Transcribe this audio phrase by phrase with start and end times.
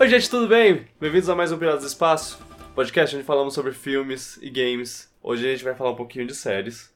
[0.00, 0.86] Oi, gente, tudo bem?
[1.00, 2.44] Bem-vindos a mais um Piratas do Espaço,
[2.74, 5.12] podcast onde falamos sobre filmes e games.
[5.22, 6.94] Hoje a gente vai falar um pouquinho de séries.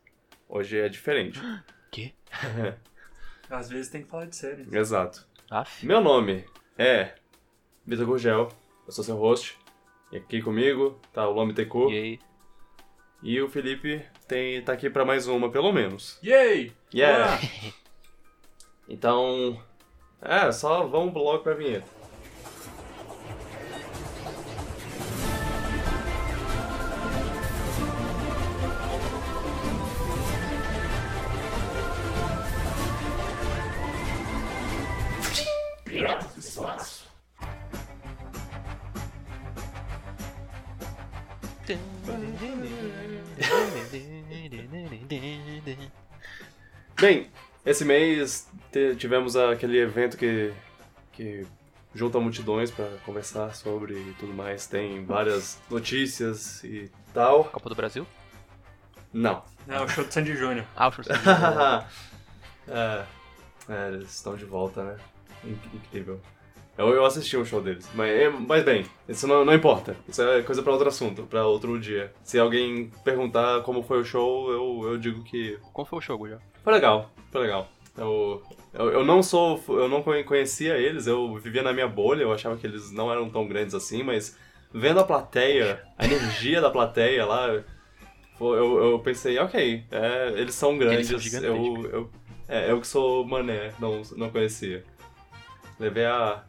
[0.49, 1.41] Hoje é diferente.
[1.91, 2.13] Quê?
[3.51, 4.73] Às vezes tem que falar de séries.
[4.73, 5.27] Exato.
[5.51, 5.87] Aff.
[5.87, 6.45] Meu nome
[6.77, 7.15] é
[7.87, 8.49] Vitor Gurgel,
[8.87, 9.59] eu sou seu host.
[10.13, 11.55] E aqui comigo tá o Lome.
[11.57, 12.19] E aí?
[13.23, 16.19] E o Felipe tem, tá aqui pra mais uma, pelo menos.
[16.23, 16.73] Yay!
[16.93, 17.39] Yeah!
[18.89, 19.61] Então.
[20.23, 21.96] É, só vamos logo pra vinheta.
[47.01, 47.29] Bem,
[47.65, 48.49] esse mês
[48.99, 50.53] tivemos aquele evento que,
[51.13, 51.47] que
[51.95, 54.67] junta multidões pra conversar sobre e tudo mais.
[54.67, 57.45] Tem várias notícias e tal.
[57.45, 58.07] Copa do Brasil?
[59.13, 59.43] Não.
[59.69, 60.67] É o show de Sandy Júnior.
[60.77, 61.11] Ah, o show de
[62.69, 63.05] é,
[63.69, 64.97] é, eles estão de volta, né?
[65.45, 66.21] Inc- Incrível.
[66.79, 69.97] Eu, eu assisti um show deles, mas, é, mas bem, isso não, não importa.
[70.07, 72.13] Isso é coisa pra outro assunto, pra outro dia.
[72.23, 76.29] Se alguém perguntar como foi o show, eu, eu digo que Como foi o show,
[76.29, 76.39] já?
[76.67, 77.69] Foi legal, foi legal.
[77.97, 78.43] Eu,
[78.75, 82.33] eu, eu não sou, eu não conhe- conhecia eles, eu vivia na minha bolha, eu
[82.33, 84.37] achava que eles não eram tão grandes assim, mas
[84.75, 87.47] vendo a plateia, a energia da plateia lá,
[88.41, 92.11] eu, eu pensei, ok, é, eles são grandes, são eu, eu,
[92.49, 94.85] é, eu que sou mané, não, não conhecia.
[95.79, 96.43] Levei a,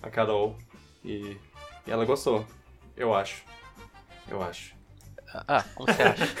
[0.00, 0.56] a Carol
[1.04, 1.36] e,
[1.84, 2.46] e ela gostou,
[2.96, 3.42] eu acho,
[4.28, 4.72] eu acho.
[5.48, 6.34] Ah, como você acha?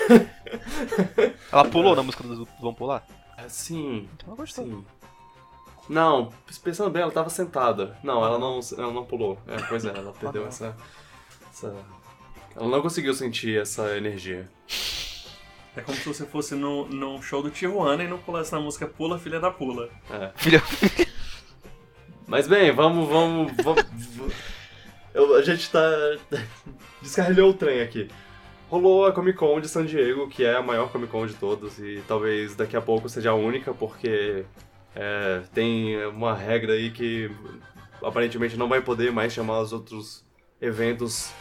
[1.50, 3.04] Ela pulou na música do Vamos Pular?
[3.48, 4.64] Sim, Então ela gostou.
[4.64, 4.84] Sim.
[5.88, 7.98] Não, pensando bem, ela tava sentada.
[8.02, 9.38] Não, ela não, ela não pulou.
[9.46, 10.48] É, pois é, ela perdeu não.
[10.48, 10.74] essa,
[11.52, 11.74] essa.
[12.56, 14.48] Ela não conseguiu sentir essa energia.
[15.76, 18.86] É como se você fosse no, num show do Tijuana e não pulasse na música
[18.86, 19.90] Pula, Filha da Pula.
[20.08, 20.30] É.
[20.38, 20.62] Filha.
[22.26, 23.52] Mas bem, vamos, vamos.
[23.62, 23.84] vamos
[25.12, 25.80] eu- a gente tá.
[27.02, 28.08] Descarrilhou o trem aqui.
[28.74, 31.78] Rolou a Comic Con de San Diego, que é a maior Comic Con de todos,
[31.78, 34.44] e talvez daqui a pouco seja a única, porque
[34.96, 37.30] é, tem uma regra aí que
[38.02, 40.24] aparentemente não vai poder mais chamar os outros
[40.60, 41.32] eventos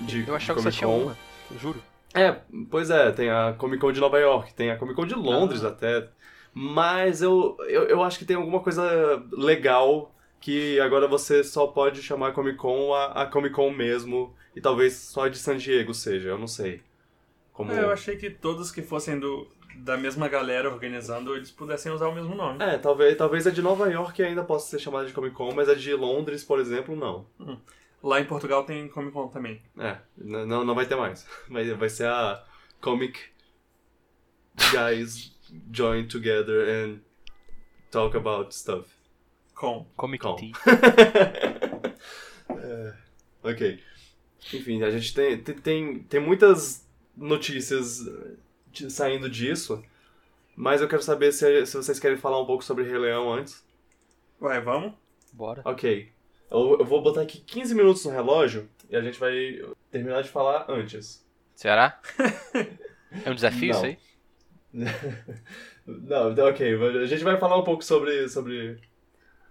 [0.00, 1.02] de Eu achava que só Comic tinha Con.
[1.02, 1.16] uma.
[1.58, 1.82] Juro.
[2.14, 2.36] É,
[2.70, 5.64] pois é, tem a Comic Con de Nova York, tem a Comic Con de Londres
[5.64, 5.68] Ah.
[5.68, 6.08] até.
[6.54, 12.02] Mas eu, eu, eu acho que tem alguma coisa legal que agora você só pode
[12.02, 14.32] chamar Comic Con a, a Comic Con mesmo.
[14.54, 16.82] E talvez só a de San Diego seja, eu não sei.
[17.52, 17.72] Como...
[17.72, 19.46] É, eu achei que todos que fossem do,
[19.76, 22.62] da mesma galera organizando, eles pudessem usar o mesmo nome.
[22.62, 25.68] É, talvez, talvez a de Nova York ainda possa ser chamada de Comic Con, mas
[25.68, 27.26] a de Londres, por exemplo, não.
[28.02, 29.62] Lá em Portugal tem Comic Con também.
[29.78, 31.26] É, não, não vai ter mais.
[31.48, 32.44] Vai, vai ser a
[32.80, 33.20] Comic
[34.70, 35.32] Guys
[35.70, 37.00] Join Together and
[37.90, 38.88] Talk About Stuff.
[39.54, 39.86] Com.
[39.96, 40.36] Comic Com.
[40.36, 40.52] Tea.
[43.44, 43.80] Ok.
[44.52, 46.86] Enfim, a gente tem, tem, tem, tem muitas
[47.16, 48.00] notícias
[48.70, 49.82] de- saindo disso,
[50.56, 53.64] mas eu quero saber se, se vocês querem falar um pouco sobre Rei Leão antes.
[54.40, 54.92] Ué, vamos?
[55.32, 55.62] Bora.
[55.64, 56.10] Ok.
[56.50, 60.28] Eu, eu vou botar aqui 15 minutos no relógio e a gente vai terminar de
[60.28, 61.24] falar antes.
[61.54, 62.00] Será?
[63.24, 63.76] É um desafio Não.
[63.76, 63.98] isso aí?
[65.86, 66.74] Não, então, ok.
[67.02, 68.78] A gente vai falar um pouco sobre, sobre,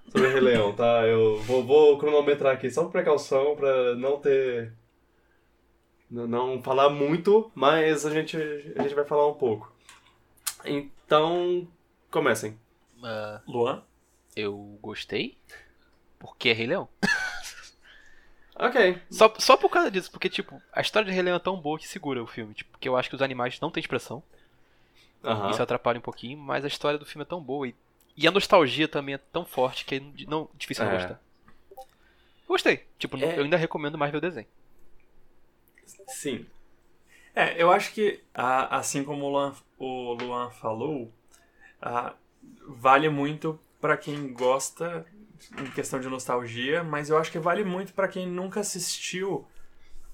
[0.09, 1.06] sobre Rei Leão, tá?
[1.08, 4.73] Eu vou, vou cronometrar aqui só por precaução, pra não ter...
[6.11, 8.35] Não falar muito, mas a gente,
[8.77, 9.72] a gente vai falar um pouco.
[10.66, 11.66] Então,
[12.11, 12.59] comecem.
[13.03, 13.81] Ah, Luan?
[14.35, 15.38] eu gostei.
[16.19, 16.88] Porque é Rei Leão.
[18.53, 19.01] Ok.
[19.09, 21.79] Só, só por causa disso, porque, tipo, a história de Rei Leão é tão boa
[21.79, 22.53] que segura o filme.
[22.53, 24.22] Tipo, porque eu acho que os animais não têm expressão.
[25.49, 27.67] Isso atrapalha um pouquinho, mas a história do filme é tão boa.
[27.67, 27.73] E,
[28.16, 30.95] e a nostalgia também é tão forte que é não, difícil não É.
[30.95, 31.22] gostar.
[32.47, 32.85] Gostei.
[32.99, 33.39] Tipo, É.
[33.39, 34.47] eu ainda recomendo mais ver o desenho.
[36.08, 36.46] Sim.
[37.34, 41.11] É, eu acho que, assim como o Luan, o Luan falou,
[42.67, 45.05] vale muito pra quem gosta
[45.58, 49.47] em questão de nostalgia, mas eu acho que vale muito pra quem nunca assistiu,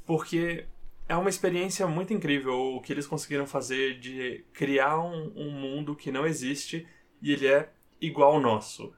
[0.05, 0.65] porque
[1.09, 5.95] é uma experiência muito incrível o que eles conseguiram fazer de criar um, um mundo
[5.95, 6.87] que não existe
[7.21, 7.69] e ele é
[7.99, 8.93] igual ao nosso.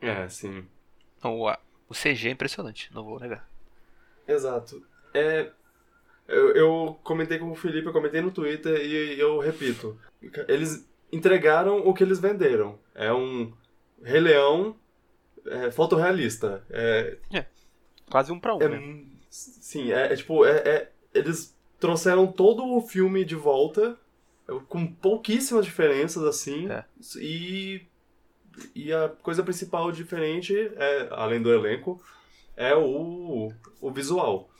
[0.00, 0.66] É, sim.
[1.16, 1.50] Então, o,
[1.88, 3.48] o CG é impressionante, não vou negar.
[4.26, 4.84] Exato.
[5.14, 5.50] É,
[6.28, 9.98] eu, eu comentei com o Felipe, eu comentei no Twitter e eu repito.
[10.46, 12.78] Eles entregaram o que eles venderam.
[12.94, 13.52] É um
[14.02, 14.76] Rei Leão
[15.46, 16.62] é, fotorrealista.
[16.70, 17.16] É,
[18.10, 19.04] quase um pra um, É, né?
[19.30, 23.96] sim, é, é tipo, é, é- eles trouxeram todo o filme de volta
[24.48, 26.84] é, com pouquíssimas diferenças, assim, É.
[27.16, 27.82] e,
[28.74, 32.02] e a coisa principal diferente, é, além do elenco,
[32.56, 34.50] é o, o visual.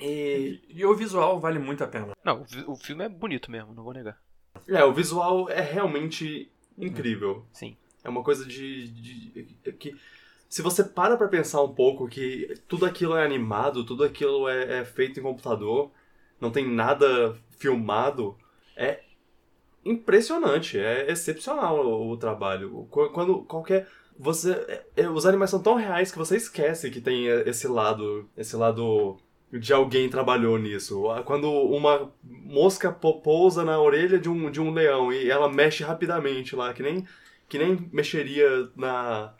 [0.00, 2.08] E, E, o visual vale muito a pena.
[2.24, 4.18] Não, o, o filme é bonito mesmo, não vou negar.
[4.68, 7.44] é, o visual é realmente incrível.
[7.52, 7.76] Sim.
[8.02, 9.94] É uma coisa de, de- que
[10.48, 14.80] se você para pra pensar um pouco que tudo aquilo é animado, tudo aquilo é,
[14.80, 15.90] é feito em computador,
[16.40, 18.36] não tem nada filmado,
[18.74, 19.00] é
[19.84, 22.86] impressionante, é excepcional o, o trabalho.
[22.90, 23.88] Qu- Quando qualquer
[24.18, 28.28] você é- é- os animais são tão reais que você esquece que tem esse lado,
[28.36, 29.18] esse lado
[29.52, 31.02] de alguém trabalhou nisso.
[31.24, 35.82] Quando uma mosca po- pousa na orelha de um, de um leão e ela mexe
[35.82, 37.06] rapidamente lá, que nem
[37.48, 39.34] que nem mexeria na,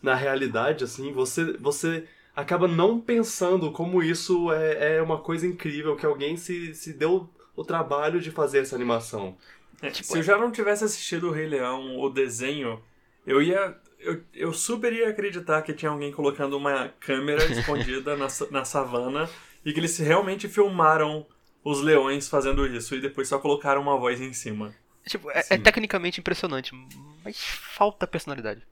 [0.00, 2.04] na realidade, assim, você, você
[2.34, 7.28] acaba não pensando como isso é, é uma coisa incrível, que alguém se, se deu
[7.56, 9.36] o trabalho de fazer essa animação.
[9.82, 12.80] É, Tipo, se eu já não tivesse assistido o Rei Leão, o desenho,
[13.26, 13.76] eu ia.
[13.98, 19.28] Eu, eu super ia acreditar que tinha alguém colocando uma câmera escondida na, na savana
[19.66, 21.26] e que eles realmente filmaram
[21.62, 24.72] os leões fazendo isso e depois só colocaram uma voz em cima.
[25.06, 26.72] Tipo, é, é tecnicamente impressionante,
[27.24, 28.62] mas falta personalidade,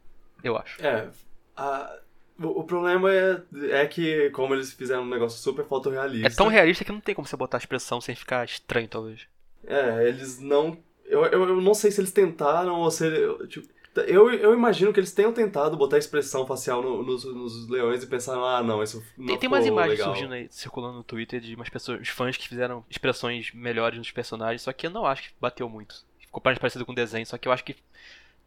[0.43, 0.81] eu acho.
[0.85, 1.09] É,
[1.57, 1.99] a-
[2.39, 6.27] o, o problema é, é que, como eles fizeram um negócio super fotorrealista...
[6.27, 9.23] É tão realista que não tem como você botar a expressão sem ficar estranho, talvez.
[9.67, 10.77] É, eles não.
[11.05, 13.05] Eu, eu, eu não sei se eles tentaram ou se.
[13.49, 13.69] Tipo,
[14.03, 18.07] eu, eu imagino que eles tenham tentado botar expressão facial no- nos, nos leões e
[18.07, 20.13] pensaram, ah, não, isso não Tem, tem umas imagens legal.
[20.15, 24.11] surgindo aí, circulando no Twitter de umas pessoas, os fãs que fizeram expressões melhores nos
[24.11, 26.05] personagens, só que eu não acho que bateu muito.
[26.19, 27.77] Ficou mais parecido com o desenho, só que eu acho que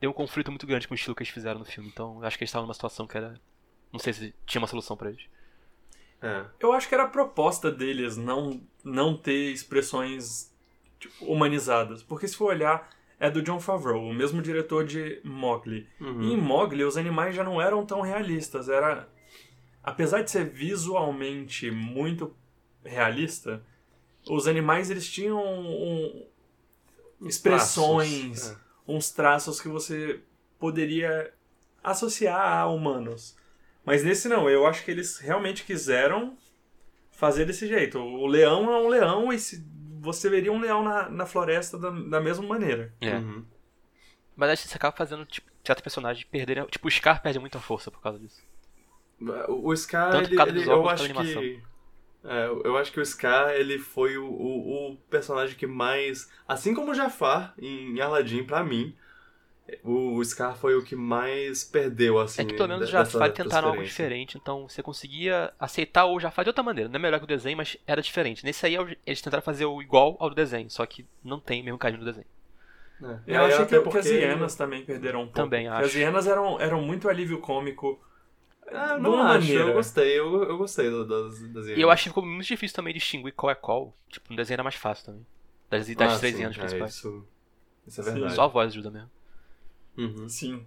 [0.01, 1.89] deu um conflito muito grande com o estilo que eles fizeram no filme.
[1.89, 3.39] Então eu acho que eles estavam numa situação que era.
[3.93, 5.23] Não sei se tinha uma solução pra eles.
[6.21, 6.45] É.
[6.59, 10.51] Eu acho que era a proposta deles não, não ter expressões
[11.00, 12.03] tipo, humanizadas.
[12.03, 15.87] Porque se for olhar, é do John Favreau, o mesmo diretor de Mowgli.
[15.99, 16.21] Uhum.
[16.21, 18.69] E em Mowgli, os animais já não eram tão realistas.
[18.69, 19.07] Era.
[19.83, 22.35] Apesar de ser visualmente muito
[22.83, 23.63] realista,
[24.29, 26.25] os animais eles tinham um-
[27.21, 28.91] expressões, traços, é.
[28.91, 30.19] uns traços que você
[30.59, 31.33] poderia
[31.83, 33.35] associar a humanos.
[33.85, 36.37] Mas nesse não, eu acho que eles realmente quiseram
[37.11, 37.97] fazer desse jeito.
[37.99, 39.65] O leão é um leão e se
[39.99, 42.94] você veria um leão na, na floresta da, da mesma maneira.
[43.01, 43.15] É.
[43.15, 43.45] Uhum.
[44.35, 46.65] Mas acho que você acaba fazendo, tipo, certos personagens perderem.
[46.67, 48.41] Tipo, o Scar perde muita força por causa disso.
[49.49, 51.61] O Scar, Tanto por ele, causa ele- dos eu acho que.
[52.23, 56.29] É, eu acho que o Scar, ele foi o, o, o personagem que mais.
[56.47, 58.95] Assim como o Jafar em Aladdin, pra mim,
[59.83, 62.41] o Scar foi o que mais perdeu, assim.
[62.41, 66.45] É que pelo menos dessa Jafar tentaram algo diferente, então você conseguia aceitar o Jafar
[66.45, 66.89] de outra maneira.
[66.89, 68.43] Não é melhor que o desenho, mas era diferente.
[68.45, 68.75] Nesse aí
[69.05, 71.99] eles tentaram fazer o igual ao do desenho, só que não tem o mesmo carinho
[71.99, 72.25] do desenho.
[73.01, 73.05] É.
[73.27, 75.35] Eu É, achei até que, que as porque- hienas também perderam um pouco.
[75.35, 75.97] Também Porque As acho.
[75.99, 78.01] hienas eram, eram muito alívio cômico.
[78.71, 79.63] Ah, não acho, maneira.
[79.65, 82.93] eu gostei, eu, eu gostei das, das E eu acho que ficou muito difícil também
[82.93, 83.93] distinguir qual é qual.
[84.09, 85.25] Tipo, no desenho era mais fácil também.
[85.69, 86.93] Das, das Ah, três sim, anos é, principais.
[86.95, 87.25] isso,
[87.85, 88.35] isso é Sim, verdade.
[88.35, 89.09] Só a voz ajuda mesmo.
[89.97, 90.29] Uhum.
[90.29, 90.65] Sim.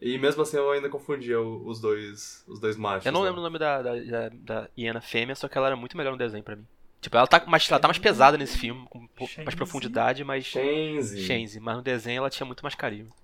[0.00, 3.06] E mesmo assim eu ainda confundia os dois, os dois machos.
[3.06, 3.28] Eu não né?
[3.28, 6.12] lembro o nome da, da, da, da hiena fêmea, só que ela era muito melhor
[6.12, 6.66] no desenho pra mim.
[7.00, 9.56] Tipo, ela tá, mais, ela tá mais pesada nesse filme, com pouco mais Shenzi.
[9.56, 10.44] profundidade, mas.
[10.44, 11.20] Shenzi.
[11.20, 13.14] Shenzi, mas no desenho ela tinha muito mais carisma.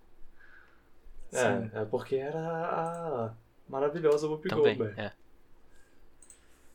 [1.31, 1.71] Sim.
[1.75, 3.35] É, é porque era a
[3.69, 4.77] maravilhosa Whoopi Também.
[4.77, 5.01] Goldberg.
[5.01, 5.13] É.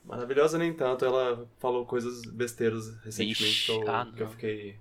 [0.04, 4.80] Maravilhosa nem tanto, ela falou coisas besteiras recentemente Ixi, que, eu, ah, que eu fiquei.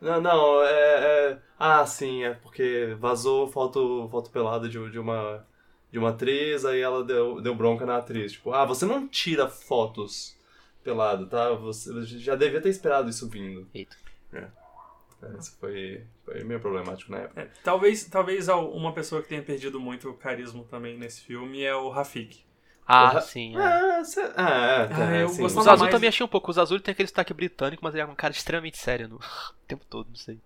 [0.00, 5.46] Não, não, é, é- Ah, sim, é porque vazou foto, foto pelada de, de uma.
[5.90, 8.32] De uma atriz, aí ela deu, deu bronca na atriz.
[8.32, 10.36] Tipo, ah, você não tira fotos
[10.82, 11.52] pelado, tá?
[11.52, 13.66] Você já devia ter esperado isso vindo.
[13.72, 13.96] Eita.
[14.32, 14.48] É,
[15.38, 17.40] isso foi, foi meio problemático na época.
[17.40, 21.62] É, talvez, talvez al- uma pessoa que tenha perdido muito o carisma também nesse filme
[21.62, 22.44] é o Rafik.
[22.86, 23.20] Ah, Porra.
[23.22, 23.56] sim.
[23.56, 23.60] É.
[23.60, 25.42] Ah, cê- ah, é, Ah, eu sim.
[25.42, 26.50] gostava Os azul mais- também achei um pouco.
[26.50, 29.16] Os azul tem aquele sotaque britânico, mas ele é um cara extremamente sério no
[29.62, 30.38] o tempo todo, não sei.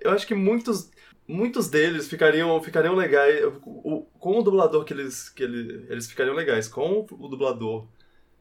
[0.00, 0.90] Eu acho que muitos,
[1.26, 3.44] muitos deles ficariam, ficariam legais.
[3.64, 6.66] o- com o dublador que eles, que ele, eles ficariam legais.
[6.68, 7.86] Com o dublador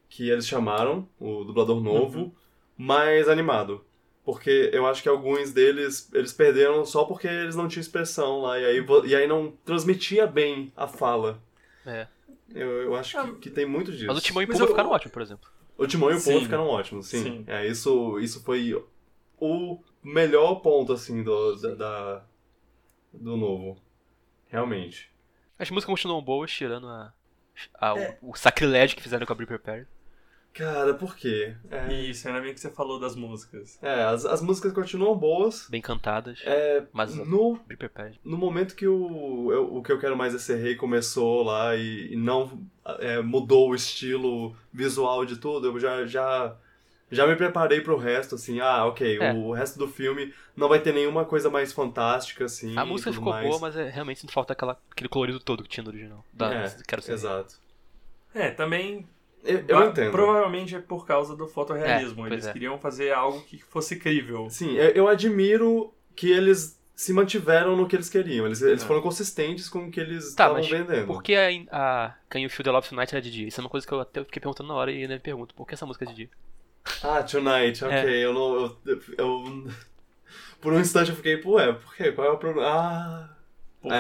[0.09, 2.31] que eles chamaram, o dublador novo, Uhum.
[2.77, 3.83] mais animado.
[4.25, 8.57] Porque eu acho que alguns deles eles perderam só porque eles não tinham expressão lá.
[8.59, 11.39] E aí, e aí não transmitia bem a fala.
[11.85, 12.07] É.
[12.53, 14.07] Eu, eu acho que, que tem muito disso.
[14.07, 15.49] Mas o Timão e Mas Pumba eu- ficaram ótimos, por exemplo.
[15.77, 16.21] O Timão e o.
[16.23, 17.23] Pumba ficaram ótimos, sim.
[17.23, 17.43] Sim.
[17.47, 18.73] É, isso, isso foi
[19.39, 22.25] o melhor ponto, assim, do, da, da-
[23.13, 23.81] do novo.
[24.47, 25.11] Realmente.
[25.57, 27.13] As músicas continuam boas, tirando a,
[27.79, 28.17] a- É.
[28.21, 29.87] o, o sacrilégio que fizeram com a Brie Prepare.
[30.53, 31.55] Cara, por quê?
[31.71, 33.79] É, Isso, ainda bem que você falou das músicas.
[33.81, 35.67] é, as, as músicas continuam boas.
[35.67, 36.39] Bem cantadas.
[36.45, 37.59] É, Mas no,
[38.23, 41.75] no momento que o, eu- o que eu quero mais é ser rei começou lá
[41.75, 42.61] e, e não
[42.99, 46.55] é, mudou o estilo visual de tudo, eu já, já,
[47.11, 49.33] já me preparei pro resto, assim, ah, ok, É.
[49.33, 52.77] o resto do filme não vai ter nenhuma coisa mais fantástica, assim.
[52.77, 53.47] A música ficou mais.
[53.47, 56.23] boa, mas é, realmente sinto falta aquela, aquele colorido todo que tinha no original.
[56.31, 57.13] Da, É, quero ser.
[57.13, 57.55] Exato.
[58.35, 59.07] É, também.
[59.43, 60.11] Eu, eu entendo.
[60.11, 62.25] Provavelmente é por causa do fotorrealismo.
[62.25, 62.53] É, Eles é.
[62.53, 64.49] queriam fazer algo que fosse crível.
[64.49, 68.45] Sim, eu, eu admiro que eles se mantiveram no que eles queriam.
[68.45, 68.85] Eles, eles É.
[68.85, 71.07] foram consistentes com o que eles Tá, estavam mas vendendo.
[71.07, 73.47] por que a, a Can You Feel the Love Tonight era de dia?
[73.47, 75.53] Isso é uma coisa que eu até fiquei perguntando na hora e ainda me pergunto.
[75.55, 76.29] Por que essa música é de dia?
[77.03, 77.97] Ah, Tonight, ok.
[77.97, 78.25] É.
[78.25, 78.77] Eu não.
[78.85, 79.67] Eu, eu-
[80.61, 82.13] Por um instante eu fiquei, pô, é, por quê?
[82.13, 82.69] Qual é o problema?
[82.69, 83.29] Ah.
[83.81, 83.91] Porque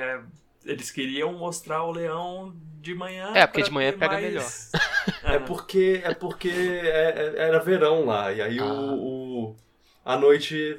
[0.00, 0.20] é,
[0.64, 3.32] eles queriam mostrar o leão de manhã.
[3.34, 4.70] É, porque de manhã pega mais-
[5.22, 6.00] É porque.
[6.04, 8.32] É porque é- é- era verão lá.
[8.32, 8.64] E aí Ah.
[8.64, 8.94] o,
[9.50, 9.56] o-
[10.04, 10.78] A noite.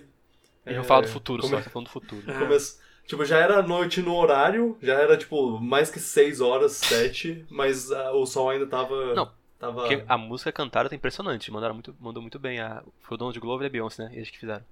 [0.65, 2.29] Não é, falam do futuro come- só, tá falando do futuro.
[2.29, 2.33] É.
[2.39, 2.57] come-
[3.05, 7.91] Tipo, já era noite no horário, já era tipo mais que 6 horas, 7, mas
[7.91, 9.13] ah, o sol ainda tava.
[9.13, 9.81] Não, Tava.
[9.81, 11.49] Porque a música cantada tá impressionante.
[11.51, 12.59] Mandaram muito, mandou muito bem.
[12.59, 14.11] A, foi o Donald Glover e a Beyoncé, né?
[14.13, 14.63] Eles que fizeram.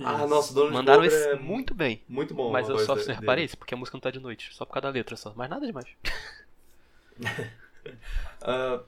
[0.00, 0.26] Ah, Isso.
[0.28, 2.02] nossa, o Donald Mandaram Glover esse é muito bem.
[2.08, 2.50] muito bom.
[2.50, 3.12] Mas eu só de- dele.
[3.20, 4.48] reparei isso, porque a música não tá de noite.
[4.54, 5.32] Só por causa da letra só.
[5.36, 5.86] Mas nada demais.
[8.42, 8.80] Ah,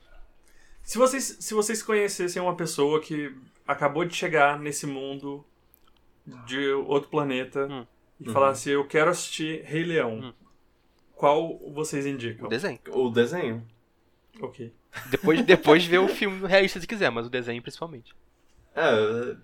[0.82, 3.34] Se vocês, se vocês conhecessem uma pessoa que
[3.66, 5.44] acabou de chegar nesse mundo
[6.46, 7.86] de outro planeta Hum.
[8.20, 8.32] e Uhum.
[8.34, 10.32] falasse, eu quero assistir Rei Leão, Hum.
[11.14, 12.48] qual vocês O indicam?
[12.48, 12.78] desenho.
[12.88, 13.66] o desenho.
[14.40, 14.72] Ok.
[15.10, 18.14] Depois, depois ver o filme realista se quiser, mas o desenho principalmente.
[18.76, 19.36] É,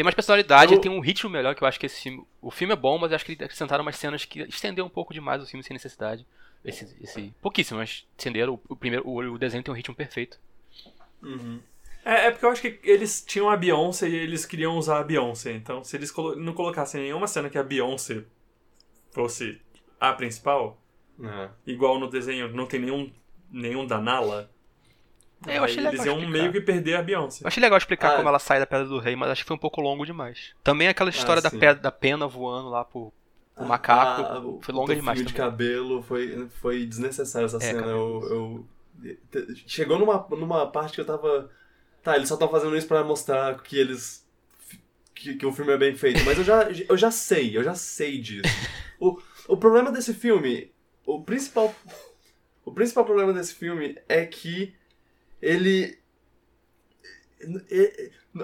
[0.00, 2.24] Tem mais personalidade, Eu- tem um ritmo melhor que eu acho que esse filme.
[2.40, 4.90] O filme é bom, mas eu acho que eles acrescentaram umas cenas que estenderam um
[4.90, 6.26] pouco demais o filme sem necessidade.
[6.64, 6.96] Esse.
[7.02, 8.54] esse pouquíssimo, mas estenderam.
[8.54, 10.40] O, o primeiro, o, o desenho tem um ritmo perfeito.
[11.22, 11.60] uhum.
[12.02, 15.04] É, é porque eu acho que eles tinham a Beyoncé e eles queriam usar a
[15.04, 15.52] Beyoncé.
[15.52, 18.24] Então, se eles colo- não colocassem nenhuma cena que a Beyoncé
[19.12, 19.60] fosse
[20.00, 20.80] a principal,
[21.22, 21.50] É.
[21.66, 23.12] igual no desenho não tem nenhum,
[23.50, 24.50] nenhum da Nala,
[25.46, 26.38] É, eu achei legal eles iam explicar.
[26.38, 27.44] meio que perder a Beyoncé.
[27.44, 28.16] Eu achei legal explicar Ah.
[28.16, 30.52] como ela sai da Pedra do Rei, mas acho que foi um pouco longo demais.
[30.62, 31.58] Também aquela história da, sim.
[31.58, 33.12] pedra, da pena voando lá pro,
[33.54, 34.22] pro macaco.
[34.22, 37.86] Ah, o- foi o longa demais fio de cabelo foi, foi desnecessário essa É, cena.
[37.86, 38.66] Eu,
[39.02, 39.14] eu-
[39.66, 41.50] chegou numa, numa parte que eu tava.
[42.02, 44.26] Tá, eles só estão fazendo isso pra mostrar que eles.
[45.14, 46.24] Que, que o filme é bem feito.
[46.24, 48.42] Mas eu já, eu já sei, eu já sei disso.
[49.00, 49.18] o,
[49.48, 50.70] o problema desse filme.
[51.06, 51.74] O principal.
[52.64, 54.74] O principal problema desse filme é que
[55.42, 55.98] ele.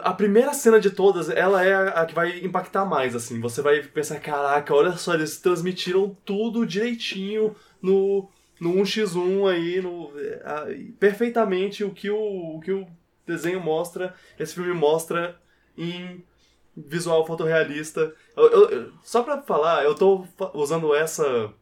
[0.01, 3.39] A primeira cena de todas, ela é a, que vai impactar mais, assim.
[3.41, 10.11] Você vai pensar, caraca, olha só, eles transmitiram tudo direitinho no, no 1x1 aí, no,
[10.45, 10.67] a-
[10.99, 12.87] perfeitamente o que o, o que o
[13.27, 15.39] desenho mostra, esse filme mostra
[15.77, 16.25] em
[16.77, 18.13] visual fotorrealista.
[18.37, 21.53] Eu- eu- só pra falar, eu tô usando essa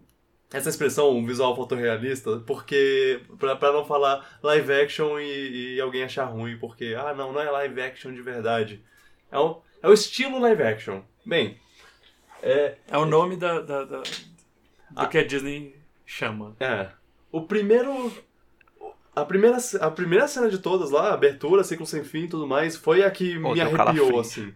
[0.57, 3.21] essa expressão, um visual fotorrealista, porque.
[3.39, 7.41] Pra, pra não falar live action e, e alguém achar ruim, porque, ah, não, não
[7.41, 8.83] é live action de verdade.
[9.31, 11.03] É o, é o estilo live action.
[11.27, 11.59] Bem,
[12.43, 12.77] é.
[12.89, 14.03] É o nome da, da- da- do
[14.95, 15.07] Ah.
[15.07, 15.75] que a Disney
[16.07, 16.55] chama.
[16.61, 16.89] É.
[17.33, 18.13] O primeiro.
[19.17, 22.49] A primeira, a primeira cena de todas lá, a abertura, ciclo sem fim e tudo
[22.49, 24.19] mais, foi a que Pô, me arrepiou, calafrio.
[24.21, 24.55] assim.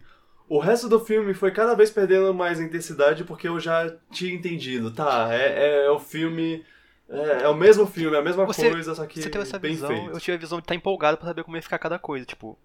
[0.49, 4.91] O resto do filme foi cada vez perdendo mais intensidade porque eu já tinha entendido.
[4.91, 5.45] Tá, é,
[5.83, 6.65] é, é o filme.
[7.07, 9.57] É, é o mesmo filme, é a mesma Você- coisa, só que Você teve essa
[9.59, 10.09] bem visão, feito.
[10.11, 12.57] eu tive a visão de estar empolgado pra saber como ia ficar cada coisa, tipo.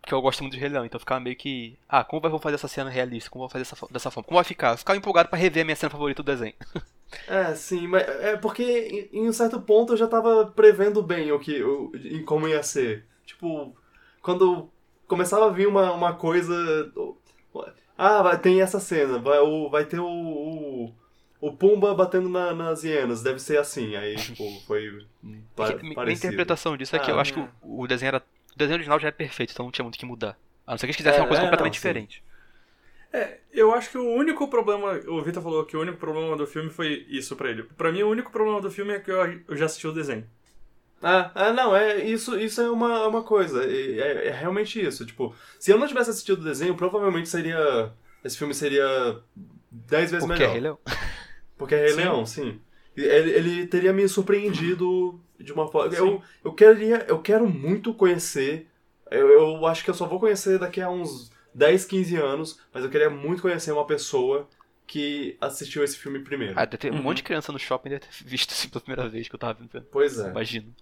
[0.00, 1.78] Porque eu gosto muito de Rei Leão, então eu ficava meio que.
[1.88, 3.30] Ah, como vai vou fazer essa cena realista?
[3.30, 4.26] Como vou fazer essa, dessa forma?
[4.26, 4.72] Como vai ficar?
[4.72, 6.54] Eu ficava empolgado pra rever a minha cena favorita do desenho.
[7.28, 11.30] É, sim, mas é porque em, em um certo ponto eu já tava prevendo bem
[11.30, 13.04] o que, o, em como ia ser.
[13.24, 13.76] Tipo,
[14.20, 14.68] quando
[15.06, 16.52] começava a vir uma, uma coisa.
[17.96, 20.94] Ah, vai, tem essa cena, vai, o, vai ter o, o,
[21.40, 23.94] o Pumba batendo na- nas hienas, deve ser assim.
[23.96, 25.06] Aí, tipo, foi
[25.54, 26.14] pa- Porque minha parecido.
[26.14, 27.48] interpretação disso é que Ah, eu acho que é.
[27.62, 28.22] o, o desenho era.
[28.54, 30.36] O desenho original já é perfeito, então não tinha muito o que mudar.
[30.66, 32.22] A não ser que eles quisessem É, uma coisa é, completamente não, diferente.
[33.12, 34.92] É, eu acho que o único problema.
[35.08, 37.64] O Vitor falou que o único problema do filme foi isso pra ele.
[37.64, 40.26] Pra mim, o único problema do filme é que eu, eu já assisti o desenho.
[41.02, 43.64] Ah, ah, não, é, isso, isso é uma, uma coisa.
[43.64, 45.04] É, é- é realmente isso.
[45.04, 47.92] Tipo, se eu não tivesse assistido o desenho, provavelmente seria.
[48.24, 49.18] Esse filme seria
[49.70, 50.52] 10 vezes Porque é melhor.
[50.52, 50.78] Rei Leão.
[51.58, 51.96] Porque é Rei Sim.
[51.96, 52.60] Leão, sim.
[52.96, 55.94] Ele, ele teria me surpreendido de uma forma.
[55.94, 58.68] Eu, eu, queria, eu quero muito conhecer.
[59.10, 62.84] Eu, eu acho que eu só vou conhecer daqui a uns 10, 15 anos, mas
[62.84, 64.48] eu queria muito conhecer uma pessoa
[64.92, 66.54] que assistiu esse filme primeiro.
[66.56, 67.02] Ah, deve ter um Uhum.
[67.02, 69.54] monte de criança no shopping deve ter visto isso pela primeira vez que eu tava
[69.54, 69.86] vendo.
[69.90, 70.28] Pois é.
[70.28, 70.74] Imagino.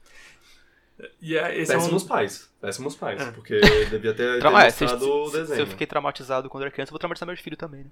[1.22, 1.80] E é, esse é um...
[1.80, 2.50] Péssimos pais.
[2.60, 3.20] Péssimos pais.
[3.22, 3.30] É.
[3.30, 3.58] Porque
[3.90, 5.60] devia ter, ter Trauma- é, se, mostrado o se- se desenho.
[5.60, 7.90] eu fiquei traumatizado quando era criança, eu vou traumatizar meus filhos também, né?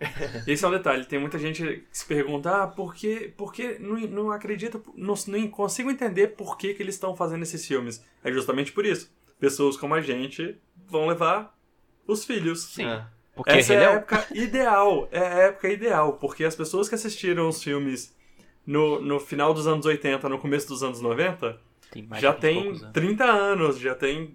[0.46, 1.04] Esse é um detalhe.
[1.04, 5.14] Tem muita gente que se pergunta, ah, por que, por que não, não acredita, não,
[5.26, 8.02] não consigo entender por que, que eles estão fazendo esses filmes.
[8.24, 9.10] É justamente por isso.
[9.38, 10.56] Pessoas como a gente
[10.88, 11.56] vão levar
[12.06, 12.64] os filhos.
[12.64, 12.86] Sim.
[12.86, 13.04] É.
[13.44, 15.08] Porque Essa é a Leão- época ideal.
[15.10, 18.14] É a época ideal, porque as pessoas que assistiram os filmes
[18.66, 21.58] no, no final dos anos 80, no começo dos anos 90,
[21.90, 22.92] tem mais já de 20 tem poucos anos.
[22.94, 24.34] 30 anos, já tem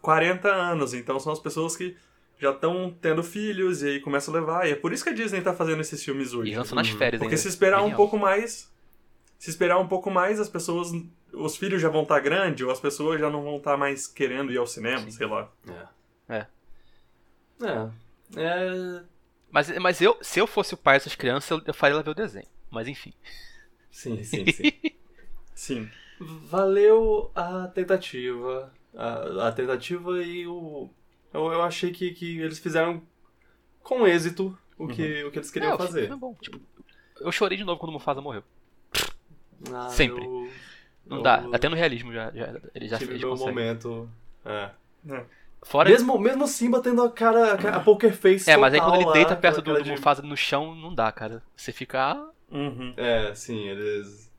[0.00, 0.94] 40 anos.
[0.94, 1.96] Então são as pessoas que
[2.38, 4.66] já estão tendo filhos e aí começam a levar.
[4.68, 6.50] E é por isso que a Disney tá fazendo esses filmes hoje.
[6.52, 7.42] E lançam nas Hum, férias Porque ainda.
[7.42, 7.96] se esperar um Genial.
[7.96, 8.70] pouco mais.
[9.38, 10.90] Se esperar um pouco mais, as pessoas.
[11.32, 14.52] Os filhos já vão estar grandes, ou as pessoas já não vão estar mais querendo
[14.52, 15.10] ir ao cinema, Sim.
[15.12, 15.50] sei lá.
[16.28, 16.36] É.
[16.36, 16.46] É.
[17.66, 17.88] É.
[18.36, 19.02] É.
[19.50, 22.10] Mas, mas eu, se eu fosse o pai dessas crianças, eu, eu faria ela ver
[22.10, 22.46] o desenho.
[22.70, 23.12] Mas enfim.
[23.90, 24.72] Sim, sim, sim.
[25.54, 25.90] Sim.
[26.18, 28.72] Valeu a tentativa.
[28.94, 30.88] A, a tentativa e o.
[31.32, 33.02] Eu, eu achei que, que eles fizeram
[33.82, 36.08] com êxito o que, o que eles queriam É, o fazer.
[36.08, 36.34] foi bom.
[36.40, 36.60] Tipo,
[37.20, 38.42] eu chorei de novo quando o Mufasa morreu.
[39.72, 40.24] Ah, Sempre.
[40.24, 40.50] eu-
[41.06, 41.44] Não eu dá.
[41.52, 43.50] Até no realismo já, já, ele já tive fez meu consegue.
[43.50, 44.10] momento.
[44.44, 44.70] É.
[45.08, 45.24] É.
[45.64, 49.04] Fora Mesmo, mesmo Simba tendo a cara, a poker face É, mas aí quando ele
[49.04, 51.42] lá, deita perto do, do de- Mufasa no chão, não dá, cara.
[51.56, 52.00] Você fica.
[52.00, 52.28] ah.
[52.50, 52.92] Uhum.
[52.96, 54.30] É, sim, eles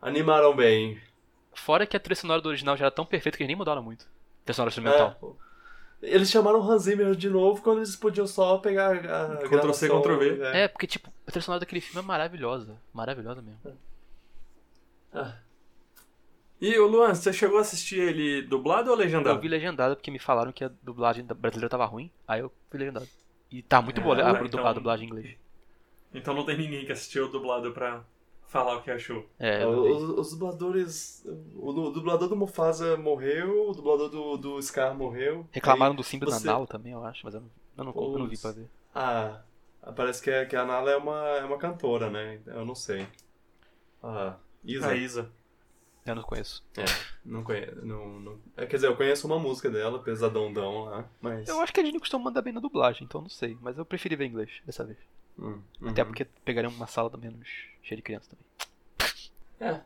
[0.00, 1.00] animaram bem.
[1.54, 3.82] Fora que a trilha sonora do original já era tão perfeita que eles nem mudaram
[3.82, 4.06] muito.
[4.44, 5.36] Trilha sonora instrumental.
[6.02, 6.14] É.
[6.14, 10.00] Eles chamaram o Hans Zimmer de novo quando eles podiam só pegar a Ctrl+C, gravação,
[10.02, 10.40] Ctrl+V.
[10.44, 10.68] É.
[10.68, 12.76] porque, tipo, a trilha sonora daquele filme é maravilhosa.
[12.92, 13.76] Maravilhosa mesmo.
[15.12, 15.34] Ah,
[16.60, 19.36] E o Luan, você chegou a assistir ele dublado ou legendado?
[19.36, 22.78] Eu vi legendado porque me falaram que a dublagem brasileira tava ruim, aí eu vi
[22.78, 23.08] legendado.
[23.50, 25.36] E tá muito É, boa a, então- du- a dublagem em inglês.
[26.12, 28.04] Então não tem ninguém que assistiu o dublado pra
[28.46, 29.26] falar o que achou.
[29.38, 31.24] É, os, os dubladores.
[31.54, 35.46] O, o dublador do Mufasa morreu, o dublador do, do Scar morreu.
[35.52, 38.12] reclamaram Aí do Simba você- da Nala também, eu acho, mas eu não, eu não,
[38.12, 38.68] eu não vi pra ver.
[38.94, 39.40] Ah,
[39.96, 42.38] parece que, é- que a Nala é uma, é uma cantora, né?
[42.46, 43.06] Eu não sei.
[44.02, 44.88] Ah, Isa.
[44.88, 45.30] A Isa.
[46.06, 46.64] Eu não conheço.
[47.24, 47.84] Não conheço.
[47.84, 48.38] Não, não...
[48.56, 50.52] É, quer dizer, eu conheço uma música dela, Pesadão
[50.84, 51.48] lá, mas.
[51.48, 53.56] Eu acho que a Disney costuma mandar bem na dublagem, então não sei.
[53.60, 54.98] Mas eu preferi ver em inglês dessa vez.
[55.38, 56.08] Hum, Até uhum.
[56.08, 57.48] porque pegaria uma sala menos
[57.82, 59.74] cheia de criança também.
[59.74, 59.80] É.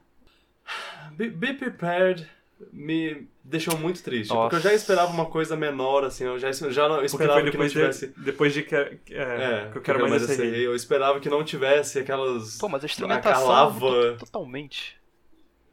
[1.12, 2.29] Be, Be Prepared
[2.72, 4.31] me deixou muito triste.
[4.31, 4.42] Nossa.
[4.50, 6.24] Porque eu já esperava uma coisa menor, assim.
[6.24, 8.07] Eu já, já não, eu esperava que não depois, tivesse.
[8.09, 10.66] de, depois de que, é, É, que eu quero mais esse rei.
[10.66, 12.57] Eu esperava que não tivesse aquelas.
[12.59, 14.96] Pô, mas a instrumentação lava- totalmente.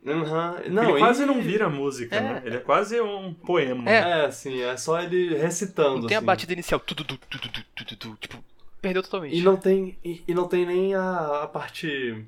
[0.03, 0.71] Uhum.
[0.71, 1.25] Não, ele quase e...
[1.25, 2.21] não vira música, é.
[2.21, 2.41] né?
[2.43, 3.89] Ele é quase um poema.
[3.89, 6.01] É, é assim, é só ele recitando.
[6.01, 6.25] Não tem assim.
[6.25, 8.43] a batida inicial, tudo, tudo, tudo, tudo, tipo,
[8.81, 9.37] perdeu totalmente.
[9.37, 12.25] E não tem, e, e não tem nem a, a parte.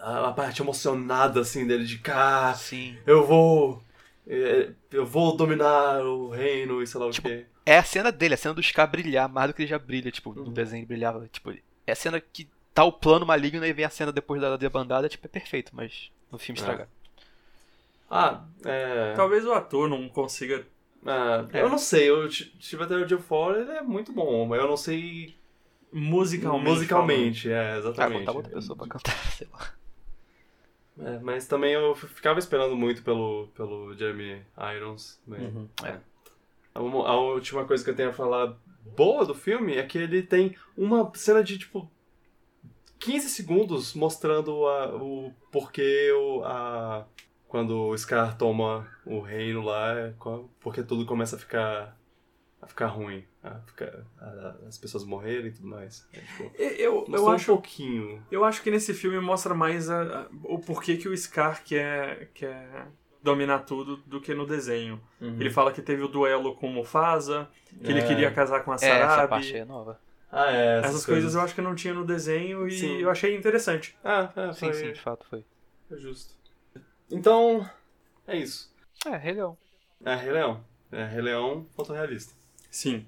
[0.00, 2.54] A, a, parte emocionada, assim, dele, de cá.
[2.54, 2.96] Sim.
[3.06, 3.82] Eu vou.
[4.26, 7.44] É, eu vou dominar o reino e sei lá tipo, o quê.
[7.66, 10.12] É a cena dele, a cena do Scar brilhar mais do que ele já brilha,
[10.12, 10.44] tipo, uhum.
[10.44, 11.26] no desenho brilhava.
[11.26, 11.50] Tipo,
[11.86, 15.08] é a cena que tá o plano maligno e vem a cena depois da debandada,
[15.08, 16.62] tipo, é perfeito, mas no filme É.
[16.62, 16.88] estragar.
[18.10, 19.12] Ah, é.
[19.14, 20.66] Talvez o ator não consiga.
[21.06, 21.62] ah, É.
[21.62, 25.36] Eu não sei, o Chivetel de fora ele é muito bom, mas eu não sei
[25.92, 26.68] Musicalmente.
[26.70, 28.20] musicalmente, é, Ah, exatamente.
[28.24, 29.70] botar outra pessoa pra cantar, sei lá.
[30.98, 34.42] É, mas também eu ficava esperando muito pelo, pelo Jeremy
[34.76, 35.20] Irons.
[35.26, 35.68] mas- Uhum.
[35.84, 35.98] É.
[36.74, 38.54] A, uma- a última coisa que eu tenho a falar
[38.96, 41.90] boa do filme é que ele tem uma cena de tipo
[43.04, 47.04] 15 segundos mostrando a- o porquê o, a,
[47.48, 50.14] quando o Scar toma o reino lá, é
[50.60, 51.96] porque tudo começa a ficar
[52.60, 56.06] a ficar ruim, a ficar, a- as pessoas morrerem e tudo mais.
[56.12, 58.22] É, tipo, Eu, eu, acho, um pouquinho.
[58.30, 62.30] eu acho que nesse filme mostra mais a- a- o porquê que o Scar quer,
[62.32, 62.86] quer
[63.20, 65.00] dominar tudo do que no desenho.
[65.20, 67.48] Ele fala que teve o duelo com o Mufasa,
[67.82, 68.06] que ele É.
[68.06, 69.28] queria casar com a É, essa Sarabi.
[69.28, 70.00] parte é nova.
[70.34, 71.34] Ah, é, Essas, coisas.
[71.34, 72.96] eu acho que não tinha no desenho e Sim.
[72.98, 73.94] eu achei interessante.
[74.02, 75.44] Ah, é, Sim, foi, sim, de fato foi.
[75.88, 76.34] foi justo.
[77.10, 77.68] Então,
[78.26, 78.74] é isso.
[79.06, 79.58] É, Rei Leão.
[80.02, 80.64] É Rei Leão.
[80.90, 82.32] É Rei Leão fotorrealista.
[82.70, 83.04] Sim.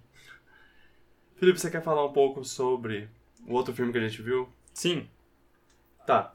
[1.36, 3.08] Felipe, você quer falar um pouco sobre
[3.46, 4.48] o outro filme que a gente viu?
[4.74, 5.08] Sim.
[6.06, 6.34] Tá.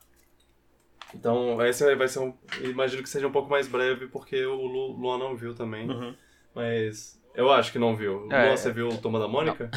[1.14, 2.34] Então, esse vai ser um.
[2.62, 5.90] Imagino que seja um pouco mais breve, porque o Lu- Luan não viu também.
[5.90, 6.16] Uhum.
[6.54, 7.20] Mas.
[7.36, 8.28] Eu acho que não viu.
[8.32, 8.46] É.
[8.48, 9.70] Luan, você viu Toma da Mônica?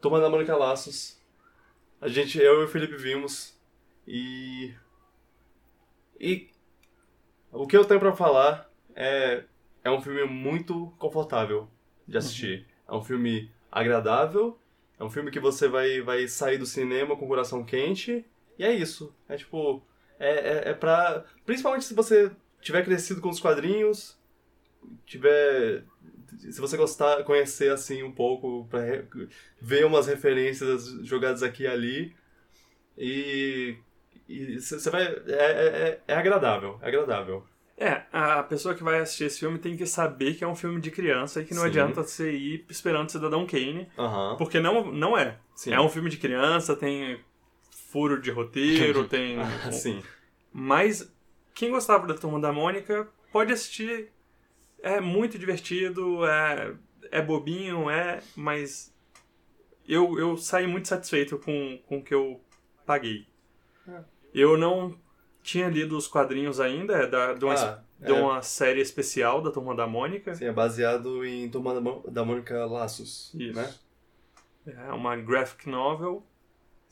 [0.00, 1.20] Toma da Mônica Laços.
[2.00, 3.58] A gente, eu e o Felipe vimos.
[4.06, 4.72] E.
[6.20, 6.48] E.
[7.52, 9.44] O que eu tenho pra falar é.
[9.84, 11.68] É um filme muito confortável
[12.06, 12.66] de assistir.
[12.86, 14.58] É um filme agradável
[14.98, 18.24] É um filme que você vai, vai sair do cinema com o coração quente,
[18.58, 19.14] e é isso.
[19.28, 19.82] É tipo.
[20.18, 21.24] É, é, é pra.
[21.46, 22.30] Principalmente se você
[22.60, 24.18] tiver crescido com os quadrinhos,
[25.06, 25.84] tiver.
[26.38, 29.04] Se você gostar, conhecer assim um pouco, pra re-
[29.60, 32.16] ver umas referências jogadas aqui e ali.
[32.96, 33.76] E.
[34.58, 35.04] Você vai.
[35.04, 37.44] É, é, é- é agradável, é agradável.
[37.80, 40.80] É, a pessoa que vai assistir esse filme tem que saber que é um filme
[40.80, 41.68] de criança e que não Sim.
[41.68, 44.34] adianta você ir esperando Cidadão Kane, Aham.
[44.36, 45.38] porque não, não é.
[45.54, 45.72] Sim.
[45.72, 47.20] É um filme de criança, tem
[47.70, 49.36] furo de roteiro, tem.
[49.70, 50.02] Sim.
[50.52, 51.08] Mas
[51.54, 54.10] quem gostava da Turma da Mônica pode assistir.
[54.82, 56.74] É muito divertido, é,
[57.10, 58.94] é bobinho, é, mas
[59.86, 62.40] eu, eu saí muito satisfeito com, com o que eu
[62.84, 63.26] paguei.
[63.88, 64.00] É.
[64.34, 64.96] Eu não
[65.42, 68.14] tinha lido os quadrinhos ainda, é da, de, uma, Ah, de é.
[68.14, 70.34] uma série especial da Turma da Mônica.
[70.34, 73.32] Sim, é baseado em Turma da, Mônica Laços.
[73.34, 73.58] Isso.
[73.58, 73.74] Né?
[74.66, 76.22] É uma graphic novel.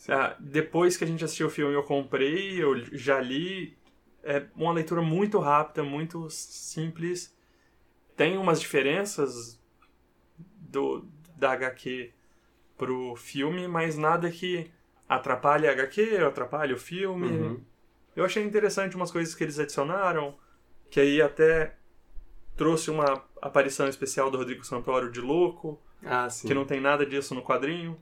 [0.09, 3.77] Ah, depois que a gente assistiu o filme, eu comprei, eu já li.
[4.23, 7.36] É uma leitura muito rápida, muito simples.
[8.17, 9.61] Tem umas diferenças
[10.39, 11.05] do,
[11.37, 12.11] da HQ
[12.77, 14.71] pro filme, mas nada que
[15.09, 17.27] atrapalhe a HQ, atrapalhe o filme.
[17.29, 17.61] Uhum.
[18.15, 20.35] Eu achei interessante umas coisas que eles adicionaram,
[20.91, 21.75] que aí até
[22.57, 27.35] trouxe uma aparição especial do Rodrigo Santoro de louco, Ah, que não tem nada disso
[27.35, 27.99] no quadrinho.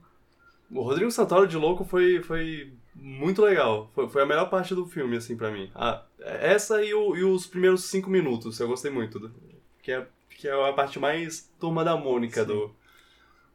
[0.71, 3.91] O Rodrigo Santoro de Louco foi, foi muito legal.
[3.93, 5.69] Foi, foi a melhor parte do filme, assim, pra mim.
[5.75, 9.31] Ah, essa e, o- e os primeiros cinco minutos, eu gostei muito.
[9.85, 12.75] Que, é, que é a parte mais turma da Mônica do,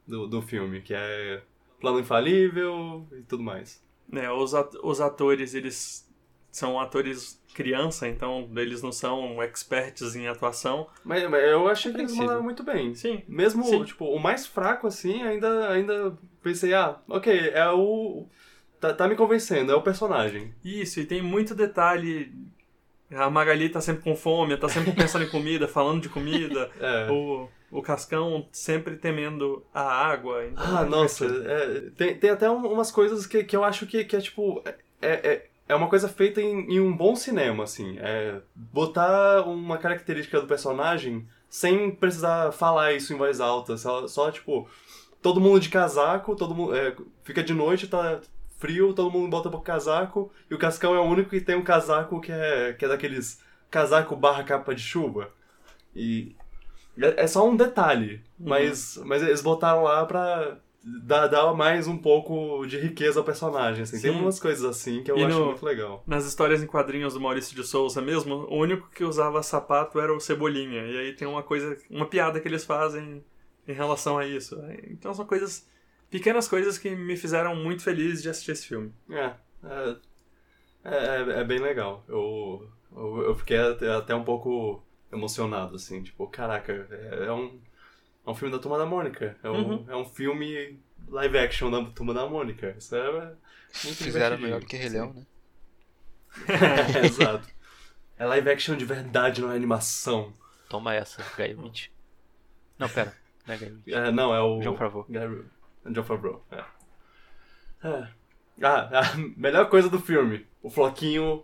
[0.07, 1.41] do, do filme, que é
[1.79, 3.83] plano infalível e tudo mais.
[4.07, 6.09] né, os, at- os atores, eles
[6.49, 10.87] são atores criança, então eles não são experts em atuação.
[11.03, 12.95] Mas, mas eu achei que eles mandaram muito bem.
[12.95, 13.83] Sim, Mesmo, Sim.
[13.83, 18.25] tipo, o mais fraco, assim, ainda, ainda pensei, ah, ok, é o...
[18.79, 20.53] Tá, tá me convencendo, é o personagem.
[20.63, 22.33] isso, e tem muito detalhe.
[23.13, 26.69] A Magali tá sempre com fome, tá sempre pensando em comida, falando de comida.
[26.79, 27.11] É.
[27.11, 30.45] O, o Cascão sempre temendo a água.
[30.45, 33.85] então Ah, é nossa, é, tem, tem até um- umas coisas que, que eu acho
[33.85, 34.61] que, que é tipo.
[35.01, 37.97] É, é, é uma coisa feita em, em um bom cinema, assim.
[37.99, 43.77] É botar uma característica do personagem sem precisar falar isso em voz alta.
[43.77, 44.67] Só, só, tipo,
[45.21, 46.75] todo mundo de casaco, todo mundo.
[46.75, 48.19] é, fica de noite, tá
[48.61, 51.63] frio, todo mundo bota pro casaco, e o Cascão é o único que tem um
[51.63, 55.29] casaco que é, que é daqueles casaco barra capa de chuva.
[55.95, 56.35] E.
[56.97, 61.97] É, é só um detalhe, mas, mas eles botaram lá pra dar, dar mais um
[61.97, 63.83] pouco de riqueza ao personagem.
[63.83, 63.99] Assim.
[64.01, 66.03] Tem umas coisas assim que eu E acho no- muito legal.
[66.05, 70.13] Nas histórias em quadrinhos do Maurício de Souza mesmo, o único que usava sapato era
[70.13, 70.81] o Cebolinha.
[70.85, 73.23] E aí tem uma coisa, uma piada que eles fazem
[73.67, 74.59] em relação a isso.
[74.89, 75.65] Então são coisas,
[76.11, 78.93] pequenas coisas que me fizeram muito feliz de assistir esse filme.
[79.09, 79.97] É, é,
[80.83, 82.03] é, é bem legal.
[82.07, 86.03] Eu, eu, eu fiquei até, até um pouco emocionado, assim.
[86.03, 87.59] Tipo, caraca, é, é um,
[88.27, 89.35] é um filme da Turma da Mônica.
[89.41, 89.85] É um, Uhum.
[89.89, 92.75] é um filme live action da Turma da Mônica.
[92.77, 93.11] Isso é
[93.83, 95.25] muito Fizeram melhor do que Rei Leão, né?
[96.47, 97.47] É, exato.
[98.17, 100.33] É live action de verdade, não é animação.
[100.69, 101.89] Toma essa, Guy Ritchie.
[102.77, 103.13] Não, pera.
[103.47, 103.93] Não é Guy Ritchie.
[103.93, 104.59] É, não, é o.
[104.61, 105.05] John Favreau.
[105.09, 105.43] Gary-
[105.89, 106.63] John Favreau, é.
[107.83, 108.07] É.
[108.61, 110.45] Ah, a melhor coisa do filme.
[110.61, 111.43] O Floquinho,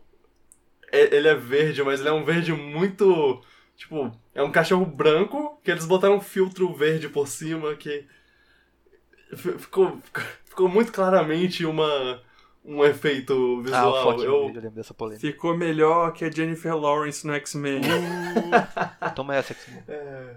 [0.91, 3.41] é- ele é verde, mas ele é um verde muito...
[3.75, 8.07] Tipo, é um cachorro branco, que eles botaram um filtro verde por cima, que...
[9.35, 9.99] fi- Ficou,
[10.45, 12.21] ficou muito claramente uma,
[12.65, 14.01] um efeito Ah, o visual.
[14.03, 15.21] Floquinho, eu, eu lembro dessa polêmica.
[15.27, 17.81] Ficou melhor que a Jennifer Lawrence no X-Men.
[19.15, 19.83] Toma essa, X-Men.
[19.87, 20.35] É.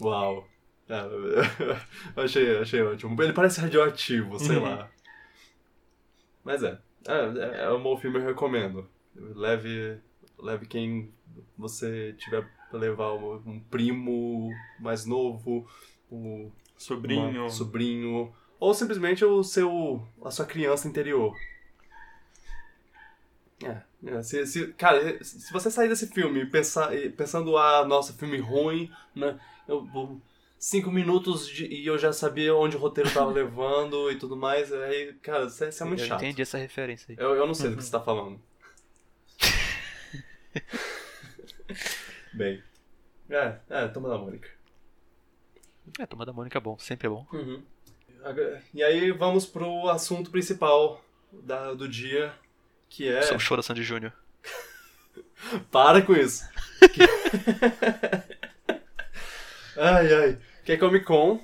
[0.00, 0.46] Uau.
[0.92, 3.20] É, achei, achei ótimo.
[3.22, 4.62] Ele parece radioativo, sei Uhum.
[4.62, 4.90] lá.
[6.44, 6.78] Mas é.
[7.06, 8.88] É, é um bom filme, eu recomendo.
[9.14, 9.98] Leve,
[10.38, 11.12] leve quem
[11.56, 14.50] você tiver pra levar um, primo
[14.80, 15.66] mais novo,
[16.10, 17.48] um Sobrinho.
[17.50, 21.36] sobrinho, ou simplesmente o seu, a sua criança interior.
[23.64, 28.38] É, é, se, se- cara, se você sair desse filme pensar, pensando, ah, nossa, filme
[28.38, 29.38] ruim, né?
[29.68, 30.20] Eu, vou-
[30.62, 34.72] cinco minutos de- e eu já sabia onde o roteiro tava levando e tudo mais,
[34.72, 36.22] aí, cara, isso é, isso é muito eu chato.
[36.22, 37.16] entendi essa referência aí.
[37.18, 38.40] Eu, eu não sei do que você tá falando.
[42.32, 42.62] Bem.
[43.28, 44.48] É, é, toma da Mônica.
[45.98, 47.26] É, Toma da Mônica é bom, sempre é bom.
[47.32, 47.60] Uhum.
[48.72, 52.32] E aí vamos pro assunto principal da, do dia,
[52.88, 53.20] que é...
[53.22, 54.12] Só o show da Sandy Júnior.
[55.72, 56.48] Para com isso.
[59.76, 60.38] ai, ai.
[60.64, 61.40] Que é Comic Con.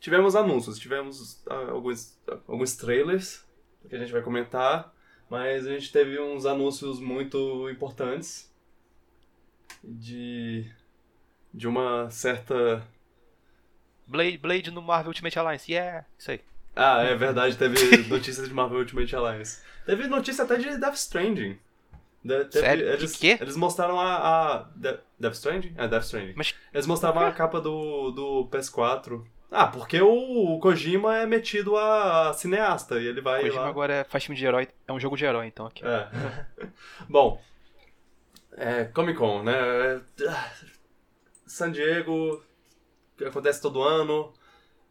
[0.00, 3.42] Tivemos anúncios, tivemos ah, alguns, alguns trailers
[3.88, 4.92] que a gente vai comentar,
[5.30, 8.52] mas a gente teve uns anúncios muito importantes
[9.82, 10.70] de,
[11.52, 12.86] de uma certa.
[14.06, 16.06] Blade, Blade no Marvel Ultimate Alliance, yeah!
[16.18, 16.40] Isso aí.
[16.76, 19.62] Ah, é verdade, teve notícias de Marvel Ultimate Alliance.
[19.86, 21.58] Teve notícia até de Death Stranding.
[22.50, 22.88] Sério?
[22.88, 23.38] Eles, De quê?
[23.40, 24.16] eles mostraram a.
[24.56, 25.74] a De- Death Stranding?
[25.76, 26.32] É, Death Stranding.
[26.36, 29.22] Mas Eles mostravam a capa do, do PS4.
[29.50, 33.68] Ah, porque o, o Kojima é metido a, cineasta e ele vai Kojima lá.
[33.68, 35.84] agora é- faz filme de herói, é um jogo de herói, então aqui.
[35.86, 36.08] É.
[37.08, 37.40] Bom,
[38.56, 40.00] é, Comic Con, né?
[41.46, 42.42] San Diego,
[43.16, 44.32] que acontece todo ano.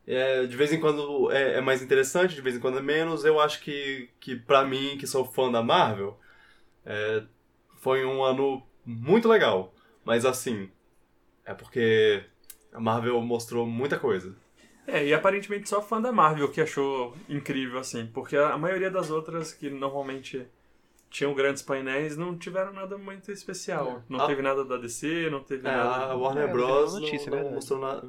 [0.05, 3.23] É, de vez em quando é, é mais interessante, de vez em quando é menos.
[3.25, 6.17] Eu acho que, que pra mim, que sou fã da Marvel,
[6.85, 7.23] é,
[7.77, 9.73] foi um ano muito legal.
[10.05, 10.69] Mas assim,
[11.45, 12.23] é porque
[12.71, 14.35] a Marvel mostrou muita coisa.
[14.85, 18.91] É, e aparentemente só fã da Marvel que achou incrível, assim, porque a a maioria
[18.91, 20.45] das outras que normalmente
[21.09, 24.03] tinham grandes painéis não tiveram nada muito especial.
[24.09, 24.25] Não Ah.
[24.27, 26.11] teve nada da DC, não teve É, nada.
[26.11, 26.95] a Warner É, Bros.
[26.99, 28.01] notícia, não, é mostrou nada,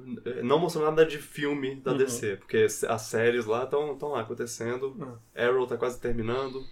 [0.43, 1.99] não mostrou nada de filme da Uhum.
[1.99, 4.97] DC, porque as séries lá estão lá acontecendo.
[4.99, 5.17] Uhum.
[5.37, 6.65] Arrow tá quase terminando.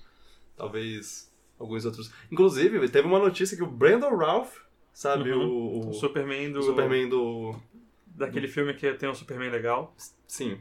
[0.56, 1.31] Talvez
[1.62, 2.10] alguns outros.
[2.30, 4.56] Inclusive, teve uma notícia que o Brandon Ralph,
[4.92, 5.48] sabe, Uhum.
[5.48, 6.60] o, o, Superman do.
[6.60, 7.54] o Superman do.
[8.06, 9.94] Daquele filme que tem um Superman legal.
[10.26, 10.58] Sim.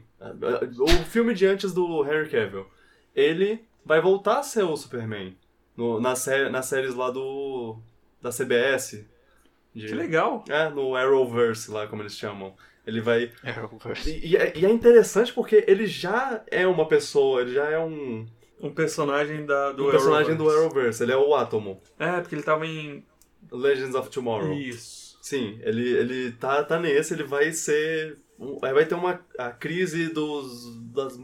[0.80, 2.66] O filme de antes do Henry Cavill.
[3.14, 5.36] Ele vai voltar a ser o Superman.
[5.76, 7.76] No, na sé nas séries lá do.
[8.20, 9.04] da CBS.
[9.74, 10.44] De- Que legal!
[10.48, 12.54] É, no Arrowverse lá, como eles chamam.
[12.86, 13.30] Ele vai.
[13.44, 14.10] Arrowverse.
[14.10, 17.78] E, e é, e é interessante porque ele já é uma pessoa, ele já é
[17.78, 18.26] um,
[18.62, 21.02] Um personagem da, do um personagem do Arrowverse.
[21.02, 21.82] Ele é o Atomo.
[21.98, 23.04] É, porque ele tava em.
[23.50, 24.54] Legends of Tomorrow.
[24.54, 25.18] Isso.
[25.20, 28.18] Sim, ele, ele tá, tá nesse, ele vai ser.
[28.60, 30.76] Vai ter uma a crise dos.
[30.92, 31.18] das,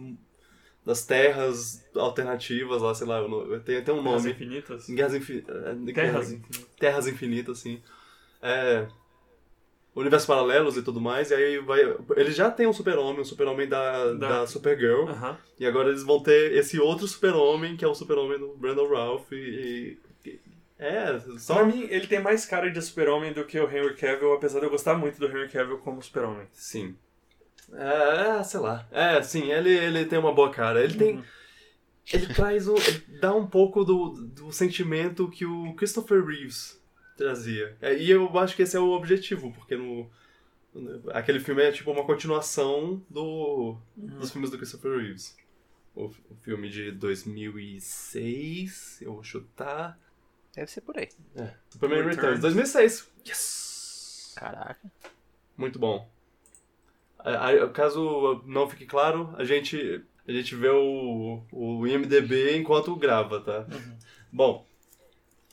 [0.84, 3.20] das terras alternativas lá, sei lá,
[3.64, 4.30] tem até um nome.
[4.30, 4.88] infinitas.
[4.88, 5.54] Guerras infinitas.
[5.94, 6.66] Terras infinitas.
[6.78, 7.82] Terras infinitas, sim.
[8.42, 8.88] É.
[9.94, 11.80] Universos paralelos e tudo mais, e aí vai.
[12.16, 15.08] Eles já têm um super-homem, um super-homem da, Da- da Supergirl.
[15.58, 19.32] E agora eles vão ter esse outro super-homem, que é o super-homem do Brandon Ralph.
[19.32, 20.38] E, e-
[20.78, 21.54] É, só.
[21.56, 24.66] Pra mim, ele tem mais cara de super-homem do que o Henry Cavill, apesar de
[24.66, 26.46] eu gostar muito do Henry Cavill como super-homem.
[26.52, 26.94] Sim.
[27.72, 28.86] É, é, sei lá.
[28.92, 30.82] É, sim, ele, ele tem uma boa cara.
[30.82, 31.24] Ele tem.
[32.12, 32.76] Ele traz o.
[32.76, 36.77] Ele dá um pouco do, do sentimento que o Christopher Reeves
[37.18, 37.76] trazia.
[37.82, 40.08] É, e eu acho que esse é o objetivo, porque no.
[41.12, 45.36] Aquele filme é tipo uma continuação do, dos filmes do Christopher Reeves.
[45.94, 49.98] O, o filme de 2006, eu vou chutar.
[50.54, 51.08] Deve ser por aí.
[51.36, 52.16] É, Superman Returns.
[52.16, 53.10] Returns, 2006.
[53.26, 54.34] Yes!
[54.36, 54.80] Caraca.
[55.56, 56.08] Muito bom.
[57.18, 62.94] A- a- Caso não fique claro, a gente, a gente vê o, o IMDB enquanto
[62.94, 63.66] grava, tá?
[64.32, 64.64] Bom,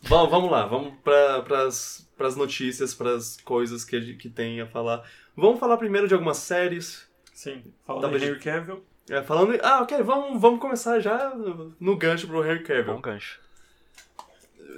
[0.07, 5.03] vamos, vamos lá, vamos para as notícias, para as coisas que, que tem a falar.
[5.35, 7.07] Vamos falar primeiro de algumas séries.
[7.33, 7.63] Sim.
[7.85, 9.59] Falando em Henry Cavill, É, falando.
[9.61, 11.33] Ah, ok, vamos, vamos começar já
[11.79, 12.93] no gancho pro Henry Cavill.
[12.95, 13.39] Bom gancho.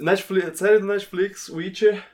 [0.00, 2.04] Netflix, série do Netflix, Witcher,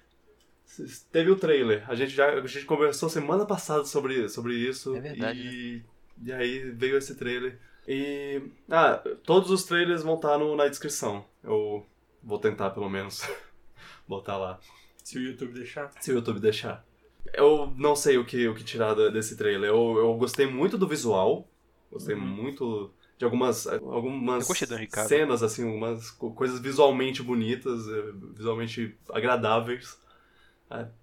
[1.12, 1.84] teve o trailer.
[1.88, 4.94] A gente já a gente conversou semana passada sobre, sobre isso.
[4.96, 5.82] É verdade, E,
[6.22, 7.58] e aí veio esse trailer.
[7.86, 8.42] E.
[8.70, 11.24] Ah, todos os trailers vão estar no, na descrição.
[11.42, 11.84] Eu
[12.24, 13.22] vou tentar, pelo menos,
[14.08, 14.58] botar lá.
[15.02, 15.90] se o YouTube deixar.
[16.00, 16.84] Se o YouTube deixar.
[17.32, 19.70] Eu não sei o que, o que tirar desse trailer.
[19.70, 21.48] Eu, eu gostei muito do visual.
[21.90, 22.20] Gostei Uhum.
[22.22, 29.96] muito de algumas, algumas do cenas, assim, algumas co- coisas visualmente bonitas, eh, visualmente agradáveis.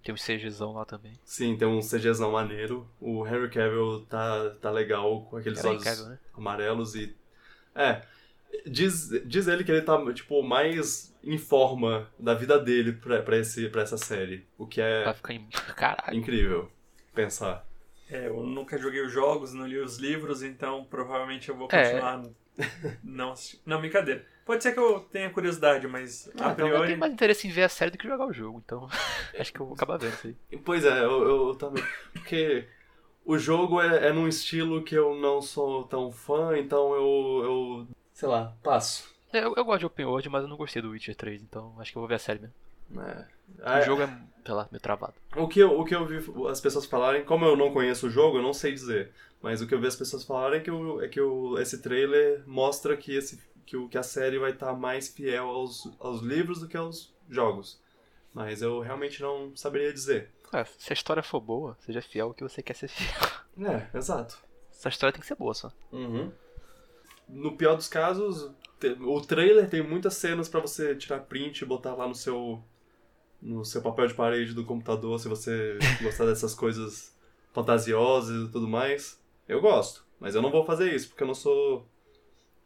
[0.03, 1.13] Tem um CGzão lá também.
[1.23, 2.87] Sim, tem um CGzão maneiro.
[2.99, 6.19] O Henry Cavill tá, tá legal com aqueles Era olhos Cavill, né?
[6.33, 7.15] amarelos e.
[7.73, 8.01] É.
[8.65, 13.37] Diz, diz ele que ele tá, tipo, mais em forma da vida dele pra, pra,
[13.37, 14.45] esse, pra essa série.
[14.57, 15.47] O que é Vai ficar em.
[15.75, 16.17] Caralho.
[16.17, 16.71] incrível
[17.13, 17.65] pensar.
[18.09, 21.83] É, eu nunca joguei os jogos, não li os livros, então provavelmente eu vou É.
[21.83, 22.23] continuar
[23.03, 23.61] não assistindo.
[23.65, 24.25] Não, brincadeira.
[24.45, 26.87] Pode ser que eu tenha curiosidade, mas Ah, a então eu priori.
[26.87, 28.87] tenho mais interesse em ver a série do que jogar o jogo, então
[29.39, 30.57] acho que eu vou acabar vendo isso aí.
[30.65, 31.83] Pois é, eu, eu também.
[32.11, 32.67] Porque
[33.23, 37.43] o jogo é, é num estilo que eu não sou tão fã, então eu.
[37.43, 39.09] eu sei lá, passo.
[39.33, 41.73] É, Eu, eu gosto de Open World, mas eu não gostei do Witcher 3, então
[41.79, 42.55] acho que eu vou ver a série mesmo.
[43.01, 43.21] É.
[43.21, 44.07] O Ah, jogo é,
[44.45, 45.13] sei lá, meio travado.
[45.35, 46.17] O que, eu, o que eu vi
[46.49, 49.11] as pessoas falarem, como eu não conheço o jogo, eu não sei dizer.
[49.41, 51.81] Mas o que eu vi as pessoas falarem é que, o, é que o, esse
[51.81, 56.21] trailer mostra que, esse, que, o, que a série vai estar mais fiel aos, aos
[56.21, 57.79] livros do que aos jogos.
[58.33, 60.29] Mas eu realmente não saberia dizer.
[60.53, 63.31] É, se a história for boa, seja fiel ao que você quer ser fiel.
[63.69, 64.37] É, exato.
[64.71, 65.71] essa história tem que ser boa só.
[65.91, 66.31] Uhum.
[67.31, 68.51] No pior dos casos,
[68.99, 72.63] o trailer tem muitas cenas pra você tirar print e botar lá no seu
[73.41, 77.17] no seu papel de parede do computador, se você gostar dessas coisas
[77.53, 79.19] fantasiosas e tudo mais.
[79.47, 81.87] Eu gosto, mas eu não vou fazer isso porque eu não sou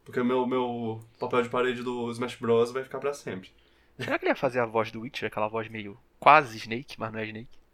[0.03, 3.51] porque o meu meu papel de parede do Smash Bros vai ficar pra sempre.
[3.97, 7.13] Será que ele ia fazer a voz do Witcher, aquela voz meio quase Snake, mas
[7.13, 7.64] não é Snake?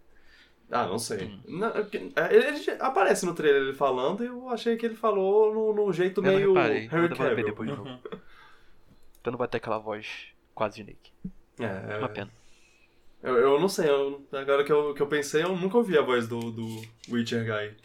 [0.72, 1.38] Ah, não sei.
[1.46, 1.82] Não, é
[2.16, 5.92] é, ele, aparece no trailer ele falando e eu achei que ele falou num, num
[5.94, 7.46] jeito Eu não meio reparei, Harry ver Cavill.
[7.46, 8.00] depois de novo.
[9.20, 11.12] Então não vai ter aquela voz quase Snake.
[11.60, 12.32] É, Uma pena.
[13.22, 16.02] Eu, eu não sei, eu- agora que eu, que eu pensei, eu nunca ouvi a
[16.02, 17.76] voz do, do Witcher Guy.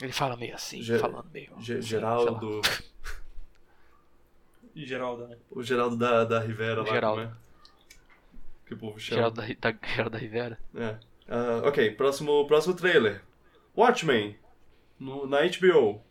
[0.00, 1.50] Ele fala meio assim, Ge- falando meio.
[1.58, 2.60] Ge- assim, Geraldo.
[4.74, 5.36] E Geraldo, né?
[5.50, 6.88] O Geraldo da, da Rivera lá.
[6.88, 7.22] Geraldo.
[7.22, 7.36] como é?
[8.66, 9.16] Que o povo chama.
[9.16, 10.58] Geraldo da, da, Geraldo da Rivera.
[10.76, 10.96] É.
[11.30, 13.22] Ah, ok, próximo, próximo trailer.
[13.76, 14.36] Watchmen.
[14.98, 16.02] No, na HBO.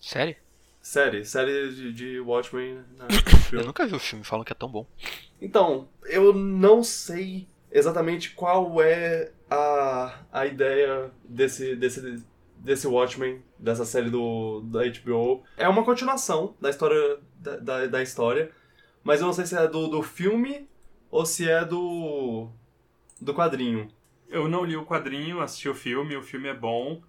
[0.00, 0.34] Sério?
[0.80, 3.06] Série, série de, de Watchmen na
[3.52, 3.66] Eu HBO.
[3.66, 4.86] nunca vi o filme, falam que é tão bom.
[5.40, 12.22] Então, eu não sei exatamente qual é a, a ideia desse, desse,
[12.56, 15.44] desse Watchmen, dessa série do, da HBO.
[15.56, 18.50] É uma continuação da história, da, da, da história,
[19.04, 20.68] mas eu não sei se é do, do filme
[21.10, 22.48] ou se é do,
[23.20, 23.88] do quadrinho.
[24.28, 27.02] Eu não li o quadrinho, assisti o filme, o filme é bom.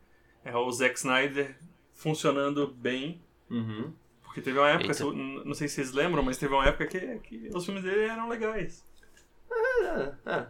[0.44, 1.58] É o Zack Snyder
[1.94, 3.22] funcionando bem.
[3.50, 3.94] Uhum.
[4.24, 5.04] Porque teve uma época, Eita.
[5.04, 8.30] não sei se vocês lembram, mas teve uma época que, que os filmes dele eram
[8.30, 8.86] legais.
[9.52, 10.48] É, é.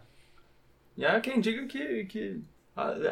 [0.96, 2.42] E há quem diga que, que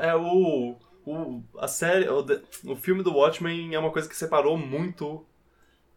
[0.00, 2.24] é o, o a série, o,
[2.66, 5.24] o filme do Watchmen é uma coisa que separou muito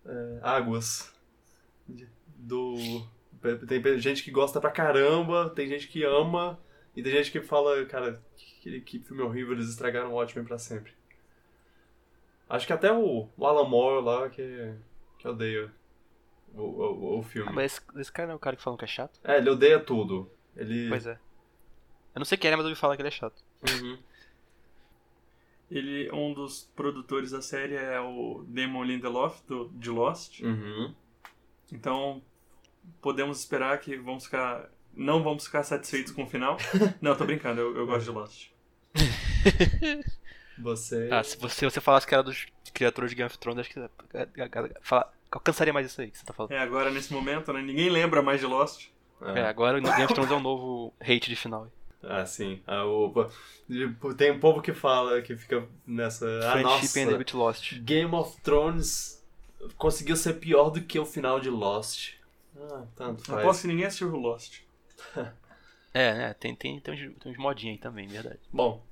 [0.06, 1.14] é, águas
[2.38, 2.76] do
[3.68, 6.60] tem gente que gosta pra caramba, tem gente que ama
[6.96, 10.58] e tem gente que fala, cara, que, que filme horrível, eles estragaram o Watchmen pra
[10.58, 10.92] sempre.
[12.50, 14.74] Acho que até o, o Alan Moore lá que,
[15.18, 15.72] que odeia
[16.54, 17.50] o, o, o filme.
[17.50, 19.20] Ah, mas esse, esse cara não é o cara que falam que é chato?
[19.24, 20.30] É, ele odeia tudo.
[20.56, 20.90] Ele.
[20.90, 21.20] Pois é.
[22.16, 23.44] Eu não sei quem é, mas eu ouvi falar que ele é chato.
[23.70, 23.98] Uhum.
[25.70, 30.42] Ele, um dos produtores da série é o Damon Lindelof, do, de Lost.
[30.42, 30.94] Uhum.
[31.72, 32.24] Então,
[33.02, 34.70] podemos esperar que vamos ficar...
[34.94, 36.58] Não vamos ficar satisfeitos com o final.
[37.02, 38.48] Não, tô brincando, eu, eu gosto de Lost.
[40.58, 41.08] Você.
[41.12, 43.80] Ah, se você, você falasse que era dos criaturas de Game of Thrones, acho que
[43.80, 46.52] a- a- a- fala- alcançaria mais isso aí que você tá falando.
[46.52, 47.62] É, agora nesse momento, né?
[47.62, 48.88] Ninguém lembra mais de Lost.
[49.22, 51.72] É, agora o Game of Thrones é um novo hate de final.
[52.04, 52.62] Ah, sim.
[52.68, 53.14] Ah, o-
[54.18, 56.26] tem um povo que fala, que fica nessa.
[56.44, 57.18] Ah, Friendship and nossa.
[57.18, 57.74] with Lost.
[57.80, 59.26] Game of Thrones
[59.78, 62.16] conseguiu ser pior do que o final de Lost.
[62.58, 63.40] Ah, tanto faz.
[63.40, 64.62] Aposto que ninguém assistiu Lost.
[65.94, 66.34] É, né?
[66.36, 68.40] Tem, tem, tem, uns, tem uns modinhos aí também, verdade.
[68.52, 68.84] Bom.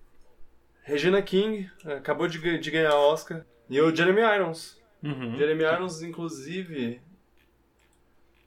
[0.83, 3.45] Regina King eh, acabou de, de ganhar Oscar.
[3.69, 4.81] E o Jeremy Irons.
[5.03, 5.37] Uhum.
[5.37, 7.01] Jeremy Irons, inclusive,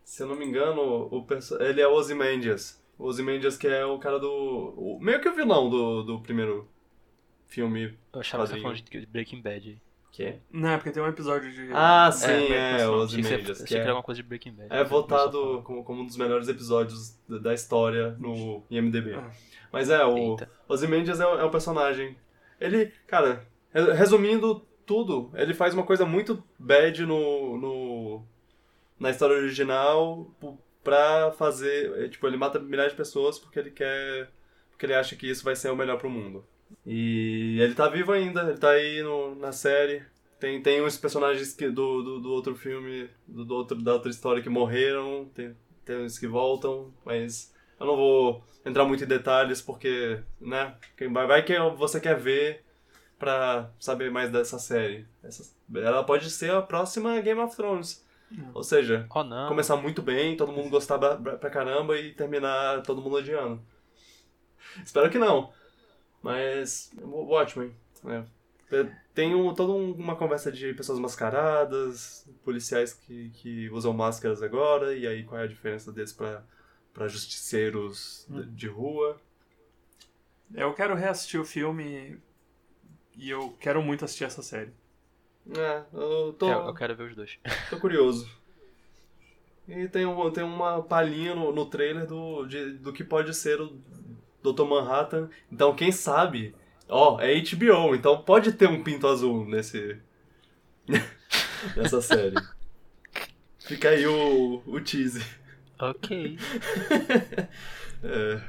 [0.04, 0.82] se eu não me engano,
[1.14, 2.82] o perso- ele é o Ozymandias.
[2.98, 4.28] O Ozymandias que é o cara do...
[4.76, 6.68] o- meio que o vilão do, do primeiro
[7.46, 7.96] filme.
[8.12, 8.82] Eu achava que você Quadrinho.
[8.84, 9.80] falando de Breaking Bad aí.
[10.12, 10.34] Que?
[10.52, 11.70] Não, é porque tem um episódio de...
[11.72, 12.54] Ah, sim, é, que o chama?
[12.54, 13.62] Achei que você- Ozymandias.
[13.62, 14.68] achei Que é, alguma coisa de Breaking Bad.
[14.74, 19.14] é votado como, como um dos melhores episódios da- da história no IMDB.
[19.14, 19.30] Ah.
[19.72, 20.36] Mas é, o.
[20.68, 22.16] Ozymandias é, é um personagem.
[22.60, 28.24] Ele, cara, re- resumindo tudo, ele faz uma coisa muito bad no, no
[28.98, 30.28] na história original
[30.82, 34.28] pra fazer, é, tipo, ele mata milhares de pessoas porque ele quer,
[34.70, 36.44] porque ele acha que isso vai ser o melhor pro mundo.
[36.86, 40.02] E ele tá vivo ainda, ele tá aí no, na série.
[40.38, 44.10] Tem, tem uns personagens que, do, do, do outro filme, do, do outro, da outra
[44.10, 45.54] história que morreram, tem,
[45.84, 51.12] tem uns que voltam, mas eu não vou entrar muito em detalhes porque, né, quem
[51.12, 52.64] vai, vai que você quer ver
[53.18, 55.06] pra saber mais dessa série.
[55.22, 58.02] Essa- ela pode ser a próxima Game of Thrones.
[58.54, 59.48] Ou seja, Oh, não.
[59.48, 63.60] começar muito bem, todo mundo gostar pra, pra caramba e terminar todo mundo odiando.
[64.84, 65.52] Espero que não.
[66.22, 67.72] Mas, o Watchmen.
[68.02, 68.26] né?
[69.14, 74.94] Tem um, toda um- uma conversa de pessoas mascaradas, policiais que, que usam máscaras agora,
[74.94, 76.44] e aí qual é a diferença deles pra,
[76.94, 79.20] pra justiceiros de, de rua.
[80.54, 82.16] Eu quero reassistir o filme
[83.16, 84.70] e eu quero muito assistir essa série.
[85.56, 87.38] É, eu tô, É, eu quero ver os dois.
[87.70, 88.30] tô curioso.
[89.68, 93.60] E tem, um, tem uma palhinha no, no trailer do, de- do que pode ser
[93.60, 93.76] o
[94.42, 94.64] Dr.
[94.64, 95.28] Manhattan.
[95.50, 96.54] Então, quem sabe,
[96.88, 99.98] ó, é HBO, então pode ter um pinto azul nesse.
[101.76, 102.36] nessa série.
[103.58, 105.24] Fica aí o, o tease.
[105.78, 106.38] ok.
[108.02, 108.40] É,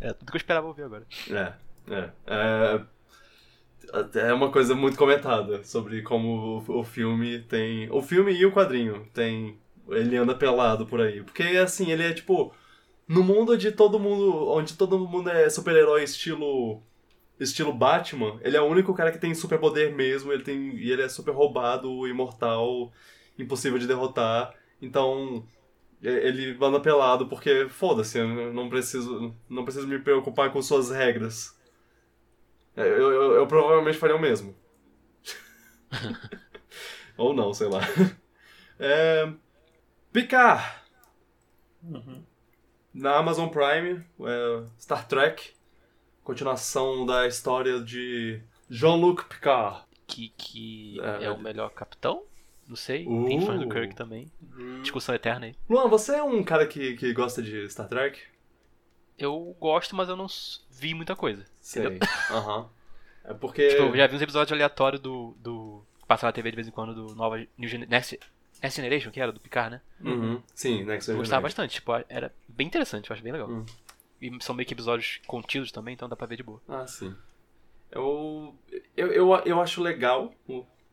[0.00, 1.06] É tudo que eu esperava ouvir agora.
[1.30, 1.52] é,
[1.88, 2.10] é.
[2.26, 2.80] é.
[4.14, 7.90] É uma coisa muito comentada sobre como o, o filme tem.
[7.90, 9.58] O filme e o quadrinho tem.
[9.88, 11.22] Ele anda pelado por aí.
[11.22, 12.52] Porque assim, ele é tipo.
[13.10, 14.48] No mundo de todo mundo.
[14.50, 16.82] Onde todo mundo é super-herói estilo.
[17.40, 20.76] Estilo Batman, ele é o único cara que tem superpoder mesmo, ele tem.
[20.76, 22.92] E ele é super roubado, imortal,
[23.38, 24.54] impossível de derrotar.
[24.82, 25.44] Então,
[26.02, 31.56] e- ele anda pelado porque, foda-se, não preciso, não preciso me preocupar com suas regras.
[32.76, 34.54] É, Eu, eu, eu provavelmente faria o mesmo.
[37.16, 37.80] Ou não, sei lá.
[38.82, 39.30] É...
[40.12, 40.64] Picard!
[41.82, 42.24] Uhum.
[42.92, 45.52] Na Amazon Prime, é, Star Trek,
[46.24, 49.84] continuação da história de Jean-Luc Picard.
[50.06, 52.24] Que, que É, é, o melhor capitão?
[52.66, 53.04] Não sei.
[53.04, 53.68] Tem fãs do Uh.
[53.68, 54.30] Kirk também.
[54.82, 55.54] Discussão eterna aí.
[55.68, 58.20] Luan, você é um cara que, que gosta de Star Trek?
[59.18, 60.26] Eu gosto, mas eu não
[60.70, 61.44] vi muita coisa.
[61.60, 61.98] Sei.
[62.30, 62.68] Aham.
[63.24, 63.68] É porque.
[63.68, 65.34] Tipo, eu já vi uns episódios aleatórios do.
[65.38, 68.18] do que passa na TV de vez em quando do nova New Gen Next,
[68.62, 69.80] Next Generation, que era, do Picard, né?
[70.02, 70.42] Uhum.
[70.54, 71.42] Sim, Next gostava Generation.
[71.42, 73.48] bastante, tipo, era bem interessante, eu acho bem legal.
[73.48, 73.64] Hum.
[74.20, 76.60] E são meio que episódios contidos também, então dá pra ver de boa.
[76.68, 77.14] Ah, sim.
[77.90, 78.54] Eu,
[78.96, 80.32] eu, eu, eu acho legal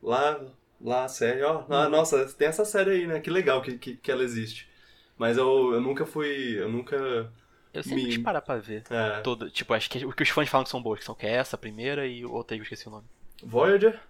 [0.02, 0.40] lá,
[0.80, 1.64] lá a série, ó.
[1.68, 3.20] Ah, nossa, tem essa série aí, né?
[3.20, 4.68] Que legal que, que, que ela existe.
[5.16, 6.58] Mas eu, eu nunca fui.
[6.58, 7.30] Eu nunca.
[7.72, 8.82] Eu sempre Me- quis parar pra ver.
[8.90, 11.14] É, Todo, tipo, acho que o que os fãs falam que são boas, que são
[11.14, 13.06] que é essa, a primeira e outra aí, eu esqueci o nome.
[13.42, 14.00] Voyager?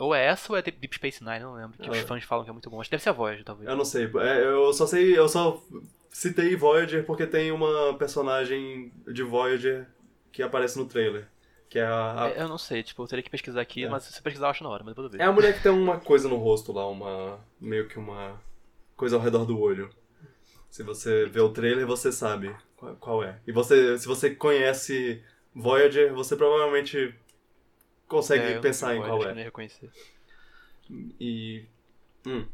[0.00, 1.78] Ou é essa ou é Deep Space Nine, não lembro.
[1.78, 1.92] Que Ah.
[1.92, 2.80] os fãs falam que é muito bom.
[2.80, 3.68] Acho que deve ser a Voyager, talvez.
[3.68, 4.04] Eu não sei.
[4.20, 5.16] É, eu só sei.
[5.18, 5.62] Eu só
[6.08, 9.86] citei Voyager porque tem uma personagem de Voyager
[10.32, 11.28] que aparece no trailer.
[11.68, 12.24] Que é a.
[12.24, 13.88] a- É, Eu não sei, tipo, eu teria que pesquisar aqui, É.
[13.88, 15.30] mas se você pesquisar eu acho na hora, mas depois eu É vejo.
[15.30, 17.38] a mulher que tem uma coisa no rosto lá, uma.
[17.60, 18.40] meio que uma
[18.96, 19.88] coisa ao redor do olho.
[20.68, 22.54] Se você vê o trailer, você sabe
[23.00, 23.38] qual é.
[23.46, 25.22] E você, se você conhece
[25.54, 27.14] Voyager, você provavelmente
[28.10, 29.34] consegue É, pensar em qual é.
[29.34, 29.88] ia reconhecer.
[31.20, 31.64] E.
[32.26, 32.44] Hum.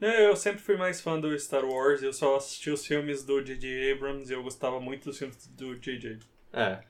[0.00, 3.40] É, Eu sempre fui mais fã do Star Wars, eu só assisti os filmes do
[3.42, 3.92] J.J.
[3.92, 6.18] Abrams e eu gostava muito dos filmes do J.J.
[6.52, 6.80] É.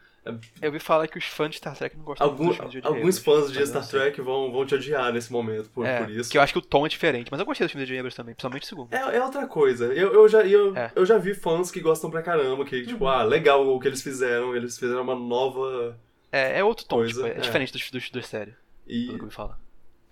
[0.60, 2.72] Eu ouvi falar que os fãs de Star Trek não gostam Algum- muito dos filmes
[2.74, 2.88] de J.J.
[2.98, 3.88] alguns Abrams, fãs de Star.
[3.88, 6.30] Trek vão, vão te odiar nesse momento por, é, por isso.
[6.30, 8.00] que eu acho que o tom é diferente, mas eu gostei dos filmes de J.J.
[8.00, 8.92] Abrams também, principalmente o segundo.
[8.92, 9.86] É, é outra coisa.
[9.86, 10.92] Eu, eu, já, eu, É.
[10.94, 14.02] eu já vi fãs que gostam pra caramba, que, tipo, ah, legal o que eles
[14.02, 15.98] fizeram, eles fizeram uma nova.
[16.30, 17.40] É, é outro tom, Coisa, tipo, é, é.
[17.40, 18.54] diferente dos, dos, dos séries,
[18.86, 19.58] E pelo que eu ouvi falar.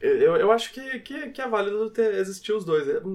[0.00, 2.86] eu, eu acho que, que, que é válido ter, existir os dois.
[3.04, 3.08] O,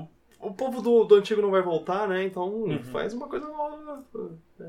[0.00, 0.08] o,
[0.40, 2.24] o povo do, do antigo não vai voltar, né?
[2.24, 2.82] Então Uhum.
[2.84, 4.04] faz uma coisa nova.
[4.60, 4.64] É.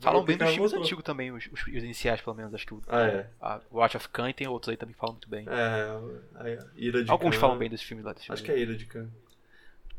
[0.00, 2.54] Falam Agora bem dos filmes antigos também, os, os, os iniciais, pelo menos.
[2.54, 3.30] Acho que o Ah, é.
[3.40, 5.44] a Watch of Khan e tem outros aí também que falam muito bem.
[5.48, 5.90] É.
[6.36, 7.40] A Ira de Alguns Khan.
[7.40, 8.12] falam bem desse filme lá.
[8.12, 8.60] Desse Acho que filme.
[8.60, 9.08] é Ira de Khan.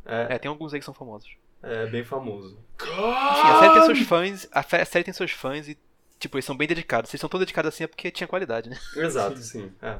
[0.05, 1.29] É, É, tem alguns aí que são famosos.
[1.61, 2.57] é bem famoso.
[2.81, 5.77] Enfim, a série tem seus fãs, a série tem seus fãs e,
[6.19, 7.09] tipo, eles são bem dedicados.
[7.09, 8.77] Se eles são tão dedicados assim é porque tinha qualidade, né?
[8.97, 9.71] Exato, sim.
[9.81, 9.97] É.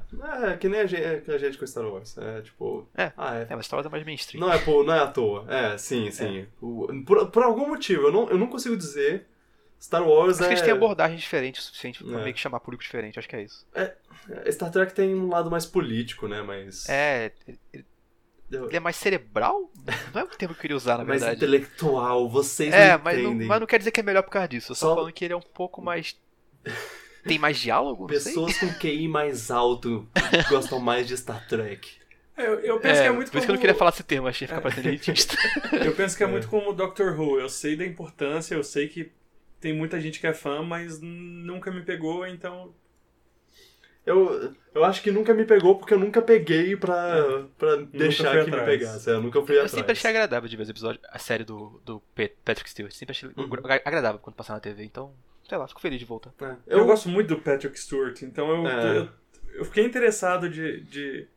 [0.52, 2.18] é que nem a gente, é a gente com Star Wars.
[2.18, 2.88] É tipo.
[2.96, 3.12] É.
[3.18, 4.42] Ah, é É, mas Star Wars é mais mainstream.
[4.42, 5.46] Não é, por, não é à toa.
[5.48, 6.46] É, sim, sim.
[6.62, 9.26] O- por, por algum motivo, eu não, eu não consigo dizer.
[9.82, 10.48] Star Wars Acho é.
[10.48, 12.24] que eles têm abordagens diferentes o suficiente pra É.
[12.24, 13.66] meio que chamar público diferente, acho que é isso.
[14.52, 16.42] Star Trek tem um lado mais político, né?
[16.42, 16.88] Mais.
[16.90, 17.32] É,
[17.74, 17.86] ele
[18.52, 19.72] ele é mais cerebral?
[20.14, 21.38] Não é o termo que eu queria usar, na mais verdade.
[21.44, 23.48] intelectual, vocês É, não mas não, entendem.
[23.48, 24.72] mas não quer dizer que é melhor por causa disso.
[24.72, 26.16] Eu só Só- falando que ele é um pouco mais.
[27.26, 28.04] Tem mais diálogo?
[28.04, 28.32] Não sei.
[28.34, 30.08] Pessoas com QI mais alto
[30.50, 31.92] gostam mais de Star Trek.
[32.38, 33.76] É, Eu, eu penso É, que é muito por isso que eu não como- queria
[33.76, 35.36] falar esse termo, achei que ficar parecendo elitista.
[35.86, 37.38] Eu penso que é muito como o Doctor Who.
[37.40, 39.12] Eu sei da importância, eu sei que
[39.60, 42.74] tem muita gente que é fã, mas nunca me pegou, então.
[44.10, 48.50] Eu, eu acho que nunca me pegou porque eu nunca peguei pra, pra deixar que
[48.52, 48.66] me atrás.
[48.66, 49.10] pegasse.
[49.10, 49.72] É, Eu nunca fui Eu atrás.
[49.72, 52.02] sempre achei agradável de ver os episódios, a série do, do
[52.44, 52.92] Patrick Stewart.
[52.94, 53.54] Sempre achei Uhum.
[53.54, 55.14] agra- agradável quando passar na TV, então,
[55.48, 56.34] sei lá, fico feliz de voltar.
[56.42, 58.98] É, Eu, gosto muito do Patrick Stewart, então eu, É.
[58.98, 59.10] eu,
[59.56, 61.28] eu fiquei interessado de, de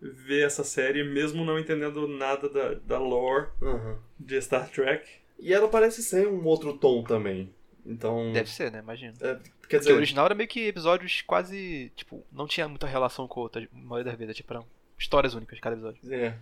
[0.00, 3.98] ver essa série, mesmo não entendendo nada da, da lore Aham.
[4.18, 5.06] de Star Trek.
[5.38, 7.52] E ela parece ser um outro tom também.
[7.84, 8.32] Então.
[8.32, 8.78] Deve ser, né?
[8.78, 9.14] Imagino.
[9.20, 12.86] é, quer Porque dizer, o original era meio que episódios quase, tipo, não tinha muita
[12.86, 14.64] relação com outra, a maioria das vezes, tipo, eram
[14.98, 16.00] histórias únicas cada episódio.
[16.14, 16.36] é,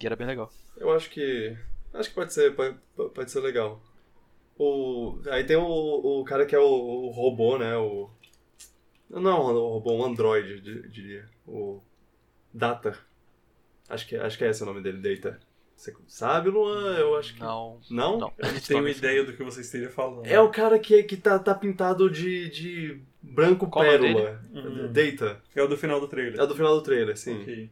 [0.00, 0.50] E era bem legal.
[0.76, 1.56] eu acho que.
[1.94, 2.76] Acho que pode ser, pode,
[3.14, 3.80] pode ser legal.
[4.58, 5.62] O, aí tem o,
[6.20, 7.76] o cara que é o, o robô, né?
[7.76, 8.10] O.
[9.08, 11.28] Não, o robô, um android, di- diria.
[11.46, 11.80] O.
[12.52, 12.96] Data.
[13.88, 15.40] Acho que, acho que é esse o nome dele, Data.
[15.80, 16.94] Você sabe, Luan?
[16.98, 17.40] Eu acho que.
[17.40, 17.80] Não.
[17.88, 18.18] Não?
[18.18, 18.32] Não.
[18.36, 20.26] Eu não tenho ideia do que você esteja falando.
[20.26, 24.44] É o cara que, que tá, tá pintado de, de branco Qual o pérola.
[24.52, 24.92] Uhum.
[24.92, 25.42] Data.
[25.56, 26.38] É o do final do trailer.
[26.38, 27.40] É do final do trailer, sim.
[27.40, 27.70] Ok.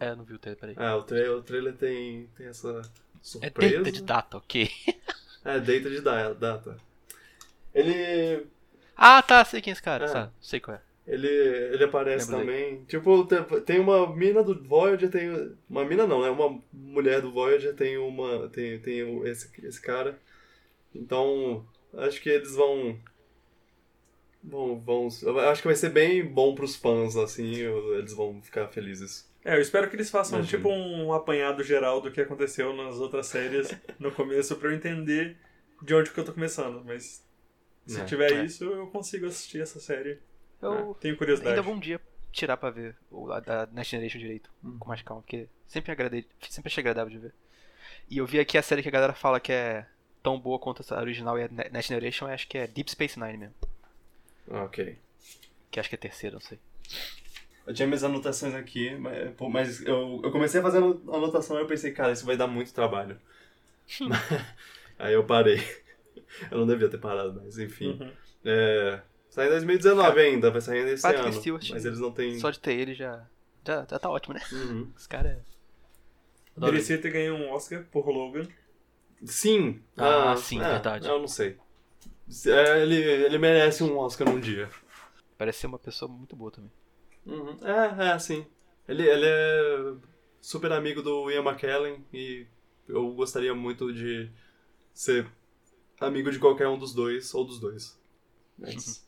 [0.00, 0.76] É, não vi o trailer, peraí.
[0.78, 3.78] É, o, tra o trailer tem, tem essa É surpresa.
[3.78, 4.70] data de data, ok.
[5.46, 6.76] É, data de da- data.
[7.74, 8.46] Ele.
[8.94, 10.04] Ah, tá, sei quem é esse cara.
[10.04, 10.28] É.
[10.42, 10.80] Sei qual é.
[11.10, 12.64] Ele, ele aparece Lembrei.
[12.70, 12.84] também.
[12.84, 15.56] Tipo, te- tem uma mina do Voyager, tem.
[15.68, 16.28] Uma mina não, né?
[16.28, 18.48] Uma mulher do Voyager tem uma.
[18.50, 20.20] Tem, tem esse, esse cara.
[20.94, 22.98] Então, acho que eles vão.
[24.42, 25.08] Vão, vão.
[25.50, 27.54] Acho que vai ser bem bom pros fãs, assim,
[27.96, 29.28] eles vão ficar felizes.
[29.44, 30.58] É, eu espero que eles façam Imagino.
[30.58, 35.36] tipo um apanhado geral do que aconteceu nas outras séries no começo pra eu entender
[35.82, 36.82] de onde que eu tô começando.
[36.84, 37.24] Mas
[37.86, 38.44] se É, tiver é.
[38.44, 40.18] isso, eu consigo assistir essa série.
[40.60, 41.50] Eu Tenho curiosidade.
[41.50, 42.00] ainda vou um dia
[42.32, 44.78] tirar pra ver o a da Next Generation direito, Uhum.
[44.78, 47.34] com mais calma, porque sempre, agradei, sempre achei agradável de ver.
[48.10, 49.86] E eu vi aqui a série que a galera fala que é
[50.22, 53.18] tão boa quanto a original e a Ne- Next Generation, acho que é Deep Space
[53.18, 53.54] Nine mesmo.
[54.50, 54.96] Ah, Ok.
[55.70, 56.58] Que acho que é terceira, não sei.
[57.66, 61.56] Eu tinha minhas anotações aqui, mas, pô, mas eu, eu comecei a fazer ano- anotação
[61.58, 63.20] e eu pensei, cara, isso vai dar muito trabalho.
[64.98, 65.58] Aí eu parei.
[66.50, 67.90] Eu não devia ter parado, mas enfim.
[68.00, 68.12] Uhum.
[68.44, 69.00] É,
[69.30, 71.40] sai em 2019 ainda, vai sair ainda esse Patrick ano.
[71.40, 71.70] Stewart.
[71.70, 72.38] Mas eles não têm.
[72.38, 73.26] Só de ter ele já,
[73.66, 74.40] já, já tá ótimo, né?
[74.52, 74.90] Uhum.
[74.96, 75.58] Esse cara é.
[76.60, 78.42] Merecia ter ganho um Oscar por Logan.
[79.24, 79.80] Sim.
[79.96, 81.08] Ah, sim, é, verdade.
[81.08, 81.56] Eu não sei.
[82.46, 84.68] É, ele, ele merece um Oscar num dia.
[85.36, 86.70] Parece ser uma pessoa muito boa também.
[87.24, 87.56] Uhum.
[87.62, 88.44] É, é, sim.
[88.88, 89.94] Ele, ele é
[90.40, 92.46] super amigo do Ian McKellen e
[92.88, 94.30] eu gostaria muito de
[94.92, 95.30] ser
[96.00, 97.98] amigo de qualquer um dos dois, ou dos dois.
[98.58, 99.06] Mas,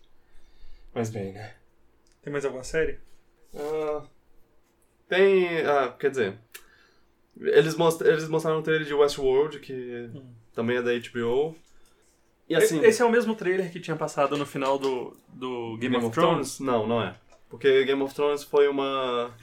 [0.94, 1.54] mas bem, né?
[2.22, 2.98] Tem mais alguma série?
[3.54, 4.02] Ah,
[5.08, 5.60] tem.
[5.66, 6.38] Ah, quer dizer.
[7.40, 10.10] Eles, most, eles mostraram um trailer de Westworld, que
[10.52, 11.56] também é da HBO.
[12.48, 12.84] E assim.
[12.84, 16.60] Esse é o mesmo trailer que tinha passado no final do, do Game, of, Thrones?
[16.60, 17.14] Não, não é.
[17.48, 19.34] Porque Game of Thrones foi uma.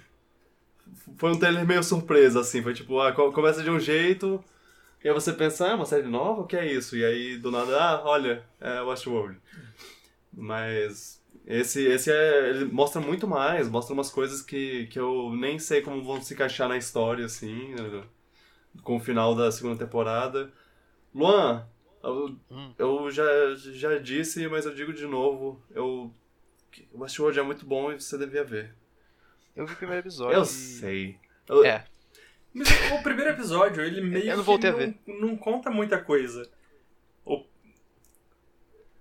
[1.17, 2.61] Foi um trailer meio surpresa, assim.
[2.61, 4.43] Foi tipo, ah, co- começa de um jeito.
[5.03, 6.41] E aí você pensa, ah, uma série nova?
[6.41, 6.95] O que é isso?
[6.97, 9.37] E aí do nada, ah, olha, é Westworld.
[10.33, 11.21] Mas.
[11.47, 12.49] Esse, esse é.
[12.49, 16.33] Ele mostra muito mais, mostra umas coisas que, que eu nem sei como vão se
[16.33, 17.73] encaixar na história, assim.
[17.73, 18.03] né,
[18.83, 20.51] Com o final da segunda temporada.
[21.15, 21.65] Luan,
[22.03, 22.73] eu, Hum.
[22.77, 23.23] eu já,
[23.55, 25.61] já disse, mas eu digo de novo.
[25.73, 26.11] Eu.
[26.93, 28.75] O Westworld é muito bom e você devia ver.
[29.55, 30.35] Eu vi o primeiro episódio.
[30.35, 31.17] Eu e- sei.
[31.47, 31.85] Eu- É,
[32.53, 34.95] Mas o primeiro episódio, ele meio Eu não que voltei a não, ver.
[35.07, 36.47] não conta muita coisa.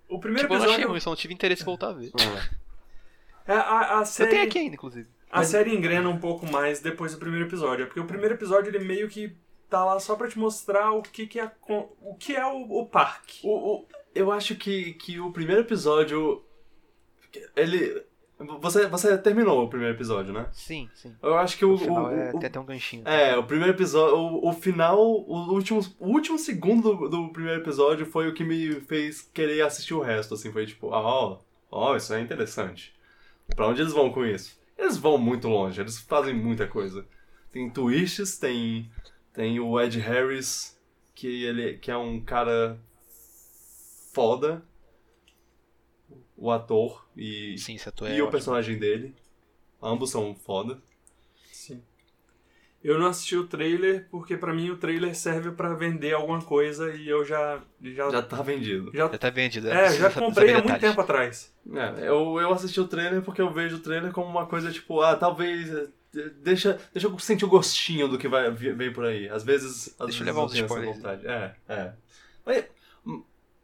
[0.09, 0.91] O, primeiro tipo, eu não achei episódio...
[0.91, 2.13] ruim, só não tive interesse em voltar a ver.
[3.47, 5.09] A, a, a Eu série, tenho aqui ainda, inclusive.
[5.31, 7.87] a série engrena um pouco mais depois do primeiro episódio.
[7.87, 9.37] Porque o primeiro episódio, ele meio que
[9.69, 12.81] tá lá só pra te mostrar o que, que é, a o, que é o,
[12.81, 13.41] o parque.
[13.45, 16.43] O, o- eu acho que, que o primeiro episódio.
[17.55, 18.03] Ele.
[18.61, 20.47] Você, você terminou o primeiro episódio, né?
[20.53, 21.15] Sim, sim.
[21.23, 21.73] Eu acho que o.
[21.73, 23.09] O final o- é, o- tem até um ganchinho.
[23.09, 24.15] É, o primeiro episódio.
[24.15, 24.99] O, o final.
[25.01, 29.63] O último, o último segundo do, do primeiro episódio foi o que me fez querer
[29.63, 30.53] assistir o resto, assim.
[30.53, 31.39] Foi tipo, ah, ó,
[31.71, 32.95] ó, isso é interessante.
[33.55, 34.61] Pra onde eles vão com isso?
[34.77, 37.07] Eles vão muito longe, eles fazem muita coisa.
[37.51, 38.91] Tem twists, tem.
[39.33, 40.79] Tem o Ed Harris,
[41.15, 42.79] que ele que é um cara
[44.13, 44.63] foda.
[46.37, 48.31] O ator e, Sim, esse ator e é o ótimo.
[48.31, 49.15] personagem dele.
[49.83, 50.79] Ambos são foda.
[51.53, 51.83] Sim.
[52.85, 56.95] Eu não assisti o trailer porque pra mim o trailer serve pra vender alguma coisa
[56.95, 58.91] e eu já já Já tá vendido.
[58.95, 59.69] já, Já tá vendido.
[59.69, 61.53] é, Não já sabe- comprei há muito tempo atrás.
[61.75, 65.01] É, eu, eu assisti o trailer porque eu vejo o trailer como uma coisa tipo,
[65.01, 65.69] ah, talvez.
[65.75, 65.89] eh,
[66.43, 69.29] Deixa, deixa eu sentir o gostinho do que vai vem por aí.
[69.29, 69.89] Às vezes.
[69.99, 70.97] Às Deixa eu vezes levar uns tenho essa spoilers.
[70.97, 71.27] vontade.
[71.27, 71.93] É, é.
[72.47, 72.65] Mas,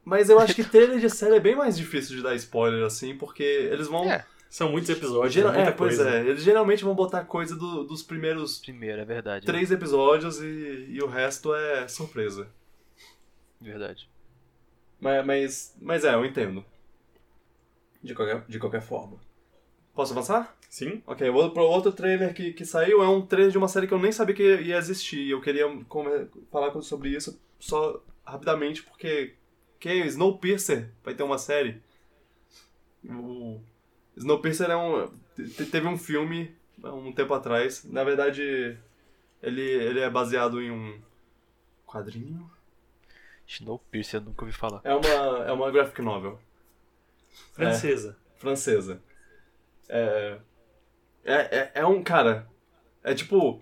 [0.05, 3.17] mas eu acho que trailer de série é bem mais difícil de dar spoiler assim,
[3.17, 4.11] porque eles vão.
[4.11, 6.11] É, São muitos episódios, geral- é é, pois coisa.
[6.11, 6.21] é.
[6.29, 9.47] Eles geralmente vão botar coisa do- dos primeiros primeiro, é verdade.
[9.47, 12.49] três episódios e, e o resto é surpresa.
[13.61, 14.09] Verdade.
[15.01, 16.65] Mas, mas, mas é, eu entendo.
[18.03, 19.19] De qualquer, de qualquer forma.
[19.95, 20.57] Posso avançar?
[20.69, 21.03] Sim?
[21.07, 23.87] Ok, o outro, o outro trailer que, que saiu é um trailer de uma série
[23.87, 25.29] que eu nem sabia que ia existir.
[25.31, 25.67] Eu queria
[26.51, 29.35] falar sobre isso só rapidamente, porque
[29.83, 31.83] que Snowpiercer vai ter uma série.
[33.05, 33.61] O
[34.17, 36.55] Snowpiercer é um, te- teve um filme
[36.85, 37.83] há um tempo atrás.
[37.83, 38.79] Na verdade,
[39.43, 41.01] ele, ele é baseado em um
[41.85, 42.49] quadrinho.
[43.49, 44.81] Snowpiercer, eu nunca ouvi falar.
[44.85, 46.41] É uma, é uma graphic novel.
[47.53, 48.17] Francesa.
[48.37, 49.03] francesa.
[49.89, 50.39] É,
[51.25, 52.49] é, é, é um cara.
[53.03, 53.61] É tipo.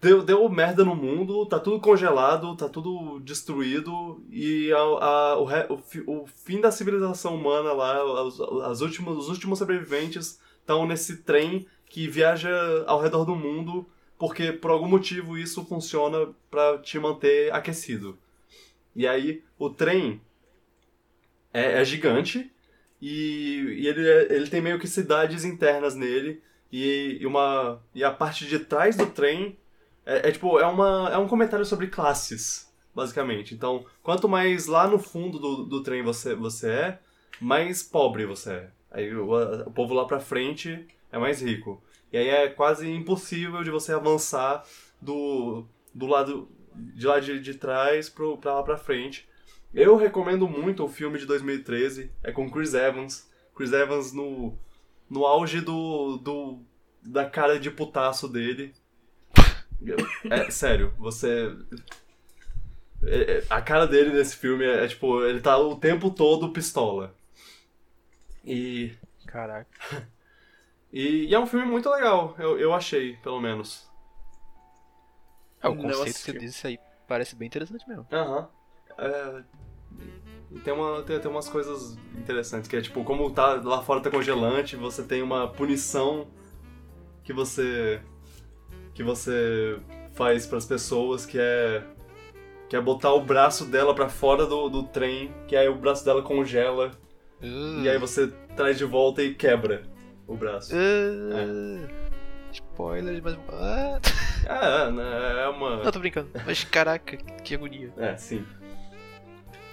[0.00, 5.44] Deu, deu merda no mundo, tá tudo congelado, tá tudo destruído, e a, a- o,
[5.44, 5.66] re-
[6.06, 11.18] o, o fim da civilização humana lá, os, as últimas, os últimos sobreviventes estão nesse
[11.22, 12.50] trem que viaja
[12.86, 13.86] ao redor do mundo,
[14.18, 18.18] porque por algum motivo isso funciona pra te manter aquecido.
[18.94, 20.20] E aí o trem
[21.52, 22.50] é, é gigante,
[23.00, 26.40] E, e ele, é- ele tem meio que cidades internas nele.
[26.72, 29.56] E, e uma e a parte de trás do trem
[30.06, 33.54] é, é tipo é uma é um comentário sobre classes basicamente.
[33.54, 36.98] Então quanto mais lá no fundo do, do trem você você é
[37.40, 38.70] mais pobre você é.
[38.90, 39.30] Aí o,
[39.66, 41.82] o povo lá pra frente é mais rico.
[42.12, 44.64] E aí é quase impossível de você avançar
[45.00, 49.28] do, do lado de lá de, de trás pro, pra lá pra frente.
[49.74, 53.28] Eu recomendo muito o filme de 2013 é com Chris Evans.
[53.54, 54.56] Chris Evans no
[55.08, 56.58] no auge do, do
[57.02, 58.72] da cara de putaço dele.
[60.30, 61.54] É sério, você
[63.04, 66.52] é- é- a cara dele nesse filme é, é, tipo, ele tá o tempo todo
[66.52, 67.14] pistola.
[68.44, 68.92] E
[69.26, 69.68] Caraca.
[70.92, 73.88] e, e é um filme muito legal, eu, eu achei, pelo menos.
[75.60, 78.06] É, o Não conceito que você disse aí parece bem interessante mesmo.
[78.12, 78.48] Aham.
[78.98, 79.42] É,
[80.50, 84.00] e tem, uma, tem, tem umas coisas interessantes, que é tipo, como tá, lá fora
[84.00, 86.28] tá congelante, você tem uma punição
[87.24, 88.00] que você.
[88.96, 89.78] Que você
[90.14, 91.82] faz pras pessoas, que é.
[92.66, 96.02] que é botar o braço dela pra fora do, do trem, que aí o braço
[96.02, 96.90] dela congela,
[97.82, 99.82] e aí você traz de volta e quebra
[100.26, 100.74] o braço.
[100.74, 101.86] Uh,
[102.50, 103.36] Spoilers, mas.
[103.50, 104.00] Ah,
[104.48, 105.84] É, é, né, é uma.
[105.84, 106.30] não, tô brincando.
[106.46, 107.92] Mas caraca, que agonia.
[107.98, 108.46] É, sim.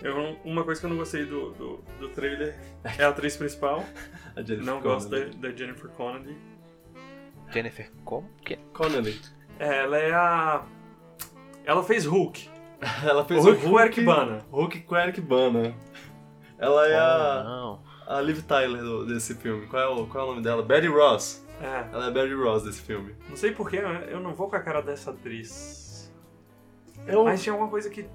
[0.01, 2.59] Eu, uma coisa que eu não gostei do, do, do trailer
[2.99, 3.85] é a atriz principal.
[4.35, 6.35] A Jennifer não gosto da, da Jennifer Connelly.
[7.53, 8.29] Jennifer, como?
[8.43, 8.57] Que?
[8.73, 9.19] Connelly.
[9.59, 10.63] É, ela é a.
[11.65, 12.49] Ela fez Hulk.
[13.07, 14.45] Ela fez O Hulk com o Eric Hulk- Bana.
[14.51, 15.73] Hulk com Eric Bana.
[16.57, 17.83] Ela é Oh, a, não.
[18.17, 19.67] a Liv Tyler do- desse filme.
[19.67, 20.61] Qual é, o, qual é o nome dela?
[20.63, 21.45] Betty Ross.
[21.61, 23.15] É, Ela é a Betty Ross desse filme.
[23.29, 23.77] não sei porquê,
[24.09, 26.11] eu não vou com a cara dessa atriz.
[27.07, 27.23] Eu...
[27.23, 28.05] Mas tinha alguma coisa que.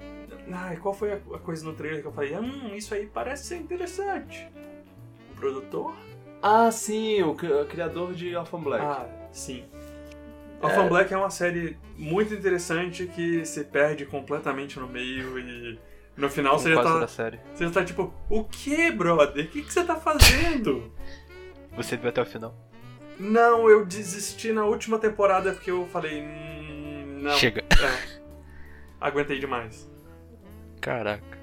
[0.52, 2.34] Ai, qual foi a coisa no trailer que eu falei?
[2.36, 4.48] Hum, isso aí parece ser interessante.
[5.32, 5.94] O produtor?
[6.42, 8.84] Ah, sim, o criador de Orphan Black.
[8.84, 9.64] Ah, sim.
[10.60, 15.78] Orphan Black é uma série muito interessante que se perde completamente no meio e
[16.16, 17.06] no final Como você já, tá,
[17.54, 19.44] você já tá tipo, o que, brother?
[19.44, 20.92] O que, que você tá fazendo?
[21.76, 22.52] Você viu até o final.
[23.20, 27.30] não, eu desisti na última temporada porque eu falei, hum, não.
[27.36, 27.60] Chega.
[27.60, 28.18] É.
[29.00, 29.88] Aguentei demais.
[30.80, 31.38] Caraca.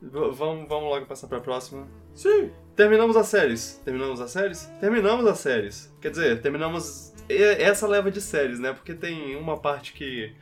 [0.00, 1.86] V- vamos, vamos logo passar pra próxima.
[2.14, 2.50] Sim.
[2.74, 3.80] Terminamos as séries.
[3.84, 4.64] Terminamos as séries?
[4.80, 5.94] Terminamos as séries.
[6.00, 8.72] Quer dizer, terminamos essa leva de séries, né?
[8.72, 10.34] Porque tem uma parte que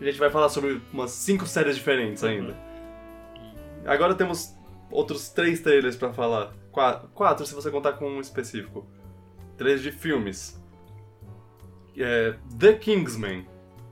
[0.00, 2.56] a gente vai falar sobre umas cinco séries diferentes ainda.
[3.84, 4.54] Agora temos
[4.90, 6.52] outros três trailers pra falar.
[6.70, 8.86] Qua- Quatro, se você contar com um específico.
[9.56, 10.60] Três de filmes.
[11.96, 13.46] É, The Kingsman,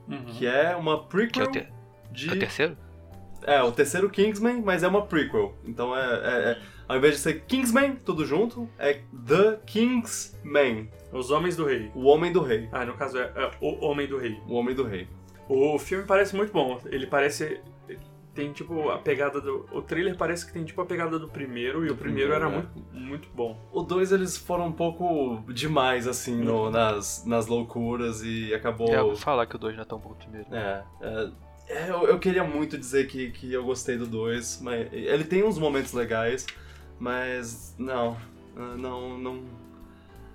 [0.07, 0.25] Uhum.
[0.25, 1.69] que é uma Que é prequel o, ter...
[2.11, 2.29] de...
[2.29, 2.77] é o terceiro?
[3.43, 5.55] É, o terceiro Kingsman, mas é uma prequel.
[5.63, 10.89] Então é, é- é- Ao invés de ser Kingsman, tudo junto, é The Kingsman.
[11.11, 11.91] Os Homens do Rei.
[11.95, 12.69] O Homem do Rei.
[12.71, 14.39] Ah, no caso é, é O Homem do Rei.
[14.47, 15.07] O Homem do Rei.
[15.49, 16.79] O filme parece muito bom.
[16.85, 17.59] Ele parece.
[18.33, 19.65] Tem tipo a pegada do.
[19.73, 22.45] O trailer parece que tem tipo a pegada do primeiro, e Do o primeiro, era
[22.45, 23.59] primeiro, muito, muito bom.
[23.73, 28.87] O dois eles foram um pouco demais, assim, no- nas, nas loucuras e acabou.
[29.11, 30.47] É, falar que o 2 não é tão bom primeiro.
[30.49, 31.29] É, é,
[31.67, 35.43] é, eu, eu queria muito dizer que, que eu gostei do 2, mas ele tem
[35.43, 36.45] uns momentos legais,
[36.97, 38.15] mas não,
[38.77, 39.43] não, não,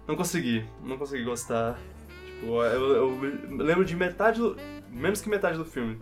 [0.06, 1.78] não consegui, não consegui gostar.
[2.24, 3.20] Tipo, eu, eu
[3.56, 4.56] lembro de metade do,
[4.90, 5.98] menos que metade do filme.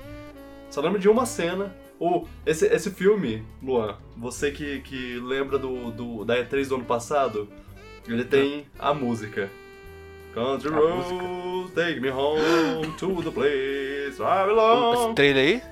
[0.70, 1.74] Só lembro de uma cena.
[1.98, 6.84] Ou, esse, esse filme, Luan, você que, que lembra do, do, da E3 do ano
[6.84, 7.48] passado,
[8.06, 9.48] ele tem a música.
[10.34, 14.94] Country A road, take me home to the place I belong.
[15.06, 15.62] Esse trailer aí?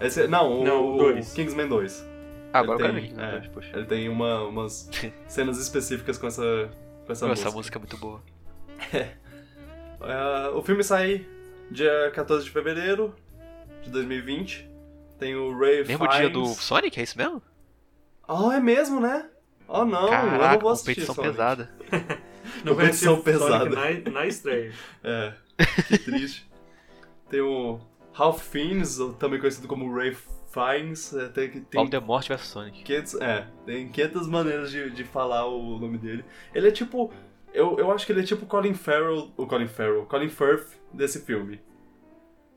[0.00, 1.34] Esse, não, o, Não, o dois.
[1.34, 2.06] Kingsman 2.
[2.54, 3.36] Ah, agora eu Ele quero ver tem, aqui.
[3.36, 3.38] é.
[3.40, 3.76] dois, poxa.
[3.76, 4.88] Ele tem uma, umas
[5.28, 6.70] cenas específicas com essa,
[7.06, 7.48] com essa Pô, música.
[7.48, 8.22] Essa música é muito boa.
[9.98, 11.26] É, o filme sai
[11.70, 13.14] dia 14 de fevereiro
[13.82, 14.68] de 2020.
[15.18, 16.16] Tem o Ray Mesmo Fiennes.
[16.18, 17.42] dia do Sonic, é isso mesmo?
[18.28, 19.26] Oh, é mesmo, né?
[19.66, 21.32] Oh, não, eu Caraca, não vou assistir competição Sonic.
[21.32, 21.70] pesada.
[22.62, 23.70] Não Competição pesada.
[23.74, 24.72] Sonic na, na estreia.
[25.02, 25.32] É,
[25.88, 26.48] que triste.
[27.30, 27.80] Tem o
[28.12, 30.14] Ralph Fiennes, também conhecido como Ray
[30.56, 31.12] Fiennes.
[31.12, 32.82] É, tem, tem Voldemort vs Sonic.
[32.82, 36.24] 500, é, tem 500 maneiras de, de falar o nome dele.
[36.54, 37.12] Ele é tipo.
[37.52, 39.32] Eu, eu acho que ele é tipo o Colin Farrell.
[39.36, 40.06] O Colin Farrell.
[40.06, 41.60] Colin Firth desse filme.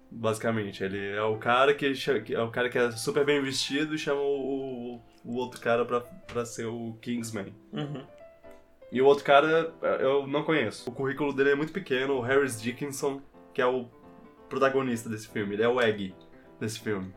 [0.09, 0.83] Basicamente.
[0.83, 1.93] Ele é o cara que,
[2.33, 5.85] é o cara que é super bem vestido e chama o, o, o outro cara
[5.85, 7.53] pra, pra ser o Kingsman.
[7.71, 8.03] Uhum.
[8.91, 10.89] E o outro cara eu não conheço.
[10.89, 13.21] O currículo dele é muito pequeno, o Harris Dickinson,
[13.53, 13.87] que é o
[14.49, 15.53] protagonista desse filme.
[15.53, 16.13] Ele é o Egg
[16.59, 17.13] desse filme.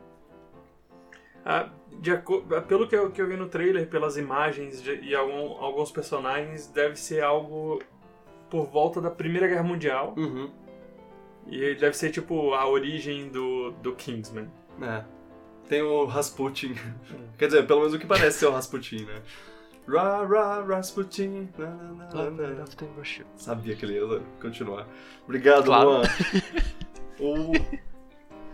[1.44, 1.68] Ah,
[2.00, 5.56] de aco- pelo que eu, que eu vi no trailer, pelas imagens de- e algum-
[5.62, 7.80] alguns personagens, deve ser algo
[8.50, 10.14] por volta da Primeira Guerra Mundial.
[10.16, 10.50] Uhum.
[11.46, 14.48] E deve ser tipo a origem do, do Kingsman.
[14.80, 15.02] É.
[15.68, 16.74] Tem o Rasputin.
[17.38, 19.22] Quer dizer, pelo menos o que parece ser o Rasputin, né?
[19.88, 21.48] Ra, ra, Rasputin.
[21.58, 22.64] Na, na, na, na, na.
[23.36, 24.86] Sabia que ele ia continuar.
[25.24, 25.88] Obrigado, Claro.
[25.90, 26.02] Luan.
[27.18, 27.52] o...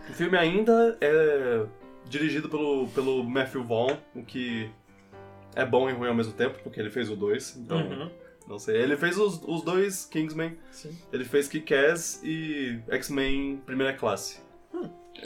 [0.09, 1.65] o filme ainda é
[2.09, 4.69] dirigido pelo, pelo Matthew Vaughn, o que
[5.55, 8.11] é bom e ruim ao mesmo tempo, porque ele fez o 2, então Uhum.
[8.47, 8.77] não sei.
[8.81, 10.97] Ele fez os, os dois Kingsman, Sim.
[11.13, 14.41] ele fez Kick-Ass e X-Men Primeira Classe.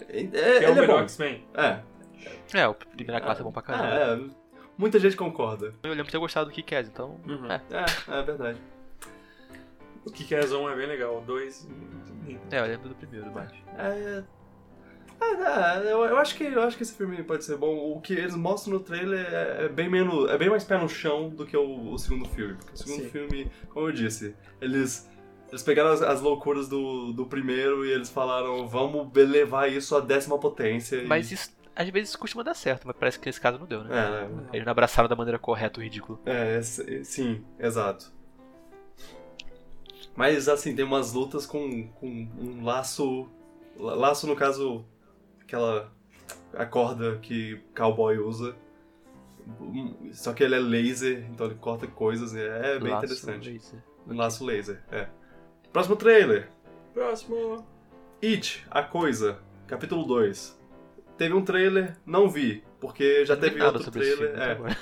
[0.10, 1.04] É, é, Que é ele o é melhor bom.
[1.04, 1.46] X-Men.
[1.54, 1.80] É,
[2.54, 4.24] É, o primeira classe é bom pra caramba.
[4.26, 4.30] é,
[4.78, 5.74] muita gente concorda.
[5.84, 7.20] Eu lembro de ter gostado do Kick-Ass, então...
[7.28, 7.52] Uhum.
[7.52, 7.62] É.
[7.72, 8.60] É, é verdade.
[10.06, 11.68] O Kick-Ass 1 é bem legal, o 2...
[12.52, 13.52] É, eu lembro do primeiro, mas...
[13.78, 14.24] É.
[15.24, 17.92] é, é, eu, eu acho que, eu acho que esse filme pode ser bom.
[17.92, 20.30] O que eles mostram no trailer é, é bem menos.
[20.30, 22.56] É bem mais pé no chão do que o, o segundo filme.
[22.56, 23.10] Porque o segundo Sim.
[23.10, 25.10] filme, como eu disse, eles.
[25.50, 30.00] Eles pegaram as, as loucuras do, do primeiro e eles falaram, vamos levar isso à
[30.00, 30.96] décima potência.
[30.96, 33.84] e- Mas isso, às vezes, costuma dar certo, mas parece que nesse caso não deu,
[33.84, 33.90] né?
[33.92, 34.50] É, né?
[34.52, 36.20] Eles não abraçaram da maneira correta o ridículo.
[36.26, 38.12] É, sim, exato.
[40.16, 42.08] Mas assim, tem umas lutas com, com
[42.38, 43.30] um laço.
[43.78, 44.84] la- Laço, no caso,
[45.54, 45.92] aquela.
[46.56, 48.56] a corda que cowboy usa.
[50.14, 53.52] Só que ele é laser, então ele corta coisas, e é bem Laço, interessante.
[53.52, 53.80] laser.
[54.08, 55.08] Um laço laser, é.
[55.72, 56.50] Próximo trailer:
[56.94, 57.66] Próximo...
[58.24, 60.58] It, a coisa, capítulo 2.
[61.18, 64.18] Teve um trailer, não vi, porque já Não teve outro trailer.
[64.30, 64.52] filme é.
[64.52, 64.78] agora.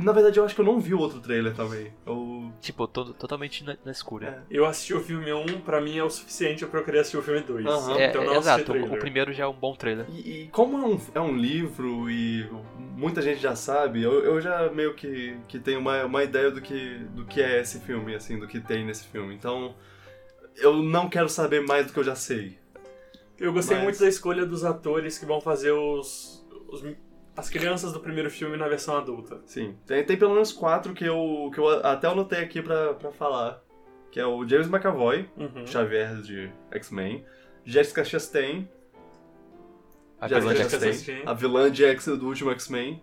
[0.00, 1.92] Na verdade, eu acho que eu não vi o outro trailer também.
[2.06, 4.44] Eu Tipo, tô totalmente na, na escura.
[4.50, 4.56] É.
[4.58, 7.22] Eu assisti o filme 1, pra mim é o suficiente pra eu querer assistir o
[7.22, 7.66] filme 2.
[7.66, 7.98] Aham.
[7.98, 10.06] É, Então é, não assisti exato, o, o primeiro já é um bom trailer.
[10.10, 12.48] E, e como é um, é um livro e
[12.96, 16.60] muita gente já sabe, eu, eu já meio que, que tenho uma, uma ideia do
[16.60, 19.34] que, do que é esse filme, assim, do que tem nesse filme.
[19.34, 19.74] Então,
[20.56, 22.58] eu não quero saber mais do que eu já sei.
[23.38, 26.84] Eu gostei Mas- muito da escolha dos atores que vão fazer os, os-
[27.36, 29.40] as crianças do primeiro filme na versão adulta.
[29.46, 33.10] Sim, tem, tem pelo menos quatro que eu, que eu até anotei aqui pra, pra
[33.10, 33.60] falar.
[34.10, 35.66] Que é o James McAvoy, Uhum.
[35.66, 37.24] Xavier de X-Men,
[37.64, 38.68] Jessica Chastain,
[40.20, 40.92] A Jessica vilã.
[40.92, 41.22] Chastain.
[41.26, 43.02] a vilã de X do último X-Men.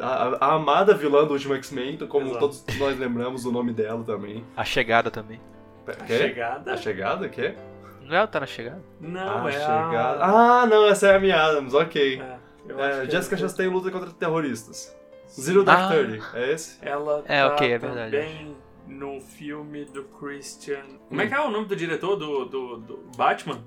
[0.00, 2.38] A, a- a amada vilã do último X-Men, como Exato.
[2.38, 4.44] todos nós lembramos o nome dela também.
[4.56, 5.40] A chegada também.
[5.88, 6.18] A Quê?
[6.18, 6.72] chegada?
[6.72, 7.28] A chegada?
[7.28, 7.54] Quê?
[8.02, 8.80] Não é ela que tá na chegada?
[9.00, 10.24] Não, a é chegada.
[10.24, 10.62] a...
[10.62, 12.20] Ah, não, essa é a Amy Adams, ok.
[12.20, 12.38] É,
[12.68, 14.96] É, Jessica é- Chastain luta contra terroristas.
[15.28, 15.88] Zero Dark Ah.
[15.94, 16.78] Thirty, é esse?
[16.80, 18.10] Ela É, tá ok, é verdade.
[18.12, 18.56] também
[18.86, 20.84] no filme do Christian...
[21.08, 23.62] Como é que é o nome do diretor do, do, do Batman?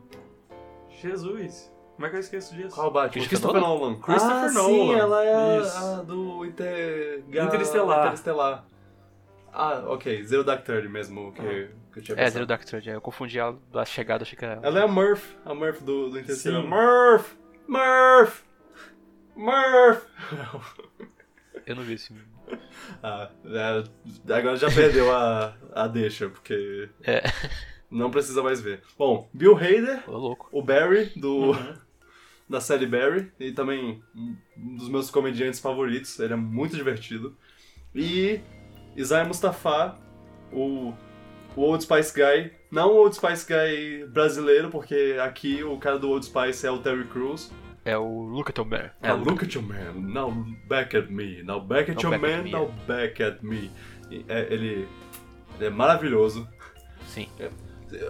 [1.02, 1.72] Jesus.
[1.96, 2.76] Como é que eu esqueço disso?
[2.76, 3.12] Qual Batman?
[3.26, 4.00] Christopher Christopher Nolan.
[4.00, 4.70] Christopher ah, Nolan.
[4.94, 5.78] sim, ela é a, Isso.
[5.78, 7.24] a do Inter...
[7.28, 8.06] Interestelar.
[8.06, 8.66] Interestelar.
[9.52, 11.42] Ah, ok, Zero Dark Thirty mesmo, que,
[11.92, 12.32] que eu tinha É, pensado.
[12.32, 12.90] Zero Dark Thirty.
[12.90, 14.66] Eu confundi ela da chegada, achei que era ela.
[14.66, 16.62] Ela é a Murph, a Murph do, do Interestelar.
[16.62, 16.68] Sim.
[16.70, 17.34] Murph!
[17.68, 18.42] Murph!
[19.40, 20.04] Murph!
[21.66, 22.24] Eu não vi esse filme.
[23.02, 27.22] Ah, é, agora já perdeu a, a deixa, porque É.
[27.90, 28.82] não precisa mais ver.
[28.98, 31.74] Bom, Bill Hader, Ô, o Barry, do, Uhum.
[32.50, 34.04] da série Barry, e também
[34.58, 37.38] um dos meus comediantes favoritos, ele é muito divertido.
[37.96, 38.42] E
[38.98, 39.96] Isaiah Mustafa,
[40.52, 40.92] o,
[41.56, 46.10] o Old Spice Guy, não o Old Spice Guy brasileiro, porque aqui o cara do
[46.10, 47.52] Old Spice é o Terry Crews.
[47.90, 48.92] É o Look at Your Man.
[49.02, 50.32] É, look at your man, now
[50.68, 53.42] back at me, now back at Now your back at man, me, now back at
[53.42, 53.72] me.
[54.28, 54.88] É, ele,
[55.56, 56.48] ele é maravilhoso.
[57.08, 57.28] Sim.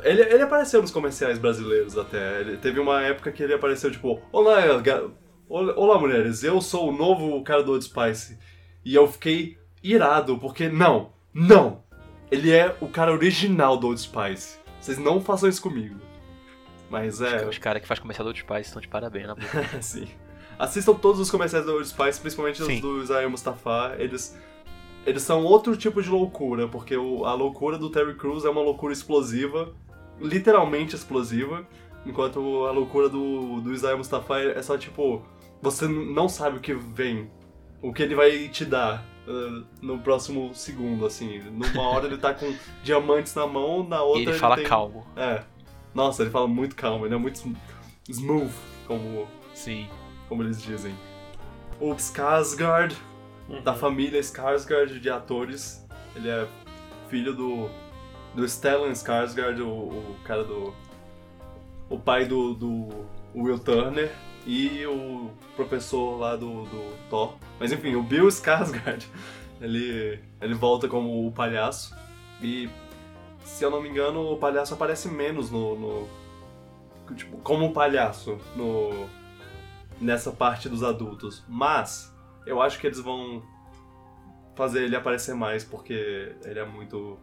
[0.03, 2.41] Ele, ele apareceu nos comerciais brasileiros até.
[2.41, 4.57] Ele teve uma época que ele apareceu tipo: olá,
[5.47, 8.37] olá, mulheres, eu sou o novo cara do Old Spice.
[8.83, 11.83] E eu fiquei irado, porque não, não!
[12.29, 14.59] Ele é o cara original do Old Spice.
[14.81, 16.08] Vocês não façam isso comigo.
[16.89, 17.45] Mas é.
[17.47, 19.63] Os caras que fazem comercial do Old Spice estão de parabéns na boca.
[19.81, 20.07] Sim.
[20.57, 22.81] Assistam todos os comerciais do Old Spice, principalmente os Sim.
[22.81, 23.95] do Isaiah Mustafa.
[23.99, 24.37] Eles,
[25.05, 28.61] eles são outro tipo de loucura, porque o- a loucura do Terry Crews é uma
[28.61, 29.73] loucura explosiva,
[30.19, 31.65] literalmente explosiva,
[32.05, 35.21] enquanto a loucura do, do Isaiah Mustafa é só tipo,
[35.61, 37.29] você não sabe o que vem,
[37.81, 41.39] o que ele vai te dar uh, no próximo segundo, assim.
[41.51, 44.65] Numa hora ele tá com diamantes na mão, na outra E ele fala tem...
[44.65, 45.05] calmo.
[45.15, 45.43] É.
[45.93, 47.55] Nossa, ele fala muito calmo, ele é muito sm-
[48.09, 48.51] smooth,
[48.87, 49.87] como Sim.
[50.27, 50.95] como eles dizem.
[51.79, 52.95] O Skarsgård,
[53.47, 53.63] Uhum.
[53.63, 55.83] da família Skarsgård de atores.
[56.15, 56.47] Ele é
[57.09, 57.69] filho do,
[58.35, 60.73] do Stellan Skarsgård, o, o cara do...
[61.89, 62.87] O pai do, do
[63.35, 64.11] Will Turner.
[64.45, 67.33] e o professor lá do, do Thor.
[67.59, 69.03] Mas enfim, o Bill Skarsgård,
[69.59, 71.95] ele, ele volta como o palhaço.
[72.41, 72.69] E,
[73.43, 75.75] se eu não me engano, o palhaço aparece menos no...
[75.75, 79.07] no tipo, como um palhaço no,
[79.99, 81.43] nessa parte dos adultos.
[81.47, 82.13] Mas,
[82.45, 83.41] eu acho que eles vão
[84.55, 87.17] fazer ele aparecer mais, porque ele é muito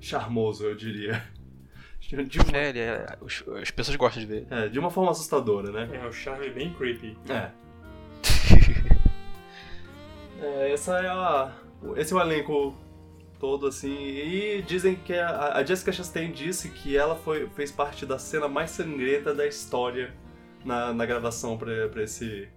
[0.00, 1.22] charmoso, eu diria.
[2.02, 4.46] De uma, É, ele é- os- as pessoas gostam de ver.
[4.50, 5.88] é, de uma forma assustadora, né?
[6.02, 7.16] É, o charme bem creepy.
[7.28, 7.50] É.
[10.40, 11.52] É, essa é a,
[11.96, 12.76] esse é o elenco
[13.42, 13.92] todo, assim.
[13.92, 18.46] E dizem que a, a Jessica Chastain disse que ela foi, fez parte da cena
[18.46, 20.14] mais sangrenta da história
[20.64, 22.48] na, na gravação pra, pra esse,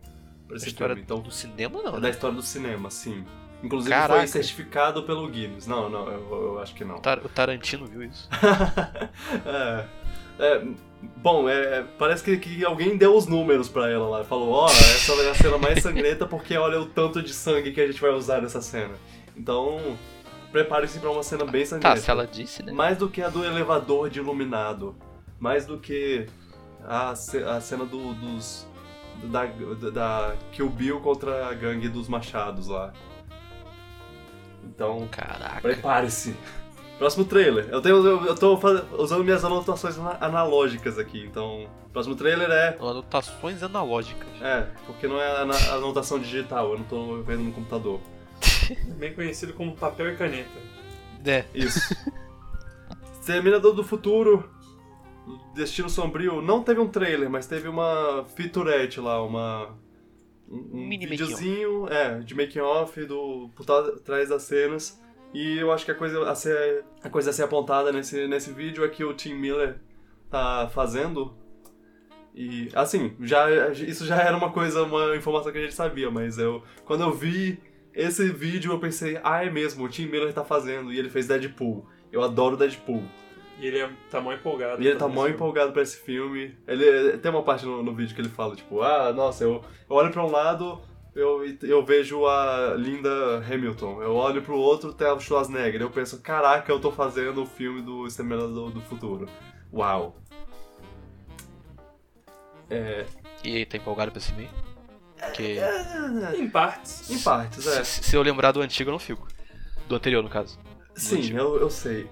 [0.48, 1.02] pra esse história filme.
[1.02, 2.12] Então, do cinema, não, da né?
[2.12, 3.26] história do cinema, sim.
[3.64, 4.20] Inclusive Caraca.
[4.20, 5.66] foi certificado pelo Guinness.
[5.66, 6.98] Não, não, eu, eu acho que não.
[6.98, 8.30] O Tarantino viu isso.
[9.44, 9.86] é,
[10.38, 10.68] é,
[11.18, 14.24] bom, é, parece que, que alguém deu os números pra ela lá.
[14.24, 17.82] Falou, ó, essa é a cena mais sangrenta porque olha o tanto de sangue que
[17.82, 18.94] a gente vai usar nessa cena.
[19.36, 19.98] Então,
[20.56, 21.96] prepare-se pra uma cena bem sangrenta.
[21.96, 22.72] Tá, se ela disse, né?
[22.72, 24.96] Mais do que a do elevador de iluminado.
[25.38, 26.26] Mais do que
[26.86, 28.66] a, a cena do, dos.
[29.26, 32.94] Da, da, da Kill Bill contra a gangue dos machados lá.
[34.64, 35.62] Então, Caraca.
[35.62, 36.36] prepare-se.
[36.98, 37.68] Próximo trailer.
[37.70, 41.68] Eu, tenho, eu, eu tô faz- usando minhas anotações ana- analógicas aqui, então.
[41.92, 42.78] Próximo trailer é.
[42.80, 44.28] Anotações analógicas.
[44.42, 45.42] É, porque não é
[45.74, 48.00] anotação digital, eu não tô vendo no computador.
[48.98, 50.50] Bem conhecido como papel e caneta.
[51.26, 51.46] É.
[51.54, 51.96] Isso.
[53.20, 54.48] Exterminador do Futuro,
[55.54, 59.76] Destino Sombrio, não teve um trailer, mas teve uma featurette lá, uma.
[60.48, 65.02] Um, Mini videozinho, é, de making off do por trás das cenas.
[65.34, 68.52] E eu acho que a coisa a ser, a coisa a ser apontada nesse, nesse
[68.52, 69.78] vídeo é que o Tim Miller
[70.30, 71.36] tá fazendo.
[72.34, 76.38] E assim, já, isso já era uma coisa, uma informação que a gente sabia, mas
[76.38, 77.58] eu quando eu vi
[77.96, 81.28] esse vídeo eu pensei, ah, é mesmo, o Tim Miller tá fazendo e ele fez
[81.28, 81.88] Deadpool.
[82.12, 83.04] Eu adoro Deadpool.
[83.58, 84.84] E ele é, tá mó empolgado.
[84.84, 86.58] E ele tá mó empolgado pra esse filme.
[86.68, 89.96] Ele tem uma parte no, no vídeo que ele fala, tipo, ah, nossa, eu, eu
[89.96, 90.82] olho pra um lado,
[91.16, 94.04] eu, eu vejo a Linda Hamilton.
[94.04, 95.82] Eu olho pro outro, tem a Schwarzenegger.
[95.82, 99.26] Eu penso, caraca, eu tô fazendo o filme do Exterminador do Futuro.
[99.72, 100.18] Uau.
[102.70, 103.06] É.
[103.44, 104.50] E aí, tá empolgado pra esse meio?
[105.20, 105.60] Porque
[105.92, 106.38] filme.
[106.38, 107.10] Em partes.
[107.10, 107.84] Em partes, é.
[107.84, 109.28] se, se eu lembrar do antigo, eu não fico.
[109.88, 110.60] Do anterior, no caso.
[110.96, 112.08] Sim, eu, eu sei.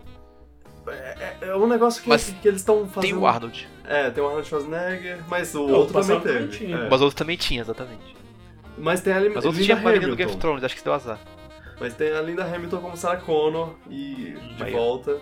[0.88, 3.02] É, é- é um negócio que, Mas que eles estão fazendo.
[3.12, 3.68] Tem o Arnold.
[3.86, 6.48] É, tem o Arnold Schwarzenegger, mas o outro também teve.
[6.58, 6.76] tinha.
[6.78, 6.90] é.
[6.90, 8.16] Mas o outro também tinha, exatamente.
[8.78, 10.76] Mas tem a Lim- Mas o outro Linda tinha Maria do Game of Thrones, acho
[10.76, 11.20] que deu azar.
[11.80, 14.72] Mas tem a Linda Hamilton como Sarah Connor e de Aí.
[14.72, 15.18] volta.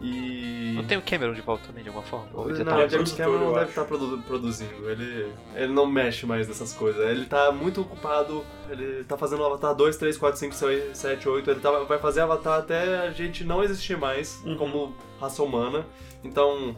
[0.00, 0.72] E.
[0.76, 2.28] Não tem o Cameron de volta também, de alguma forma?
[2.32, 4.88] Ou ele já Não, tá- o James Cameron eu deve estar produ- produzindo.
[4.88, 7.04] Ele, ele não mexe mais nessas coisas.
[7.08, 8.44] Ele tá muito ocupado.
[8.70, 11.50] Ele tá fazendo Avatar 2, 3, 4, 5, 6, 7, 8.
[11.50, 14.56] Ele tá- vai fazer Avatar até a gente não existir mais Uhum.
[14.56, 15.84] como raça humana.
[16.22, 16.76] Então.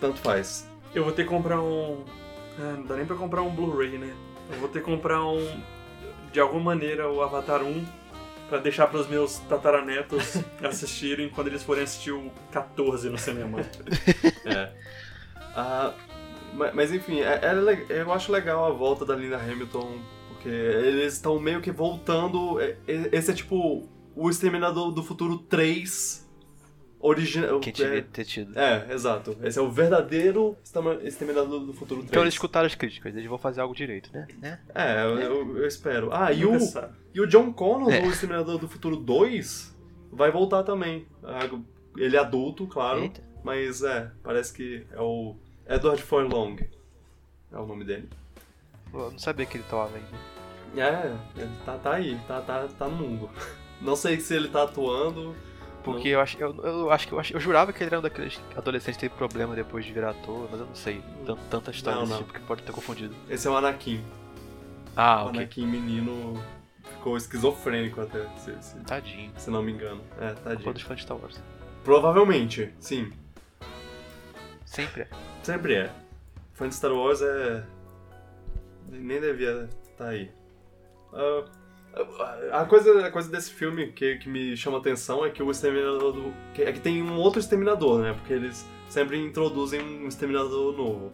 [0.00, 0.68] Tanto faz.
[0.94, 2.04] Eu vou ter que comprar um.
[2.58, 4.14] Ah, não dá nem pra comprar um Blu-ray, né?
[4.52, 5.60] Eu vou ter que comprar um.
[6.32, 7.84] De alguma maneira, o Avatar 1
[8.54, 13.58] pra deixar pros meus tataranetos assistirem quando eles forem assistir o 14 no cinema.
[14.46, 14.70] É.
[15.56, 15.92] Ah,
[16.52, 19.98] ma- mas, enfim, é- é eu acho legal a volta da Linda Hamilton,
[20.28, 22.60] porque eles estão meio que voltando.
[22.60, 26.28] é- é- Esse é tipo o Exterminador do Futuro 3
[27.00, 27.58] original.
[27.60, 28.56] Que devia ter tido.
[28.58, 29.36] É, exato.
[29.42, 30.56] Esse é o verdadeiro
[31.02, 32.10] Exterminador do Futuro 3.
[32.12, 34.26] Então eles escutaram as críticas, eles vão fazer algo direito, né?
[34.40, 34.60] né?
[34.74, 36.10] É, eu, eu- eu espero.
[36.12, 37.02] Ah, e o, sabe.
[37.14, 38.00] E o John Connor É.
[38.02, 39.74] do Exterminador do Futuro 2
[40.12, 41.06] vai voltar também.
[41.22, 41.40] Ah,
[41.96, 43.00] Ele é adulto, claro.
[43.00, 43.22] Eita.
[43.42, 45.36] Mas é, parece que é o
[45.68, 46.56] Edward Furlong.
[47.52, 48.08] É o nome dele.
[48.92, 50.34] Eu não sabia que ele tava ainda.
[50.76, 53.30] É, ele tá, tá aí, tá, tá, tá no mundo.
[53.80, 55.34] Não sei se ele tá atuando.
[55.82, 58.40] Porque eu acho, eu, eu acho que eu, eu jurava que ele era um daqueles
[58.56, 61.02] adolescentes que teve problema depois de virar ator, mas eu não sei.
[61.26, 62.26] Tan- Tanta história Não, desse não.
[62.26, 63.14] tipo que pode ter confundido.
[63.28, 64.02] Esse é o Anakin.
[64.96, 65.40] Ah, o ok.
[65.40, 66.42] Anakin menino
[67.04, 69.30] ficou esquizofrênico até, se, se, Tadinho.
[69.36, 70.00] se não me engano.
[70.18, 70.72] É, Culpa tadinho.
[70.72, 71.38] dos fãs de Star Wars.
[71.84, 73.12] Provavelmente, sim.
[74.64, 75.08] Sempre é.
[75.42, 75.90] Sempre é.
[76.54, 77.62] Fã de Star Wars é.
[78.90, 80.30] Nem devia estar aí.
[81.12, 81.44] Ah,
[82.52, 86.10] a, coisa, a coisa desse filme que, que me chama atenção é que o exterminador
[86.12, 86.32] do.
[86.54, 88.14] que- é que tem um outro exterminador, né?
[88.14, 91.12] Porque eles sempre introduzem um exterminador novo.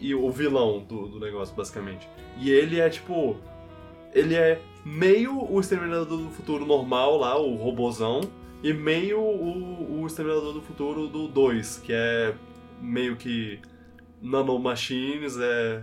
[0.00, 2.08] E o vilão do, do negócio, basicamente.
[2.38, 3.36] E ele é tipo.
[4.14, 8.20] Ele é meio o exterminador do futuro normal lá, o robozão,
[8.62, 12.34] e meio o, o exterminador do futuro do 2, que é
[12.80, 13.60] meio que
[14.20, 15.82] nanomachines, é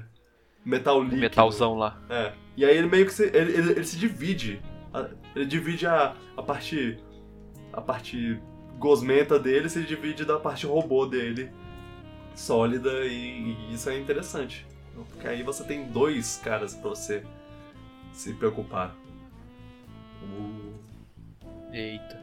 [0.64, 1.22] metal líquido.
[1.22, 2.00] metalzão lá.
[2.10, 2.34] É.
[2.56, 4.62] E aí ele meio que se, ele, ele, ele se divide.
[5.36, 6.98] Ele divide a, a parte.
[7.72, 8.39] A parte
[8.80, 11.52] gosmenta dele se divide da parte robô dele.
[12.36, 14.66] Sólida e, e isso é interessante.
[14.93, 17.24] Porque aí você tem dois caras pra você
[18.18, 18.95] se preocupar.
[20.24, 20.74] O-
[21.74, 22.20] Eita.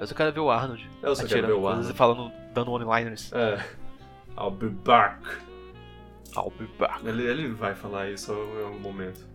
[0.00, 0.88] Eu só quero ver o Arnold.
[1.02, 1.92] Eu só quero atirando, ver o Arnold.
[1.94, 3.32] Falando, dando one-liners.
[3.32, 3.64] É.
[4.38, 5.20] I'll be back.
[6.36, 7.04] I'll be back.
[7.06, 9.26] Ele, ele vai falar isso em algum momento.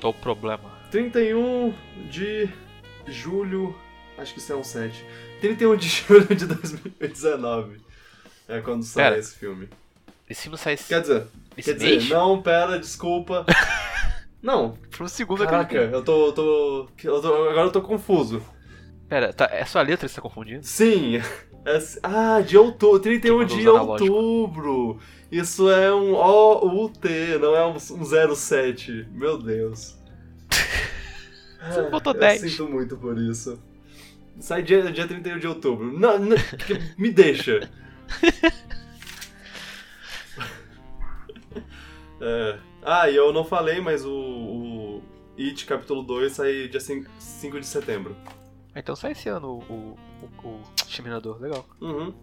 [0.00, 0.70] Tô o problema.
[0.90, 1.74] 31
[2.10, 2.48] de
[3.06, 3.76] julho.
[4.16, 5.04] Acho que isso é um 7.
[5.40, 7.80] 31 de julho de 2019.
[8.48, 9.18] É quando sai Pera.
[9.18, 9.68] esse filme.
[10.28, 11.26] Esse filme sai esse, Quer dizer,
[11.56, 12.02] esse quer mês?
[12.04, 13.44] dizer, não, pera, desculpa.
[14.42, 15.98] Não, Por um segundo eu caraca, acreditei.
[15.98, 18.42] eu tô, tô, eu tô- Agora eu tô confuso.
[19.08, 20.64] Pera, tá, é só a letra que você tá confundindo?
[20.64, 21.16] Sim.
[21.16, 23.00] é- ah, de outubro.
[23.00, 23.68] 31 mandou de
[24.10, 24.98] outubro.
[25.32, 27.00] Isso é um OUT,
[27.40, 29.08] não é um, um 07.
[29.10, 29.96] Meu Deus.
[31.68, 32.40] Você Ah, botou eu 10.
[32.42, 33.60] sinto muito por isso.
[34.38, 35.98] Sai dia, dia 31 de outubro.
[35.98, 36.36] Não, não,
[36.96, 37.68] me deixa.
[42.20, 42.58] É.
[42.88, 45.02] Ah, e eu não falei, mas o, o
[45.38, 48.16] It capítulo 2 sai dia 5, 5 de setembro.
[48.74, 49.98] Então sai esse ano o, o,
[50.44, 51.66] o, o Exterminador, legal.
[51.80, 52.14] Uhum.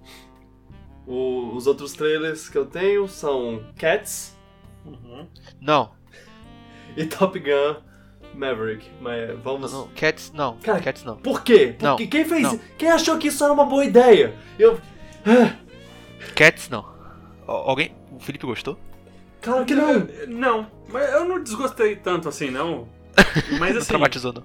[1.05, 4.38] O- os outros trailers que eu tenho são Cats
[4.86, 5.28] Uhum.
[5.61, 5.91] Não,
[6.97, 7.76] e Top Gun
[8.36, 8.89] Maverick.
[9.01, 9.72] Mas não, vamos.
[9.74, 11.18] não, Cats não, Cara, Cats não.
[11.18, 11.76] Por quê?
[11.82, 12.57] Não, Porque quem fez não.
[12.78, 14.34] Quem achou que isso era uma boa ideia?
[14.57, 14.80] Eu.
[16.36, 16.86] Cats não.
[17.47, 18.78] Al- Alguém, o Felipe gostou?
[19.43, 20.07] Claro que não!
[20.27, 22.87] Não, mas eu não desgostei tanto assim, não.
[23.59, 23.87] Mas Não assim.
[23.89, 24.43] traumatizou não.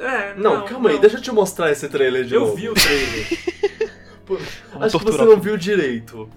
[0.00, 2.54] É, Não, calma aí, deixa eu te mostrar esse trailer de Eu novo.
[2.54, 3.26] vi o trailer.
[4.24, 4.38] Pô,
[4.80, 6.28] Acho que você não viu direito.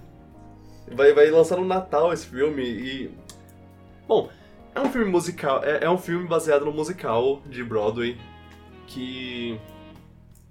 [0.92, 3.10] Vai, vai lançar no Natal esse filme e.
[4.08, 4.28] Bom,
[4.74, 5.62] é um filme musical.
[5.62, 8.16] É, é um filme baseado no musical de Broadway
[8.86, 9.58] que,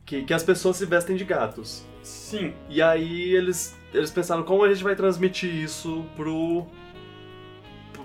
[0.06, 0.22] que.
[0.24, 1.84] que as pessoas se vestem de gatos.
[2.04, 2.54] Sim.
[2.70, 6.66] E aí eles, eles pensaram como a gente vai transmitir isso pro.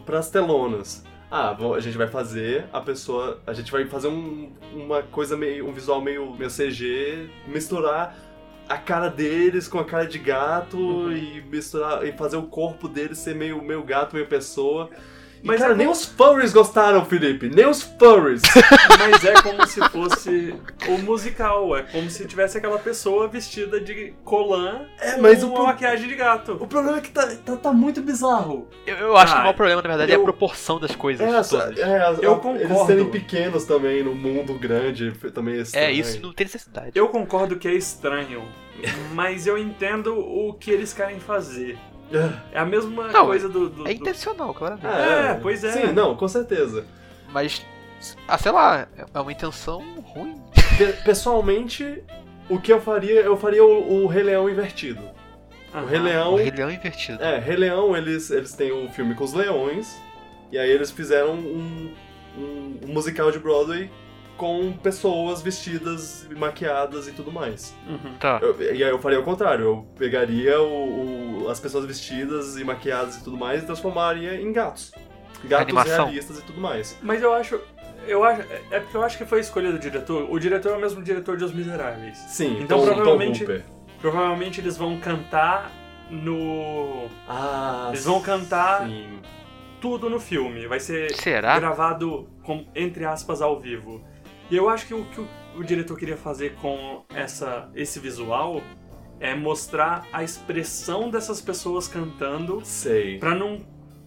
[0.04, 1.04] Pras telonas.
[1.30, 3.40] Ah, a gente vai fazer a pessoa.
[3.46, 5.68] A gente vai fazer um, uma coisa meio.
[5.68, 8.16] um visual meio, meio CG, misturar
[8.68, 11.12] a cara deles com a cara de gato Uhum.
[11.12, 12.06] e misturar.
[12.06, 14.88] e fazer o corpo deles ser meio, meio gato, meio pessoa.
[15.44, 17.48] Mas cara, é nem os furries gostaram, Felipe!
[17.48, 18.42] Nem os furries!
[18.98, 20.54] Mas é como se fosse
[20.88, 21.76] o musical.
[21.76, 26.08] É como se tivesse aquela pessoa vestida de colã É, mas com uma pro- maquiagem
[26.08, 26.52] de gato.
[26.60, 28.68] o problema é que tá, tá, tá muito bizarro.
[28.86, 30.96] Eu, eu acho que Ah, o maior problema, na verdade, é eu- a proporção das
[30.96, 31.78] coisas É, essa- todas.
[31.78, 32.62] é, as- Eu a- concordo.
[32.64, 35.90] Eles serem pequenos também no mundo grande também é É, estranho.
[36.00, 36.92] isso não tem necessidade.
[36.94, 38.42] Eu concordo que é estranho,
[39.12, 41.78] mas eu entendo o que eles querem fazer.
[42.52, 43.68] É a mesma Não, coisa do.
[43.68, 44.86] do- É intencional, claramente.
[44.86, 45.72] É, pois é.
[45.72, 46.84] Sim, não, com certeza.
[47.32, 47.64] Mas,
[48.28, 50.40] ah, sei lá, é uma intenção ruim.
[50.78, 52.02] Pe- pessoalmente,
[52.48, 55.02] o que eu faria, eu faria o, o Rei Leão invertido.
[55.72, 55.86] O Aham.
[55.86, 56.32] Rei Leão.
[56.34, 57.22] O Rei Leão invertido.
[57.22, 59.96] É, Rei Leão, eles, eles têm o filme com os leões,
[60.52, 61.92] e aí eles fizeram um,
[62.38, 63.90] um- um musical de Broadway
[64.36, 67.74] com pessoas vestidas, maquiadas e tudo mais.
[67.88, 68.14] Uhum.
[68.18, 68.38] Tá.
[68.42, 72.64] Eu- e aí eu faria o contrário, eu pegaria o- o- as pessoas vestidas e
[72.64, 74.92] maquiadas e tudo mais e transformaria em gatos.
[75.44, 76.06] Gatos Animação.
[76.06, 76.98] realistas e tudo mais.
[77.02, 77.60] Mas eu acho.
[78.06, 78.42] Eu acho.
[78.70, 80.26] É porque eu acho que foi a escolha do diretor.
[80.30, 82.18] O diretor é o mesmo diretor de Os Miseráveis.
[82.28, 83.64] Sim, Então, Tom- Tom provavelmente- Hooper.
[84.00, 85.70] Provavelmente eles vão cantar
[86.10, 87.08] no.
[87.28, 89.18] Ah, Eles vão cantar sim.
[89.80, 90.66] tudo no filme.
[90.66, 91.58] Vai ser Será?
[91.58, 94.02] gravado com, entre aspas, ao vivo.
[94.50, 98.62] E eu acho que o que o, o diretor queria fazer com essa, esse visual
[99.20, 103.18] é mostrar a expressão dessas pessoas cantando Sei.
[103.18, 103.64] pra não,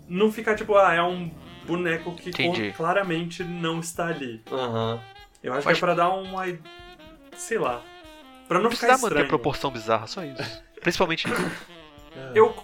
[0.07, 1.31] não ficar tipo, ah, é um
[1.65, 2.71] boneco que Entendi.
[2.75, 4.41] claramente não está ali.
[4.51, 4.99] Aham.
[5.43, 6.43] Eu acho Mas- que é pra dar uma.
[7.35, 7.81] sei lá.
[8.47, 9.27] Pra não Não ficar precisa manter estranho.
[9.27, 10.63] proporção bizarra, só isso.
[10.81, 11.25] Principalmente.
[12.33, 12.55] Eu.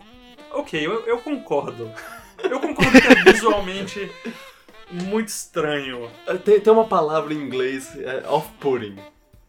[0.51, 1.91] Ok, eu, eu concordo.
[2.41, 4.11] Eu concordo que é visualmente
[4.94, 6.10] muito estranho.
[6.46, 8.98] Tem, tem uma palavra em inglês, é off-putting.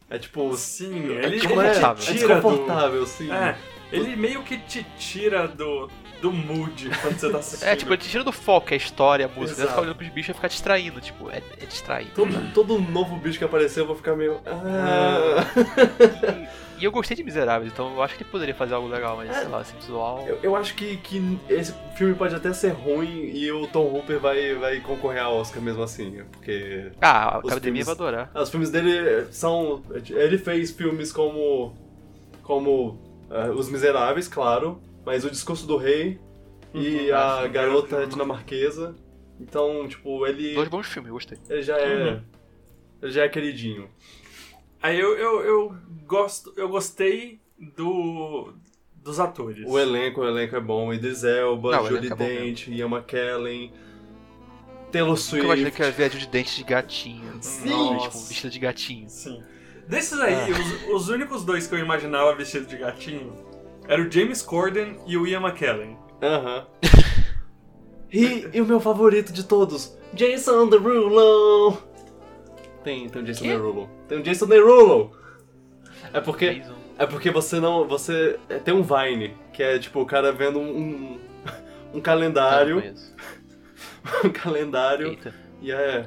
[0.09, 0.55] É tipo.
[0.57, 2.03] Sim, é ele, tipo, ele é, desconfortável.
[2.03, 2.35] é tira do.
[2.35, 3.33] desconfortável, sim.
[3.33, 3.57] É,
[3.93, 5.89] ele meio que te tira do,
[6.21, 7.69] do mood quando você tá assistindo.
[7.69, 9.57] É, tipo, ele te tira do foco, é a história, a música.
[9.57, 9.69] Você Exato.
[9.71, 12.09] ficar olhando pros bichos e ficar distraindo, tipo, é, é distrair.
[12.15, 14.41] Todo, todo novo bicho que aparecer eu vou ficar meio.
[14.47, 15.45] Ah.
[16.79, 19.17] E, e eu gostei de Miseráveis, então eu acho que ele poderia fazer algo legal,
[19.17, 19.41] mas É.
[19.41, 20.25] sei lá, assim, visual.
[20.27, 24.19] Eu, eu acho que, que esse filme pode até ser ruim e o Tom Hooper
[24.19, 28.31] vai, vai concorrer ao Oscar mesmo assim, porque Ah, a Os academia filmes- vai adorar.
[28.35, 29.83] os filmes dele são.
[30.11, 31.75] Ele fez filmes como.
[32.43, 32.99] como.
[33.31, 36.19] eh, Os Miseráveis, claro, mas o discurso do rei
[36.75, 38.95] e Uhum, a acho um garota dinamarquesa.
[39.41, 41.39] Então, tipo, ele, Dois bons filmes, eu gostei.
[41.49, 41.95] ele já é.
[42.13, 42.21] Uhum.
[43.03, 43.89] Ele já é queridinho.
[44.85, 45.77] Aí eu, eu, eu
[46.07, 48.53] gosto, eu gostei do
[48.97, 49.65] dos atores.
[49.67, 50.93] O elenco, o elenco é bom.
[50.93, 53.73] Idris Elba, Não, elenco é Dent, Ian McKellen,
[54.93, 55.47] Taylor Swift.
[55.47, 57.39] imaginei que eu ia ver a de dentes de gatinho.
[57.41, 57.71] Sim.
[57.71, 57.95] Nossa.
[57.95, 58.29] Tipo, Nossa.
[58.29, 59.09] vestida de gatinho.
[59.09, 59.43] Sim.
[59.89, 63.33] Desses aí, os, os únicos dois que eu imaginava vestido de gatinho
[63.89, 65.97] eram o James Corden e o Ian McKellen.
[66.23, 66.67] Aham.
[68.13, 71.94] e, e o meu favorito de todos, Jason Derulo.
[72.85, 73.45] Tem, tem o Jason?
[73.45, 73.91] Derulo.
[74.07, 75.17] Tem o Jason Derulo.
[76.13, 76.75] É porque, Jason.
[76.99, 80.59] é porque você não, você é, tem um Vine que é tipo o cara vendo
[80.61, 81.21] um um,
[81.95, 82.83] um calendário,
[84.25, 85.35] um calendário Eita.
[85.63, 86.07] e é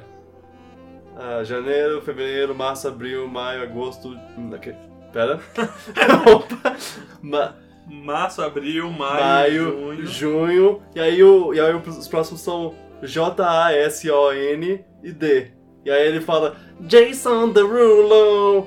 [1.16, 4.10] ah, janeiro, fevereiro, março, abril, maio, agosto.
[4.38, 4.72] hum, ok,
[5.12, 5.40] Pera.
[6.32, 6.76] Opa.
[7.20, 7.54] Ma-
[7.90, 10.06] Março, abril, maio, maio, junho.
[10.06, 15.57] junho, e aí, o, e aí os próximos são J-A-S-O-N e D.
[15.88, 18.66] E aí ele fala Jason Derulo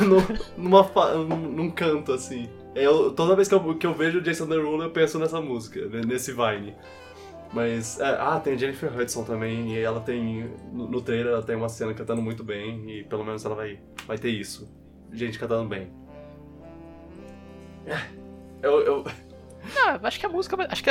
[0.56, 2.48] numa fa- num canto assim.
[2.74, 5.84] Eu, toda vez que eu, que eu vejo o Jason Derulo eu penso nessa música,
[5.88, 6.74] né, nesse Vine.
[7.52, 11.42] Mas, é, ah, tem a Jennifer Hudson também, e ela tem, no, no trailer ela
[11.42, 14.72] tem uma cena cantando muito bem, e pelo menos ela vai, vai ter isso.
[15.12, 15.92] Gente cantando bem.
[17.86, 17.98] É,
[18.62, 19.04] Eu, eu,
[19.86, 20.66] Ah, acho que a música vai.
[20.70, 20.90] Acho que,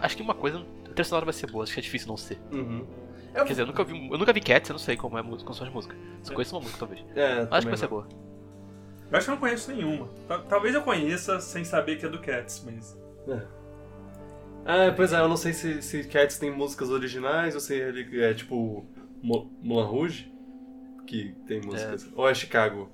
[0.00, 0.58] acho que uma coisa.
[0.58, 2.38] A trilha sonora vai ser boa, acho que é difícil não ser.
[2.52, 2.84] uhum.
[3.32, 5.22] Quer dizer, eu nunca vi, eu nunca vi Cats, eu não sei como é a
[5.24, 5.96] música, como são as músicas.
[6.22, 7.04] Só conheço uma música, talvez.
[7.16, 8.06] É, Acho que vai ser boa.
[9.10, 10.08] Eu acho que eu não conheço nenhuma.
[10.28, 12.96] Ta- Talvez eu conheça sem saber que é do Cats, mas.
[14.64, 18.22] É, pois é, eu não sei se, se Cats tem músicas originais ou se ele
[18.22, 18.86] é tipo
[19.22, 20.32] Mo- Moulin Rouge,
[21.06, 22.08] que tem músicas.
[22.14, 22.88] Ou é Chicago.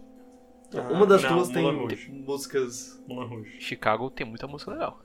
[0.75, 1.97] Ah, Uma das não, duas tem, Rouge.
[1.97, 3.03] tem músicas.
[3.07, 3.61] Moulin Rouge.
[3.61, 5.03] Chicago tem muita música legal.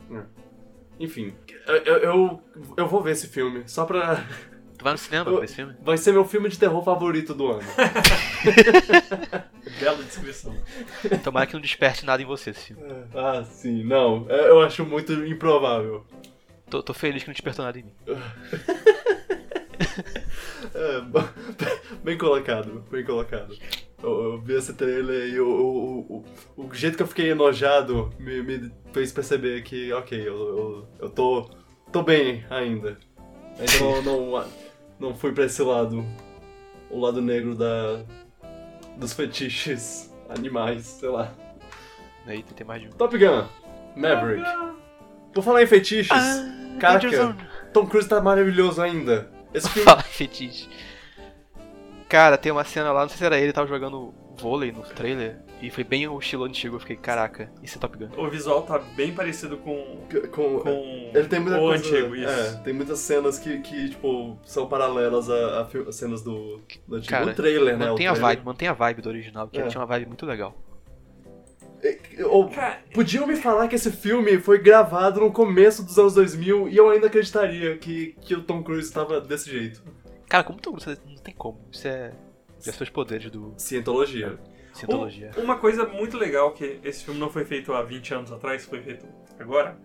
[1.00, 1.34] Enfim,
[1.68, 2.42] eu, eu, eu,
[2.78, 4.24] eu vou ver esse filme, só pra.
[4.84, 5.74] Tu vai no cinema Eu- ver esse filme?
[5.82, 7.62] Vai ser meu filme de terror favorito do ano.
[9.80, 10.54] Bela descrição.
[11.24, 12.84] Tomara que não desperte nada em você esse filme.
[13.16, 14.26] ah, sim, não.
[14.30, 16.06] é, Eu acho muito improvável.
[16.70, 17.94] Tô, tô feliz que não despertou nada em mim.
[20.76, 21.02] É,
[22.04, 23.56] bem colocado, bem colocado.
[24.02, 26.26] Eu, eu vi esse trailer e o, o,
[26.58, 30.88] o, o jeito que eu fiquei enojado me, me fez perceber que, ok, eu, eu,
[31.00, 31.50] eu tô,
[31.92, 32.98] tô bem ainda.
[33.60, 34.46] Ainda não, não,
[35.00, 36.06] não fui pra esse lado,
[36.89, 38.02] o lado negro da,
[38.98, 41.32] dos fetiches animais, sei lá.
[42.26, 42.91] Aí tem mais de um.
[42.91, 43.46] Top Gun,
[43.96, 44.48] Maverick.
[45.34, 47.36] Por falar em fetiches, Ah, Caraca.
[47.74, 49.30] Tom Cruise tá maravilhoso ainda.
[49.54, 50.70] Esse filme Fala fetiche.
[52.08, 55.39] Cara, tem uma cena lá, não sei se era ele, tava jogando vôlei no trailer.
[55.64, 56.76] E foi bem o estilo antigo.
[56.76, 58.09] Eu fiquei, caraca, isso é Top Gun.
[58.18, 60.01] O visual tá bem parecido com,
[60.32, 61.88] com, com Ele tem muita o coisa.
[61.88, 62.28] antigo, isso.
[62.30, 67.09] É, tem muitas cenas que, que tipo, são paralelas a, a cenas do, do antigo.
[67.09, 67.88] Cara, o trailer, né?
[67.88, 68.22] Mantém o a trailer.
[68.36, 69.68] vibe, mantém a vibe do original, que É.
[69.68, 70.53] tinha uma vibe muito legal.
[71.82, 72.49] É, ou-
[72.93, 76.89] podiam me falar que esse filme foi gravado no começo dos anos 2000 e eu
[76.89, 79.82] ainda acreditaria que, que o Tom Cruise estava desse jeito.
[80.28, 80.72] Cara, como tu
[81.05, 81.59] não tem como.
[81.72, 82.11] Isso é.
[82.61, 84.38] Já seus poderes do Cientologia.
[84.74, 85.32] Cientologia.
[85.38, 88.66] Um- uma coisa muito legal que esse filme não foi feito há 20 anos atrás,
[88.66, 89.06] foi feito
[89.40, 89.78] agora,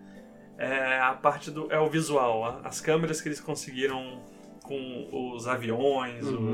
[0.57, 1.71] é a parte do.
[1.71, 4.21] é o visual, as câmeras que eles conseguiram
[4.63, 6.53] com os aviões, o- Uhum.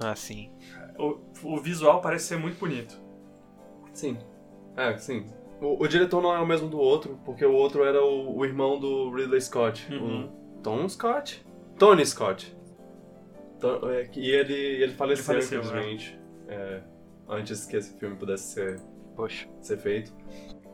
[0.00, 0.50] Ah, sim.
[0.98, 2.98] o, o visual parece ser muito bonito.
[3.92, 4.16] Sim.
[4.76, 5.26] É, sim.
[5.60, 8.44] O, o diretor não é o mesmo do outro, porque o outro era o, o
[8.44, 9.86] irmão do Ridley Scott.
[9.92, 10.24] Uhum.
[10.56, 11.44] O Tom Scott?
[11.78, 12.56] Tony Scott.
[13.62, 16.18] É, e ele, ele faleceu, Ele faleceu, infelizmente.
[16.48, 16.82] É,
[17.32, 18.80] antes que esse filme pudesse ser,
[19.16, 19.48] Poxa.
[19.60, 20.12] ser feito.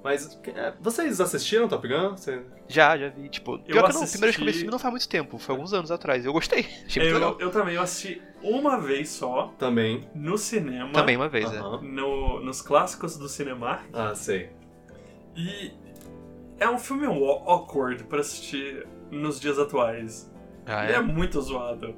[0.02, 2.10] Mas é, vocês assistiram Top Gun?
[2.16, 3.28] Você- Já, já vi.
[3.28, 5.08] Tipo, eu não, a assisti- primeira vez que eu vi esse filme não faz muito
[5.08, 5.38] tempo.
[5.38, 6.24] Foi alguns anos atrás.
[6.24, 6.60] Eu gostei.
[6.86, 7.32] Achei muito legal.
[7.40, 10.08] Eu, eu também, eu assisti uma vez só, Também.
[10.14, 11.58] no cinema, Também uma vez, é.
[11.58, 11.82] Aham.
[11.82, 14.50] no, nos clássicos do Cinemark, Ah, sei.
[15.36, 15.72] e
[16.60, 20.32] é um filme aw- awkward pra assistir nos dias atuais.
[20.64, 21.02] Ah, Ele é é.
[21.02, 21.94] muito zoado.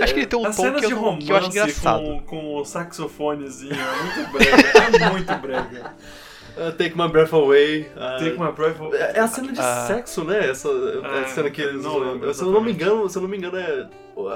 [0.00, 1.36] Acho que ele tem um As tom cenas que eu, de não, romance que eu
[1.36, 2.02] acho engraçado.
[2.02, 5.04] com, com o saxofonezinho é muito brega.
[5.04, 5.94] é muito brega.
[6.58, 7.82] Uh, Take My Breath Away.
[7.94, 8.98] uh, Take my breath away.
[8.98, 9.84] É é a cena de Ah.
[9.86, 10.50] sexo, né?
[10.50, 11.84] Essa a cena que eles.
[11.84, 13.88] não lembro se eu não me engano, se eu não me engano, é.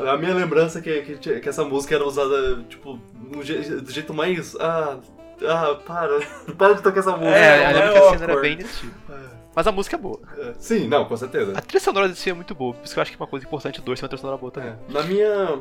[0.09, 4.55] A minha lembrança é que, que, que essa música era usada, tipo, do jeito mais.
[4.61, 4.99] Ah.
[5.47, 6.21] Ah, para.
[6.57, 7.37] Para de tocar essa música.
[7.37, 9.13] É, É, eu lembro é que a cena era bem desse tipo.
[9.55, 10.19] Mas a música é boa.
[10.39, 11.53] É, Sim, não, com certeza.
[11.57, 12.73] A trilha sonora desse filme é muito boa.
[12.75, 14.39] Por isso que eu acho que é uma coisa importante dois ter uma trilha sonora
[14.39, 14.71] boa também.
[14.71, 15.61] É, Na minha.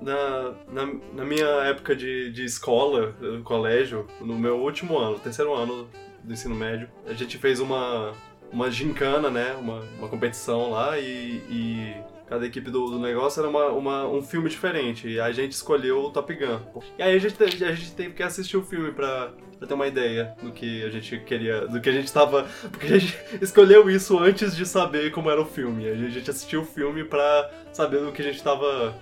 [0.00, 5.52] Na, na, na minha época de, de escola, no colégio, no meu último ano, terceiro
[5.52, 5.88] ano
[6.22, 8.12] do ensino médio, a gente fez uma,
[8.52, 9.56] uma gincana, né?
[9.58, 11.96] Uma, uma competição lá e, e
[12.28, 15.08] cada equipe do, do negócio era uma, uma- um filme diferente.
[15.08, 16.60] E a gente escolheu o Top Gun.
[16.98, 19.74] E aí a gente, te- a gente teve que assistir o filme pra, pra ter
[19.74, 21.66] uma ideia do que a gente queria.
[21.66, 22.46] do que a gente tava.
[22.70, 25.88] Porque a gente escolheu isso antes de saber como era o filme.
[25.88, 28.94] A gente assistiu o filme pra saber do que a gente tava.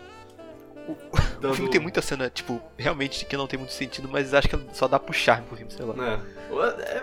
[1.42, 4.56] O filme tem muita cena, tipo, realmente que não tem muito sentido, mas acho que
[4.72, 5.94] só dá pro charme pro filme, sei lá.
[5.94, 6.20] né?
[6.48, 6.58] Eu,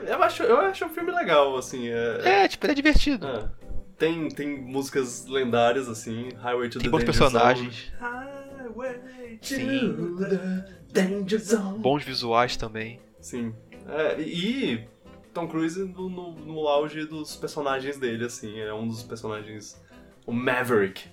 [0.07, 1.89] eu acho, eu acho um filme legal, assim.
[1.89, 3.27] É, É, tipo, ele é divertido.
[3.27, 3.62] é.
[4.03, 10.17] Tem, tem músicas lendárias, assim, Highway to Tem the bons Danger personagens, Highway to Sim.
[10.19, 11.79] the- Danger Zone.
[11.79, 12.99] bons visuais também.
[13.21, 13.55] Sim.
[13.87, 14.85] É, e
[15.33, 18.59] Tom Cruise no, no, no auge dos personagens dele, assim.
[18.59, 19.81] É um dos personagens.
[20.25, 21.05] O Maverick.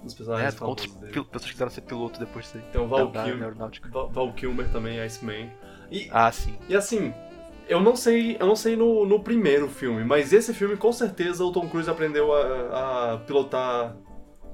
[0.00, 1.24] Um dos É, personagens com outros famosos dele.
[1.24, 2.64] pessoas que quiseram ser piloto depois disso aí.
[2.72, 3.54] Tem o Val, Kilmer.
[3.54, 5.48] Val, Val Kilmer também, Iceman.
[5.92, 6.58] E, Ah, sim.
[6.68, 7.14] e assim,
[7.68, 11.44] eu não sei, eu não sei no, no primeiro filme, mas esse filme com certeza
[11.44, 13.96] o Tom Cruise aprendeu a, a pilotar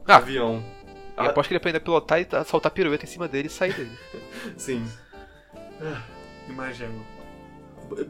[0.07, 0.17] Ah.
[0.17, 0.63] avião.
[1.17, 1.27] Eu Ah.
[1.31, 3.91] aposto que ele aprende a pilotar e soltar pirueta em cima dele e sair dele.
[4.57, 4.85] Sim.
[6.49, 7.05] Imagino.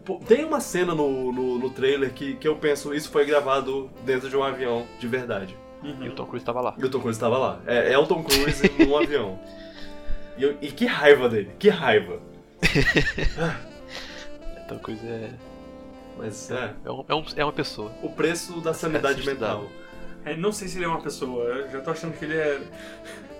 [0.04, 3.90] Pô, Tem uma cena no, no, no trailer que, que eu penso, isso foi gravado
[4.04, 5.56] dentro de um avião de verdade.
[5.82, 6.04] Uhum.
[6.04, 6.74] E o Tom Cruise tava lá.
[6.76, 7.60] E o Tom Cruise estava lá.
[7.66, 9.38] É, é o Tom Cruise num avião.
[10.36, 12.20] E, eu- e que raiva dele, que raiva.
[14.68, 15.30] Tom Cruise é,
[16.16, 17.92] Mas é, é, um- é um- é uma pessoa.
[18.02, 19.66] o preço da sanidade É mental.
[20.24, 22.60] É, não sei se ele é uma pessoa, eu já tô achando que ele é.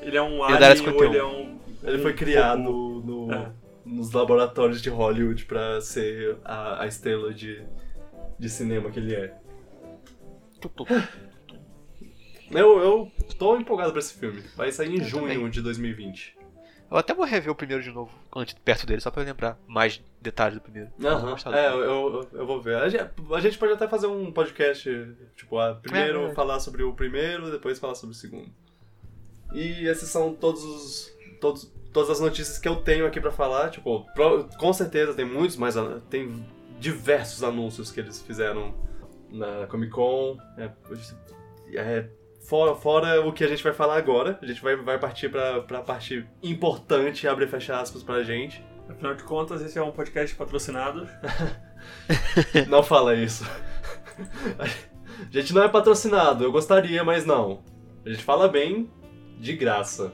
[0.00, 1.04] Ele é um Ele é alien ou 51.
[1.10, 1.58] ele é um.
[1.82, 3.50] Ele foi criado no, É.
[3.84, 7.62] nos laboratórios de Hollywood pra ser a, a estrela de,
[8.38, 9.34] de cinema que ele é.
[12.50, 14.42] Eu, eu tô empolgado pra esse filme.
[14.56, 15.50] Vai sair em Eu junho também.
[15.50, 16.37] de 2020.
[16.90, 19.58] Eu até vou rever o primeiro de novo, antes, perto dele, só pra eu lembrar
[19.66, 20.90] mais detalhes do primeiro.
[21.04, 22.76] Aham, é, eu, eu, eu vou ver.
[22.76, 24.90] A gente, a gente pode até fazer um podcast,
[25.36, 26.34] tipo, ah, primeiro verdade.
[26.34, 28.50] falar sobre o primeiro, depois falar sobre o segundo.
[29.52, 31.18] E esses são todos os.
[31.40, 33.70] Todos, todas as notícias que eu tenho aqui pra falar.
[33.70, 34.06] Tipo,
[34.58, 36.44] com certeza tem muitos, mas ah, tem
[36.78, 38.74] diversos anúncios que eles fizeram
[39.30, 40.38] na Comic Con.
[40.56, 40.70] É,
[41.74, 42.08] é,
[42.48, 45.60] fora, fora o que a gente vai falar agora, a gente vai, vai partir pra,
[45.60, 48.64] pra parte importante, abre e fecha aspas pra gente.
[48.88, 51.06] Afinal de contas, esse é um podcast patrocinado.
[52.66, 53.44] Não fala isso.
[54.58, 57.62] A gente não é patrocinado, eu gostaria, mas não.
[58.04, 58.90] A gente fala bem
[59.38, 60.12] de graça.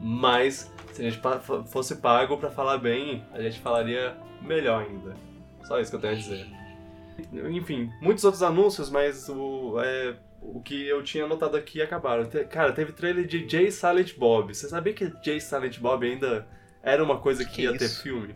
[0.00, 1.20] Mas se a gente
[1.66, 5.14] fosse pago pra falar bem, a gente falaria melhor ainda.
[5.64, 6.46] Só isso que eu tenho a dizer.
[7.50, 12.24] Enfim, muitos outros anúncios, mas o, é, o que eu tinha anotado aqui acabaram.
[12.26, 14.54] Te- Cara, teve trailer de Jay Silent Bob.
[14.54, 16.46] Você sabia que Jay Silent Bob ainda
[16.82, 18.02] era uma coisa que, Que ia ter isso?
[18.02, 18.34] filme?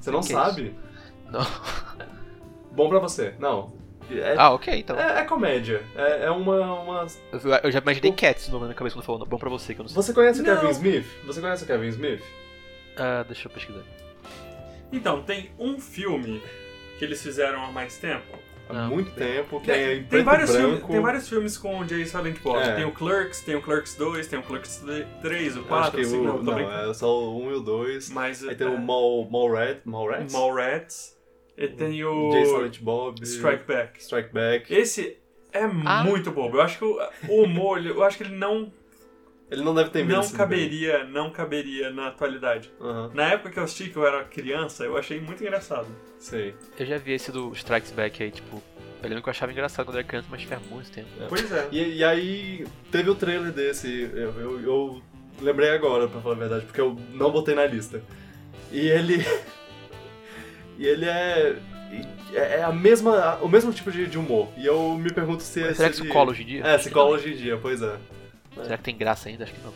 [0.00, 0.74] Você não Que é sabe?
[1.30, 1.40] Não.
[2.72, 3.34] Bom pra você.
[3.38, 3.72] Não.
[4.10, 4.98] É, Ah, ok, então.
[4.98, 5.82] é, é comédia.
[5.94, 7.06] É, é uma, uma.
[7.62, 9.24] Eu, já imaginei Cats no nome na cabeça quando falou.
[9.26, 9.96] Bom pra você, que eu não sei.
[10.02, 10.56] Você conhece o Não.
[10.56, 11.06] Kevin Smith?
[11.24, 12.22] Você conhece o Kevin Smith?
[12.96, 13.82] Ah, deixa eu pesquisar.
[14.90, 16.42] Então, tem um filme
[16.98, 18.38] que eles fizeram há mais tempo.
[18.68, 21.86] Há Não, muito tempo, que é em tem, vários filmes, tem vários filmes com o
[21.88, 22.58] Jay Silent Bob.
[22.62, 22.74] É.
[22.76, 24.84] Tem o Clerks, tem o Clerks 2, tem o Clerks
[25.20, 26.90] 3, o Acho 4, que assim, o, não, tô não, brincando.
[26.90, 28.10] é só o 1 e o 2.
[28.10, 30.32] Mas Aí tem é, o Mall, Mallrat, Mallrats?
[30.32, 31.18] Mallrats.
[31.58, 33.20] E tem o Jay Silent Bob.
[33.22, 34.00] Strike Back.
[34.02, 34.72] Strike Back.
[34.72, 35.18] Esse
[35.52, 36.02] é Ah.
[36.04, 36.56] muito bobo.
[36.56, 36.98] Eu acho que o,
[37.28, 38.72] o humor, eu acho que ele não,
[39.52, 42.70] Ele não deve ter não envelhecido caberia, não caberia na atualidade.
[42.80, 45.88] Aham, Na época que eu assisti, que eu era criança, eu achei muito engraçado.
[46.18, 46.54] sei.
[46.78, 48.62] Eu já vi esse do Strikes Back aí, tipo.
[49.02, 51.08] Eu lembro que eu achava engraçado quando era criança, mas faz muito tempo.
[51.28, 51.68] Pois é.
[51.70, 55.02] E, e aí, teve o trailer desse, eu, eu, eu
[55.42, 58.02] lembrei agora, pra falar a verdade, porque eu não botei na lista.
[58.70, 59.22] E ele.
[60.78, 61.56] e ele é.
[62.32, 64.48] É é a mesma, o mesmo tipo de, de humor.
[64.56, 66.66] E eu me pergunto se Mas será que se cola hoje em dia?
[66.66, 67.14] É, se cola não.
[67.16, 67.98] hoje em dia, pois é.
[68.54, 69.44] Será que tem graça ainda?
[69.44, 69.72] Acho que não.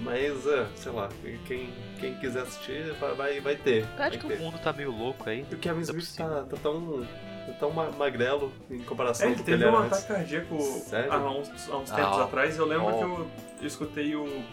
[0.00, 1.08] Mas, é, sei lá,
[1.46, 3.84] quem, quem quiser assistir vai, vai, vai ter.
[3.96, 4.34] vai Acho que ter.
[4.34, 5.44] o mundo tá meio louco aí.
[5.50, 7.04] E o Kevin é Smith tá, tá tão,
[7.46, 9.98] tá tão ma- magrelo em comparação É, com o que ele teve um antes.
[9.98, 11.12] ataque cardíaco Sério?
[11.12, 12.22] há uns, há uns Ah, tempos ó.
[12.24, 12.56] atrás.
[12.56, 12.92] Eu lembro Ó.
[12.98, 13.30] que eu,
[13.62, 14.44] eu escutei o.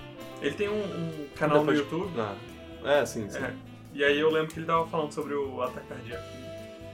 [0.42, 2.12] Ele tem um, um canal no YouTube.
[2.20, 2.36] Ah,
[2.84, 3.38] é, sim, sim.
[3.38, 3.54] é,
[3.94, 6.24] e aí eu lembro que ele tava falando sobre o ataque cardíaco.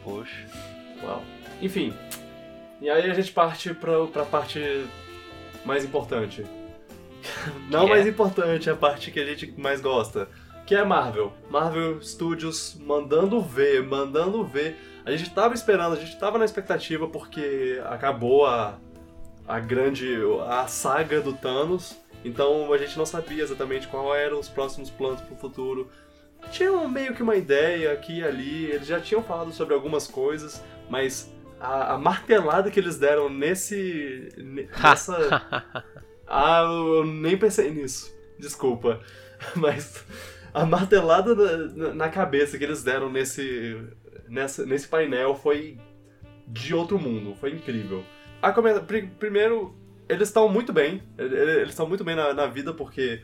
[0.03, 0.45] Poxa.
[1.03, 1.23] Uau.
[1.61, 1.93] Enfim.
[2.81, 4.59] E aí a gente parte pra, pra parte
[5.65, 6.45] mais importante.
[7.69, 8.09] Não Que mais é?
[8.09, 10.27] importante, a parte que a gente mais gosta.
[10.65, 11.33] Que é Marvel.
[11.49, 14.77] Marvel Studios mandando ver, mandando ver.
[15.05, 18.77] A gente tava esperando, a gente tava na expectativa porque acabou a,
[19.47, 20.17] a grande.
[20.47, 21.97] a saga do Thanos.
[22.23, 25.89] Então a gente não sabia exatamente qual eram os próximos planos pro futuro.
[26.51, 30.63] Tinha meio que uma ideia aqui e ali, eles já tinham falado sobre algumas coisas,
[30.89, 31.31] mas
[31.61, 34.29] a, a martelada que eles deram nesse.
[34.37, 35.83] ne- nessa.
[36.27, 38.11] ah, eu nem pensei nisso.
[38.39, 38.99] Desculpa.
[39.55, 40.03] Mas
[40.53, 43.77] a martelada na, na- cabeça que eles deram nesse,
[44.27, 45.77] nessa, nesse painel foi
[46.47, 47.35] de outro mundo.
[47.35, 48.03] Foi incrível.
[48.41, 48.51] A
[48.81, 49.75] pri- primeiro,
[50.09, 51.03] eles estão muito bem.
[51.17, 53.21] Ele- ele- Eles estão muito bem na, na vida porque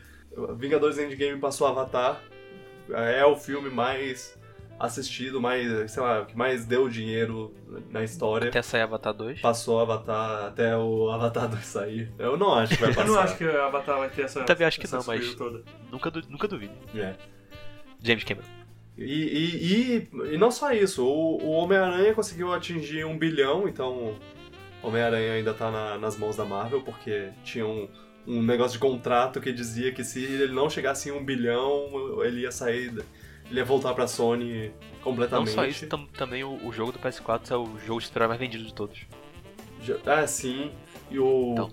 [0.56, 2.22] Vingadores Endgame passou Avatar.
[2.90, 4.37] É o filme mais
[4.78, 7.54] assistido, mais, sei lá, que mais deu dinheiro
[7.90, 8.48] na história.
[8.48, 9.40] Até sair Avatar 2.
[9.40, 12.12] Passou Avatar até o Avatar 2 sair.
[12.18, 13.08] Eu não acho que vai Eu passar.
[13.08, 14.44] não acho que a Avatar vai ter essa.
[14.44, 15.62] Também acho que não, mas- toda.
[15.90, 16.72] Nunca, du nunca duvido.
[16.94, 17.14] É.
[18.02, 18.46] James Cameron.
[18.96, 24.16] E, e, e, e não só isso, o, o Homem-Aranha conseguiu atingir um bilhão, então
[24.82, 27.88] Homem-Aranha ainda tá na- nas mãos da Marvel, porque tinha um,
[28.26, 32.40] um negócio de contrato que dizia que se ele não chegasse em um bilhão, ele
[32.40, 32.92] ia sair,
[33.50, 35.50] ele ia voltar pra Sony Não completamente.
[35.52, 38.38] só isso, tam- também o, o jogo do PS4 é o jogo de super mais
[38.40, 39.00] vendido de todos.
[40.06, 40.70] Ah, sim.
[41.10, 41.70] E o, Então.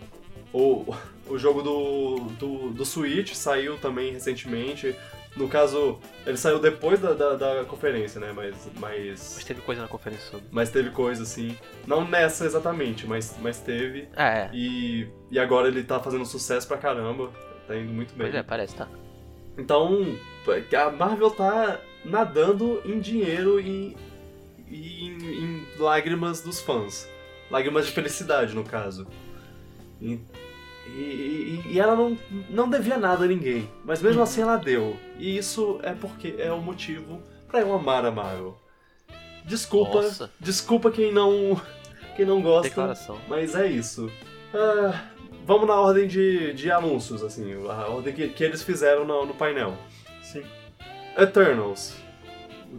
[0.54, 0.96] o,
[1.28, 4.96] o jogo do, do, do Switch saiu também recentemente.
[5.36, 8.32] No caso, ele saiu depois da, da, da conferência, né?
[8.34, 10.46] Mas, Mas mas, teve coisa na conferência sobre.
[10.50, 11.58] mas teve coisa assim.
[11.86, 14.08] Não nessa exatamente, mas, mas teve.
[14.16, 14.50] Ah, é.
[14.54, 17.32] E, e agora ele tá fazendo sucesso pra caramba.
[17.68, 18.28] Tá indo muito bem.
[18.28, 18.88] Pois é, parece, tá.
[19.58, 20.06] Então,
[20.78, 23.96] a Marvel tá nadando em dinheiro e,
[24.70, 27.10] e em, em lágrimas dos fãs.
[27.50, 29.08] Lágrimas de felicidade, no caso.
[30.02, 30.20] E,
[30.88, 32.18] e- e- ela não,
[32.50, 33.70] não devia nada a ninguém.
[33.84, 34.98] Mas mesmo assim ela deu.
[35.18, 38.58] E isso é porque é o motivo pra eu amar a Marvel.
[39.46, 40.32] Desculpa, Nossa.
[40.40, 41.60] desculpa quem não,
[42.16, 42.68] quem não gosta.
[42.68, 43.20] Declaração.
[43.28, 44.12] Mas é isso.
[44.54, 45.02] Ah,
[45.46, 49.34] vamos na ordem de, de anúncios, assim, a ordem que, que eles fizeram no, no
[49.34, 49.76] painel.
[50.22, 50.44] Sim.
[51.18, 51.96] Eternals.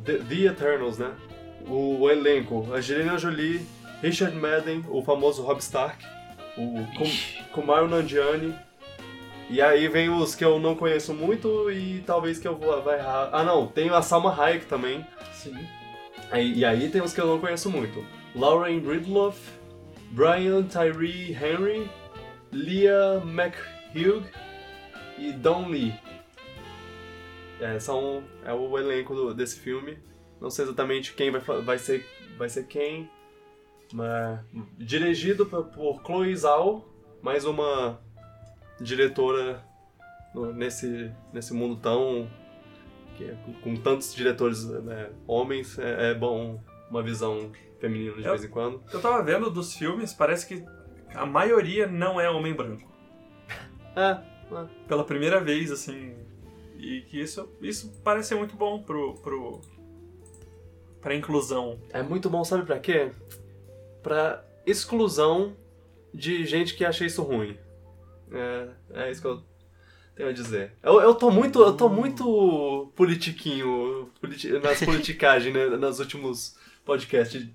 [0.04, 1.12] The, The Eternals, né?
[1.66, 2.66] O, o elenco.
[2.72, 3.64] Angelina Jolie,
[4.02, 6.04] Richard Madden, o famoso Rob Stark,
[6.58, 7.10] o Kum.
[7.52, 8.54] Kumail Nanjiani.
[9.48, 12.98] E aí vem os que eu não conheço muito e talvez que eu vou vai
[12.98, 13.30] errar.
[13.32, 15.06] Ah não, tem a Salma Hayek também.
[15.32, 15.56] Sim.
[16.32, 18.04] Aí- e aí tem os que eu não conheço muito.
[18.34, 19.38] Lauren Ridloff,
[20.10, 21.88] Brian Tyree Henry,
[22.56, 24.24] Leah McHugh
[25.18, 25.94] e Don Lee.
[27.60, 29.98] É, são, é o elenco do- desse filme.
[30.40, 32.06] Não sei exatamente quem vai, vai, ser,
[32.36, 33.10] vai ser quem.
[33.92, 34.40] Mas,
[34.76, 36.86] dirigido por, por Chloe Zhao,
[37.22, 38.00] mais uma
[38.80, 39.64] diretora
[40.34, 42.28] no- nesse, nesse mundo tão
[43.18, 47.50] é com, com tantos diretores né, homens, é, é bom uma visão
[47.80, 48.82] feminina de Eu- vez em quando.
[48.92, 50.62] Eu tava vendo dos filmes, parece que
[51.16, 52.90] a maioria não é homem branco.
[53.96, 54.18] É,
[54.86, 56.14] Pela primeira vez, assim.
[56.78, 59.14] E que isso, isso parece ser muito bom pro.
[59.14, 59.60] pro
[61.00, 61.78] pra inclusão.
[61.92, 63.12] é muito bom, sabe pra quê?
[64.02, 65.56] Pra exclusão
[66.12, 67.56] de gente que acha isso ruim.
[68.32, 69.42] É, é isso que eu
[70.16, 70.72] tenho a dizer.
[70.82, 77.46] Eu, eu tô muito, eu tô muito politiquinho politi nas politicagens, né, nos últimos podcasts.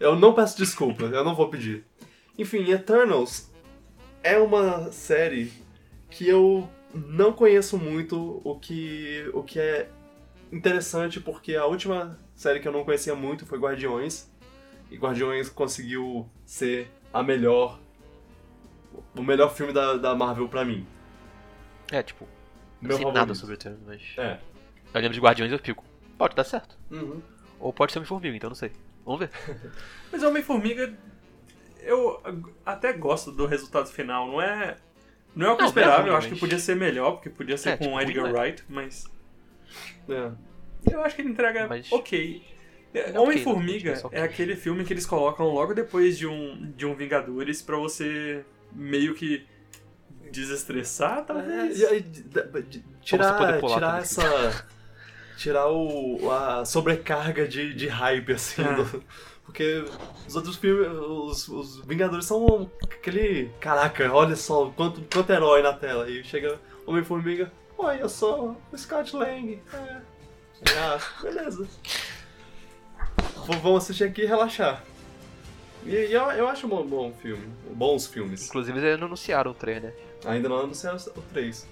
[0.00, 1.84] Eu não peço desculpa, eu não vou pedir.
[2.38, 3.50] Enfim, Eternals
[4.22, 5.52] é uma série
[6.10, 9.88] que eu não conheço muito, o que, o que é
[10.50, 14.30] interessante porque a última série que eu não conhecia muito foi Guardiões.
[14.90, 17.80] E Guardiões conseguiu ser a melhor.
[19.16, 20.86] O melhor filme da, da Marvel pra mim.
[21.90, 22.28] É, tipo,
[22.80, 23.20] não Meu sei favorito.
[23.20, 24.02] nada sobre o Eterno, mas.
[24.18, 24.38] É.
[24.92, 25.82] Eu lembro de Guardiões e eu fico.
[26.18, 26.76] Pode dar certo.
[26.90, 27.22] Uhum.
[27.58, 28.70] Ou pode ser um formiga, então não sei.
[29.04, 29.30] Vamos ver.
[30.12, 30.94] Mas Homem-Formiga,
[31.84, 32.20] eu
[32.64, 34.28] até gosto do resultado final.
[34.28, 34.76] Não é.
[35.34, 37.56] Não é o que eu esperava, é eu acho que podia ser melhor, porque podia
[37.56, 39.06] ser É, com tipo, o Edgar não Wright, mas.
[40.08, 40.30] É.
[40.92, 42.42] Eu acho que ele entrega Mas- ok.
[42.92, 44.22] é Homem-Formiga ok, não, é ok.
[44.22, 49.14] aquele filme que eles colocam logo depois de um, de um Vingadores pra você meio
[49.14, 49.46] que
[50.30, 51.80] desestressar, talvez.
[51.80, 54.02] É, e aí, d- d- d- tirar, poder pular tirar também.
[54.02, 54.66] essa.
[55.36, 58.62] Tirar o, a sobrecarga de, de hype, assim.
[58.62, 58.74] É.
[58.74, 59.04] do-
[59.52, 59.84] porque
[60.26, 63.50] os outros filmes, os, os Vingadores são aquele.
[63.60, 66.08] Caraca, olha só quanto, quanto herói na tela.
[66.08, 69.60] E chega Homem-Formiga, oi, eu sou o Scott Lang.
[69.74, 70.00] É.
[70.78, 71.68] Ah, beleza.
[73.46, 74.82] Vamos assistir aqui e relaxar.
[75.84, 77.46] E, e eu, eu acho um bom, filme.
[77.74, 78.46] Bons filmes.
[78.48, 79.94] Inclusive eles não anunciaram o trailer.
[80.24, 81.68] Ainda não anunciaram o 3.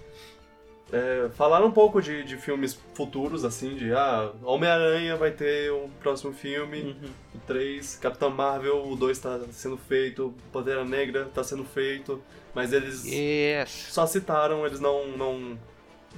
[0.92, 5.88] É, falaram um pouco de, de filmes futuros, assim, de ah, Homem-Aranha vai ter um
[6.02, 7.10] próximo filme, Uhum.
[7.36, 12.20] o 3, Capitão Marvel, o 2 tá sendo feito, Pantera Negra tá sendo feito,
[12.54, 13.88] mas eles Yes!
[13.90, 15.56] só citaram, eles não, não,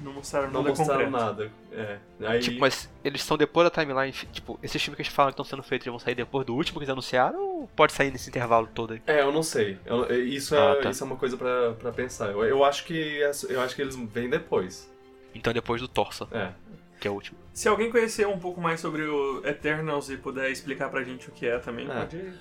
[0.01, 1.25] não mostraram Não nada mostraram concreto.
[1.25, 1.51] nada.
[1.73, 1.99] É.
[2.27, 4.13] Aí, Tipo, mas eles são depois da timeline.
[4.33, 6.79] Tipo, esses filmes que eles falam que estão sendo feitos vão sair depois do último
[6.79, 9.03] que eles anunciaram ou pode sair nesse intervalo todo aí?
[9.07, 9.79] É, eu não sei.
[9.85, 10.91] Eu- isso, é, Ah, tá.
[10.91, 12.31] isso é uma coisa pra, pra pensar.
[12.31, 14.91] Eu, eu acho que é- eu acho que eles vêm depois.
[15.35, 16.53] Então é depois do Torsa, É.
[17.01, 17.39] que é o último.
[17.53, 21.33] Se alguém conhecer um pouco mais sobre o Eternals e puder explicar pra gente o
[21.33, 21.95] que é também, É.
[21.95, 22.33] pode.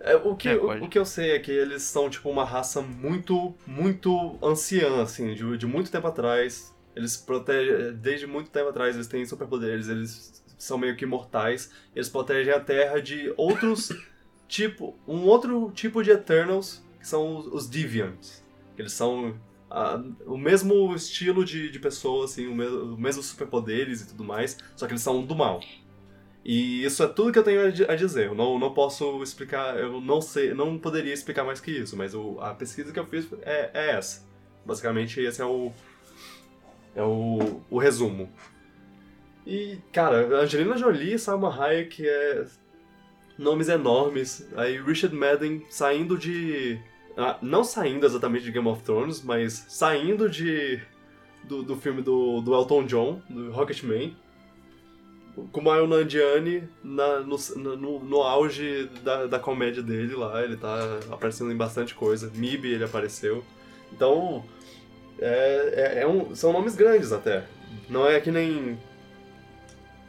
[0.00, 2.44] É, o, que, É, o, o que eu sei é que eles são, tipo, uma
[2.44, 6.72] raça muito, muito anciã, assim, de, de muito tempo atrás.
[6.98, 11.70] Eles protegem, desde muito tempo atrás, eles têm superpoderes, eles são meio que imortais.
[11.94, 13.90] Eles protegem a Terra de outros,
[14.48, 18.44] tipo, um outro tipo de Eternals, que são os, os Deviants.
[18.76, 19.38] Eles são
[19.70, 24.24] ah, o mesmo estilo de, de pessoa, assim, o mesmo, o mesmo superpoderes e tudo
[24.24, 25.60] mais, só que eles são do mal.
[26.44, 28.26] E isso é tudo que eu tenho a a dizer.
[28.28, 32.14] Eu não, não posso explicar, eu não sei, não poderia explicar mais que isso, mas
[32.14, 34.26] o- a pesquisa que eu fiz é, é essa.
[34.64, 35.72] Basicamente, esse é o.
[36.98, 38.28] É o, o resumo.
[39.46, 42.44] E, cara, Angelina Jolie, Salma Hayek, é.
[43.38, 44.48] Nomes enormes.
[44.56, 46.76] Aí Richard Madden saindo de.
[47.16, 50.82] ah, não saindo exatamente de Game of Thrones, mas saindo de.
[51.44, 54.16] Do, do filme do, do Elton John, do Rocketman.
[55.52, 61.52] Kumail Nanjiani na, no, no, no auge da, da comédia dele lá, ele tá aparecendo
[61.52, 62.28] em bastante coisa.
[62.34, 63.44] MIB ele apareceu.
[63.92, 64.44] Então,
[65.20, 67.44] é, é- é um- são nomes grandes até.
[67.88, 68.78] Não é que nem.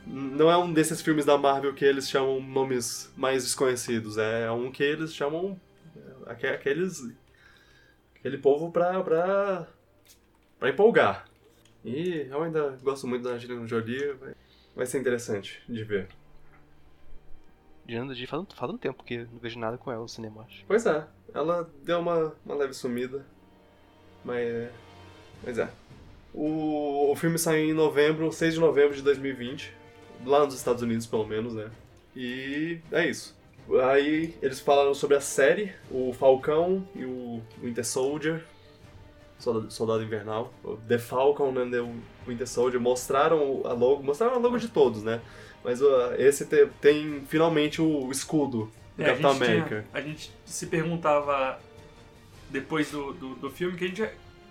[0.06, 4.18] Não é um desses filmes da Marvel que eles chamam nomes mais desconhecidos.
[4.18, 5.60] É um que eles chamam
[5.95, 7.02] é, aque- aqueles.
[8.18, 9.02] aquele povo pra.
[9.03, 9.68] pra.
[10.60, 11.26] pra empolgar.
[11.86, 14.14] E eu ainda gosto muito da Angelina Jolie.
[14.14, 14.34] Vai,
[14.76, 16.07] vai ser interessante de ver.
[17.86, 20.44] Diana de faz, um- faz um tempo que não vejo nada com ela no cinema,
[20.44, 20.64] acho.
[20.68, 23.26] Pois é, ela deu uma, uma leve sumida.
[24.23, 24.69] Mas.
[25.44, 25.70] Mas é.
[26.34, 29.74] O, o filme saiu em novembro, 6 de novembro de 2020.
[30.26, 31.70] Lá nos Estados Unidos, pelo menos, né?
[32.16, 33.36] E é isso.
[33.91, 38.44] Aí eles falaram sobre a série, o Falcão e o Winter Soldier.
[39.38, 40.53] Soldado, Soldado Invernal.
[40.64, 41.82] O The Falcon and the
[42.28, 42.82] Winter Soldier.
[42.82, 44.03] Mostraram a logo.
[44.03, 45.22] Mostraram a logo de todos, né?
[45.64, 49.86] Mas uh, esse te- tem finalmente o escudo do É, a, Capitão gente tinha- América.
[49.94, 51.60] a gente se perguntava
[52.49, 54.10] depois do, do, do filme que a gente.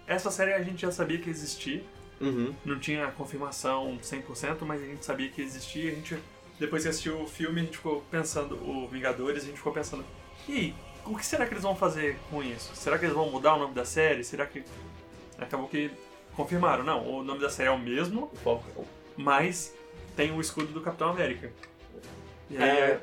[0.09, 1.83] Essa série a gente já sabia que existia.
[2.21, 2.53] Uhum.
[2.65, 5.93] Não tinha confirmação 100%, mas a gente sabia que existia.
[5.93, 6.19] A gente,
[6.59, 10.05] depois que assistiu o filme, a gente ficou pensando, o Vingadores, a gente ficou pensando,
[10.49, 10.75] e aí,
[11.05, 12.75] o que será que eles vão fazer com isso?
[12.75, 14.25] Será que eles vão mudar o nome da série?
[14.25, 14.65] Será que.
[15.39, 15.91] Acabou que
[16.35, 18.85] confirmaram, não, o nome da série é o mesmo, Falcão.
[19.17, 19.75] mas
[20.17, 21.53] tem o escudo do Capitão América.
[22.51, 23.01] E aí É.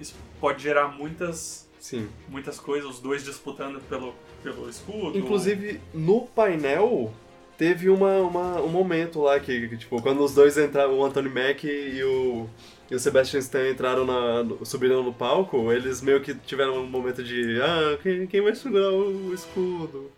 [0.00, 2.08] isso pode gerar muitas, Sim.
[2.30, 5.18] muitas coisas, os dois disputando pelo, pelo escudo.
[5.18, 7.12] Inclusive, no painel,
[7.58, 11.28] teve uma, uma- um momento lá que, que, tipo, quando os dois entraram, o Anthony
[11.28, 12.48] Mack e o,
[12.90, 14.64] e o Sebastian Stan entraram na.
[14.64, 17.60] subiram no palco, eles meio que tiveram um momento de.
[17.60, 20.10] Ah, quem, quem vai segurar o escudo?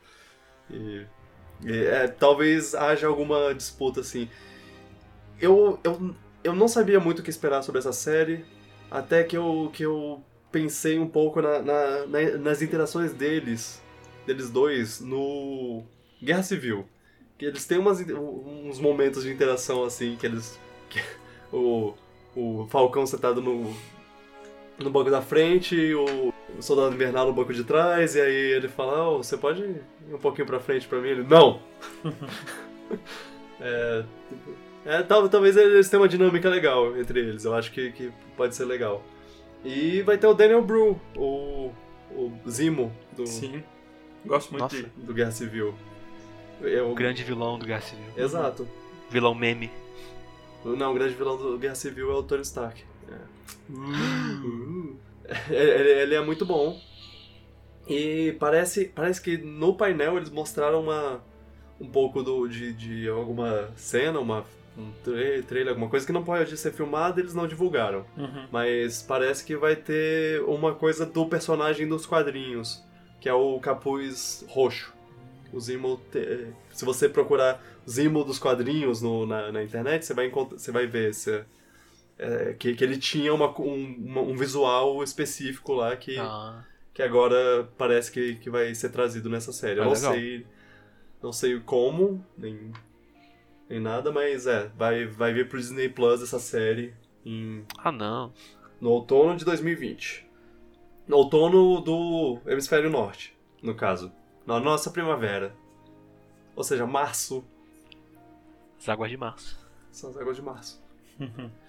[0.70, 1.04] E.
[1.64, 4.28] e, é, talvez haja alguma disputa assim.
[5.40, 6.14] Eu, eu,
[6.44, 8.44] eu não sabia muito o que esperar sobre essa série,
[8.88, 10.22] até que eu, que eu
[10.56, 13.82] pensei um pouco na, na- na- nas interações deles,
[14.26, 15.82] deles dois, no
[16.22, 16.86] Guerra Civil.
[17.36, 20.58] Que eles têm umas, uns momentos de interação assim, que eles.
[20.88, 20.98] que
[21.52, 21.92] o,
[22.34, 23.70] o Falcão sentado no,
[24.78, 28.68] no banco da frente, o, o Soldado Invernal no banco de trás, e aí ele
[28.68, 31.08] fala: oh, você pode ir um pouquinho pra frente pra mim?
[31.08, 31.60] Ele: Não!
[33.60, 34.50] é, tipo,
[34.86, 38.54] é, tal- talvez eles tenham uma dinâmica legal entre eles, eu acho que, que pode
[38.56, 39.02] ser legal.
[39.66, 41.72] E vai ter o Daniel Bru, o,
[42.12, 43.64] o Zimo do, Sim.
[44.24, 44.92] Gosto muito dele.
[44.96, 45.74] do Guerra Civil.
[46.62, 48.04] É o O grande vilão do Guerra Civil.
[48.16, 48.68] Exato.
[49.10, 49.68] Vilão meme.
[50.64, 52.84] Não, o grande vilão do Guerra Civil é o Tony Stark.
[53.10, 53.72] É.
[53.72, 54.96] Uh.
[55.50, 56.80] ele, ele é muito bom.
[57.88, 61.20] E parece, parece que no painel eles mostraram uma,
[61.80, 64.44] um pouco do, de, de alguma cena, uma,
[64.78, 68.04] um tra- trailer, alguma coisa que não pode ser filmada, eles não divulgaram.
[68.16, 68.46] Uhum.
[68.52, 72.84] Mas parece que vai ter uma coisa do personagem dos quadrinhos,
[73.20, 74.92] que é o capuz roxo.
[75.52, 80.28] O Zimo, te- se você procurar Zimo dos quadrinhos no- na, na internet, você vai,
[80.30, 81.42] você vai ver se,
[82.18, 86.64] é, que, que ele tinha uma- um, uma- um visual específico lá que, Ah.
[86.92, 89.78] que agora parece que, que vai ser trazido nessa série.
[89.78, 90.12] Eu Ah, não legal.
[90.12, 90.46] sei,
[91.22, 92.72] não sei como, nem,
[93.68, 96.94] nem nada, mas é, vai, vai vir pro Disney Plus essa série
[97.24, 98.32] em ah, não.
[98.80, 100.26] no outono de 2020.
[101.06, 104.12] No outono do hemisfério norte, no caso.
[104.46, 105.54] Na nossa primavera.
[106.54, 107.44] Ou seja, março
[108.78, 109.58] As águas de março.
[109.90, 110.82] São as águas de março.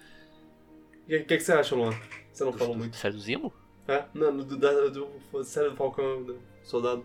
[1.08, 1.98] O que, que você acha, Luan?
[2.30, 2.94] Você não falou muito.
[2.94, 3.50] Sério do Zimo?
[3.88, 4.04] É?
[4.12, 5.08] Não, do, da, do,
[5.42, 7.02] sério do Falcão, do Soldado.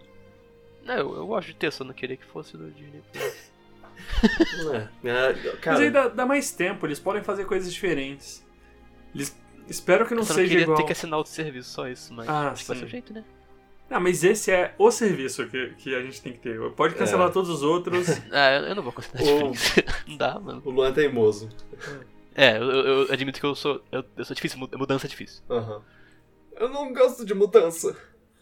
[0.84, 3.53] Não, eu, eu gosto de ter, só não queria que fosse do Disney Plus.
[4.74, 4.88] É.
[5.62, 8.46] cara, Mas aí dá, dá mais tempo, eles podem fazer coisas diferentes.
[9.14, 9.38] Eles,
[9.68, 10.78] espero que não Eu só não seja queria igual.
[10.78, 12.82] ter que assinar outro serviço, só isso, mas Ah, acho que vai sim.
[12.82, 13.24] ser o jeito, né?
[13.90, 16.60] Ah, mas esse é o serviço que, que a gente tem que ter.
[16.72, 17.32] Pode cancelar É.
[17.32, 18.08] todos os outros.
[18.32, 19.52] Ah, eu, eu não vou conseguir O-
[20.10, 20.62] não dá, mano.
[20.66, 21.50] o Luan é teimoso.
[22.34, 23.84] É, eu, eu- eu admito que eu sou.
[23.92, 25.44] Eu, eu sou difícil, mu- mudança é difícil.
[25.50, 25.82] Aham.
[26.56, 27.96] Eu não gosto de mudança.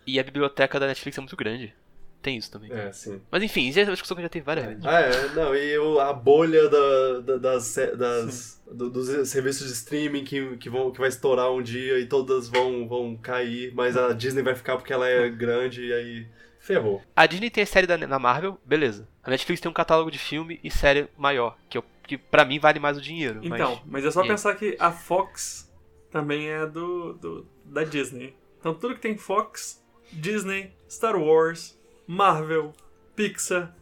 [0.08, 1.74] E a biblioteca da Netflix é muito grande.
[2.22, 2.72] Tem isso também.
[2.72, 3.20] É, sim.
[3.32, 4.86] Mas enfim, isso é uma discussão que eu já tive várias vezes.
[4.86, 9.74] Ah, é, não, e o- a bolha da, da- das, das- do- dos serviços de
[9.74, 13.98] streaming que, que, vão, que vai estourar um dia e todas vão, vão cair, mas
[13.98, 16.28] a Disney vai ficar porque ela é grande e aí
[16.60, 17.02] ferrou.
[17.16, 19.08] A Disney tem a série da, na Marvel, beleza.
[19.24, 22.60] A Netflix tem um catálogo de filme e série maior, que, eu, que pra mim
[22.60, 23.40] vale mais o dinheiro.
[23.42, 24.04] Então, mas...
[24.04, 24.28] mas é só aí?
[24.28, 25.72] pensar que a Fox
[26.12, 28.36] também é do, do da Disney.
[28.60, 29.84] Então tudo que tem Fox,
[30.14, 32.74] Disney, Star Wars, Marvel,
[33.16, 33.76] Pixar.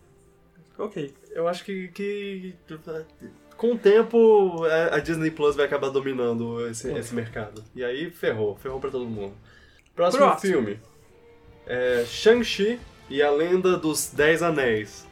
[0.77, 1.13] Ok.
[1.31, 2.55] Eu acho que, que
[3.57, 7.63] com o tempo a Disney Plus vai acabar dominando esse, esse mercado.
[7.75, 9.33] E aí ferrou, ferrou pra todo mundo.
[9.95, 10.53] Próximo, Próximo.
[10.53, 10.79] filme
[11.67, 12.79] é Shang-Chi
[13.09, 15.05] e a Lenda dos Dez Anéis.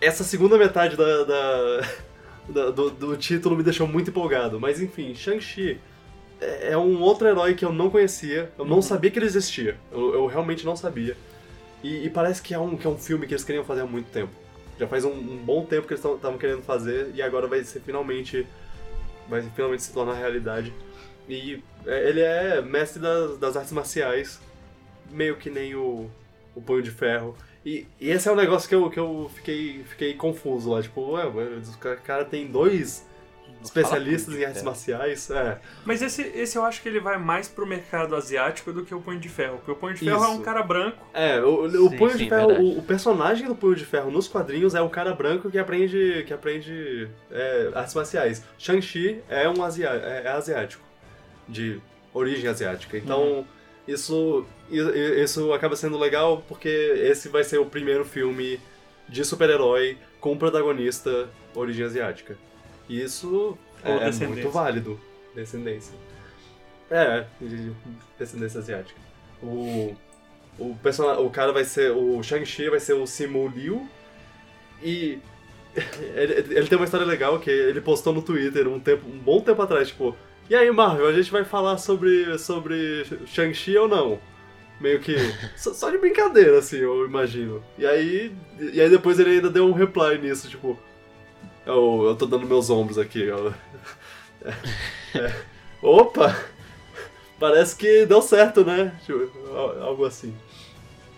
[0.00, 1.80] Essa segunda metade da, da-
[2.48, 5.80] da- do, do título me deixou muito empolgado, mas enfim, Shang-Chi
[6.40, 9.76] é é um outro herói que eu não conhecia, eu não sabia que ele existia,
[9.92, 11.16] eu, eu realmente não sabia.
[11.82, 13.86] E, e parece que é, um, que é um filme que eles queriam fazer há
[13.86, 14.32] muito tempo.
[14.78, 17.80] Já faz um, um bom tempo que eles estavam querendo fazer e agora vai ser
[17.80, 18.46] finalmente.
[19.28, 20.72] Vai finalmente se tornar realidade.
[21.28, 24.40] E é, ele é mestre das, das artes marciais,
[25.10, 26.10] meio que nem o,
[26.54, 27.36] o Punho de Ferro.
[27.64, 30.82] E, e esse é um negócio que eu, que eu fiquei, fiquei confuso lá.
[30.82, 33.06] Tipo, ué, o cara- tem dois
[33.62, 34.64] especialistas em artes é.
[34.64, 35.30] marciais.
[35.30, 38.94] É, Mas esse, esse eu acho que ele vai mais pro mercado asiático do que
[38.94, 39.56] o Punho de Ferro.
[39.56, 40.42] Porque o Punho de Ferro é um Isso.
[40.42, 41.06] cara branco.
[41.12, 44.10] É, o, o Sim, Punho sim, de Ferro, o, o personagem do Punho de Ferro
[44.10, 48.42] nos quadrinhos é um cara branco que aprende, que aprende é, artes marciais.
[48.58, 50.82] Shang-Chi é um asia é, é asiático,
[51.48, 51.80] de
[52.14, 52.96] origem asiática.
[52.96, 53.46] Então,
[53.86, 58.58] isso, i- i- isso acaba sendo legal porque esse vai ser o primeiro filme
[59.08, 62.36] de super-herói com protagonista origem asiática.
[62.90, 65.00] Isso Ou é, é muito válido.
[65.34, 65.94] Descendência.
[66.90, 67.72] É, de
[68.18, 69.00] descendência asiática.
[69.40, 69.94] O,
[70.58, 71.92] o, persona- o cara vai ser.
[71.92, 73.88] O Shang-Chi vai ser o Simu Liu.
[74.82, 75.18] E.
[76.16, 79.40] Ele, ele tem uma história legal que ele postou no Twitter um, tempo, um bom
[79.40, 80.16] tempo atrás, tipo.
[80.48, 84.18] E aí, Marvel, a gente vai falar sobre, sobre Shang-Chi ou não?
[84.80, 85.14] Meio que.
[85.56, 87.62] só, só de brincadeira, assim, eu imagino.
[87.78, 88.32] E aí.
[88.58, 90.76] E aí depois ele ainda deu um reply nisso, tipo.
[91.70, 93.50] Eu, eu tô dando meus ombros aqui, ó.
[94.44, 95.34] É, é.
[95.82, 96.36] Opa!
[97.38, 98.94] Parece que deu certo, né?
[99.04, 100.34] Tipo, al- Algo assim.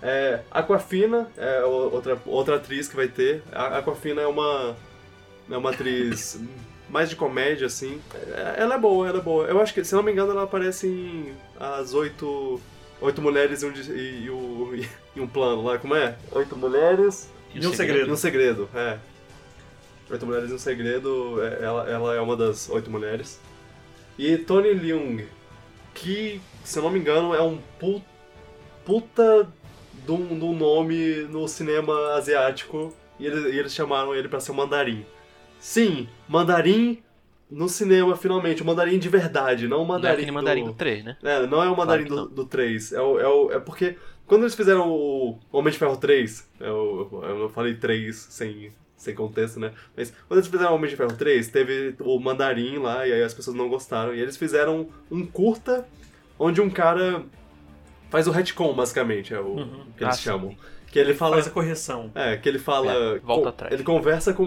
[0.00, 3.42] É, Aquafina é outra, outra atriz que vai ter.
[3.52, 4.76] A Aquafina é uma.
[5.50, 6.40] É uma atriz
[6.88, 8.00] mais de comédia, assim.
[8.14, 9.46] É, Ela é boa, ela é boa.
[9.46, 12.60] Eu acho que, se não me engano, ela aparece em As Oito.
[13.00, 16.16] Oito Mulheres e um, e, e e um plano lá, como é?
[16.30, 18.08] Oito Mulheres E E um segredo.
[18.08, 18.96] e um segredo, é.
[20.12, 23.40] Oito Mulheres e um Segredo, é- ela, ela é uma das oito mulheres.
[24.18, 25.24] E Tony Leung,
[25.94, 28.02] que, se eu não me engano, é um pu-
[28.84, 29.48] puta
[30.04, 32.92] de um, de um nome no cinema asiático.
[33.18, 35.04] E eles, e eles chamaram ele pra ser o Mandarim.
[35.60, 37.02] Sim, Mandarim
[37.50, 38.62] no cinema, finalmente.
[38.62, 40.34] O Mandarim de verdade, não o Não é Mandarim aquele do...
[40.34, 41.16] mandarim do 3, né?
[41.22, 42.92] É, não é o mandarim Claro do, do 3.
[42.92, 47.08] É, o, é, o, é porque quando eles fizeram o Homem de Ferro 3, eu,
[47.22, 48.72] eu eu falei 3 sem,
[49.02, 49.72] sem contexto, né?
[49.96, 53.22] Mas quando eles fizeram o Homem de Ferro 3, teve o mandarim lá e aí
[53.22, 54.14] as pessoas não gostaram.
[54.14, 55.86] E eles fizeram um curta
[56.38, 57.22] onde um cara
[58.10, 59.84] faz o retcon, basicamente, é o Uhum.
[59.96, 60.22] que eles Ah, sim.
[60.24, 60.56] chamam.
[60.90, 61.36] Que ele fala.
[61.36, 62.10] Faz a correção.
[62.14, 62.92] É, que ele fala.
[62.92, 63.72] É, volta com- atrás.
[63.72, 64.44] Ele conversa com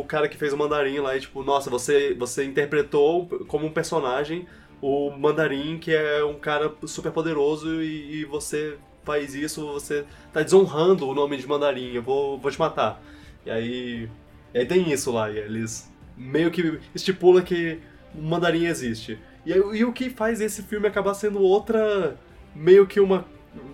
[0.00, 3.70] o cara que fez o mandarim lá e, tipo, nossa, você, você interpretou como um
[3.70, 4.46] personagem
[4.82, 10.42] o mandarim, que é um cara super poderoso, e, e você faz isso, você tá
[10.42, 13.02] desonrando o nome de mandarim, eu vou, vou te matar.
[13.48, 14.08] E aí.
[14.54, 17.80] E aí tem isso lá, e eles meio que estipulam que
[18.14, 19.18] o mandarim existe.
[19.46, 22.16] E, aí- e o que faz esse filme acabar sendo outra.
[22.54, 23.24] meio que uma.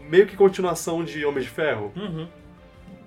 [0.09, 1.93] meio que continuação de Homem de Ferro.
[1.97, 2.29] Uhum.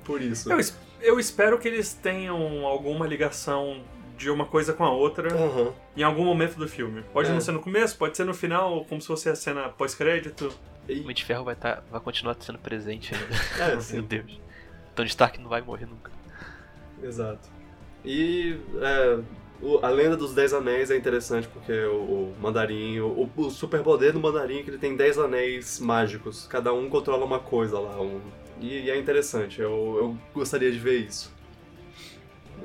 [0.03, 0.51] Por isso.
[0.51, 0.59] Eu,
[1.01, 3.81] eu espero que eles tenham alguma ligação
[4.17, 5.73] de uma coisa com a outra Aham.
[5.95, 7.03] em algum momento do filme.
[7.13, 7.33] Pode É.
[7.33, 10.51] não ser no começo, pode ser no final, como se fosse a cena pós-crédito.
[10.89, 13.35] O Homem de Ferro vai, tá, vai continuar sendo presente ainda.
[13.73, 14.39] É, Meu Deus.
[14.95, 16.09] Tony Stark não vai morrer nunca.
[17.03, 17.47] Exato.
[18.05, 19.19] E é,
[19.61, 24.13] o- a lenda dos Dez Anéis é interessante porque o, o mandarim, o, o superpoder
[24.13, 26.47] do mandarim é que ele tem dez anéis mágicos.
[26.47, 27.99] Cada um controla uma coisa lá.
[28.01, 28.21] um-
[28.59, 29.69] e, e é interessante, eu,
[29.99, 31.31] eu gostaria de ver isso.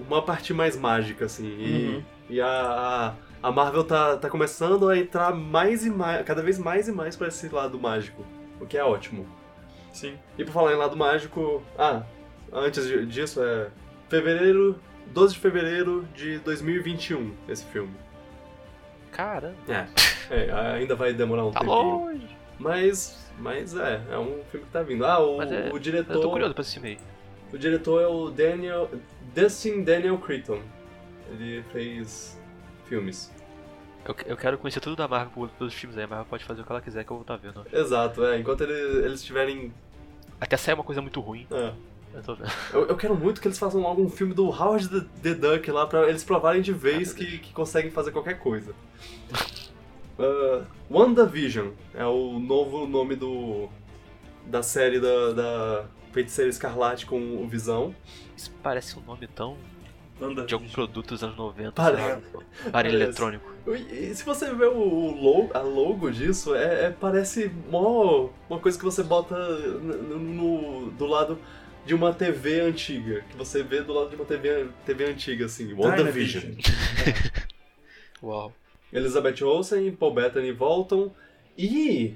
[0.09, 1.46] Uma parte mais mágica, assim.
[1.46, 2.02] E, Uhum.
[2.30, 6.59] e a, a, a Marvel tá, tá começando a entrar mais e mais, cada vez
[6.59, 8.24] mais e mais pra esse lado mágico.
[8.60, 9.26] O que é ótimo.
[9.92, 10.14] Sim.
[10.38, 12.02] E por falar em lado mágico, ah,
[12.50, 13.68] antes disso é
[14.12, 17.94] fevereiro, 12 de fevereiro de 2021 esse filme.
[19.10, 19.86] Caramba, É.
[20.30, 21.78] É, ainda vai demorar um tá tempinho.
[21.82, 22.36] longe.
[22.59, 25.05] Mas, mas é, é um filme que tá vindo.
[25.06, 26.98] Ah, o, é- o Eu diretor, tô curioso pra esse filme aí.
[27.52, 28.90] o diretor é o Daniel,
[29.34, 30.60] Dustin Daniel Cretton.
[31.30, 32.39] Ele fez
[32.86, 33.32] filmes.
[34.06, 36.64] Eu, eu quero conhecer tudo da Marvel pelos filmes aí, a Marvel pode fazer o
[36.64, 37.64] que ela quiser que eu vou estar vendo.
[37.72, 38.39] Exato, é.
[38.39, 39.72] Enquanto ele- eles estiverem.
[40.40, 41.72] Até sair uma coisa muito ruim, é.
[42.14, 42.51] Eu tô vendo.
[42.72, 45.70] Eu, eu quero muito que eles façam logo um filme do Howard the, the Duck
[45.70, 48.74] lá pra eles provarem de vez que, que conseguem fazer qualquer coisa.
[50.18, 53.66] Uh, WandaVision é o novo nome do
[54.47, 57.94] da série da, da Feiticeira Escarlate com o Visão.
[58.36, 59.56] Isso parece um nome tão
[60.47, 62.12] de algum produto dos anos 90, Pare- sei lá.
[62.12, 62.94] Aparelho Parece.
[62.97, 63.51] eletrônico.
[63.90, 68.60] E, se você ver o, o logo, a logo disso, é, é- parece mó uma
[68.60, 71.39] coisa que você bota no, no- do lado
[71.84, 73.24] de uma TV antiga.
[73.30, 75.72] Que você vê do lado de uma TV, TV antiga, assim.
[75.72, 76.52] WandaVision.
[78.22, 78.52] Uau.
[78.92, 81.12] Elizabeth Olsen e Paul Bettany voltam.
[81.56, 82.14] E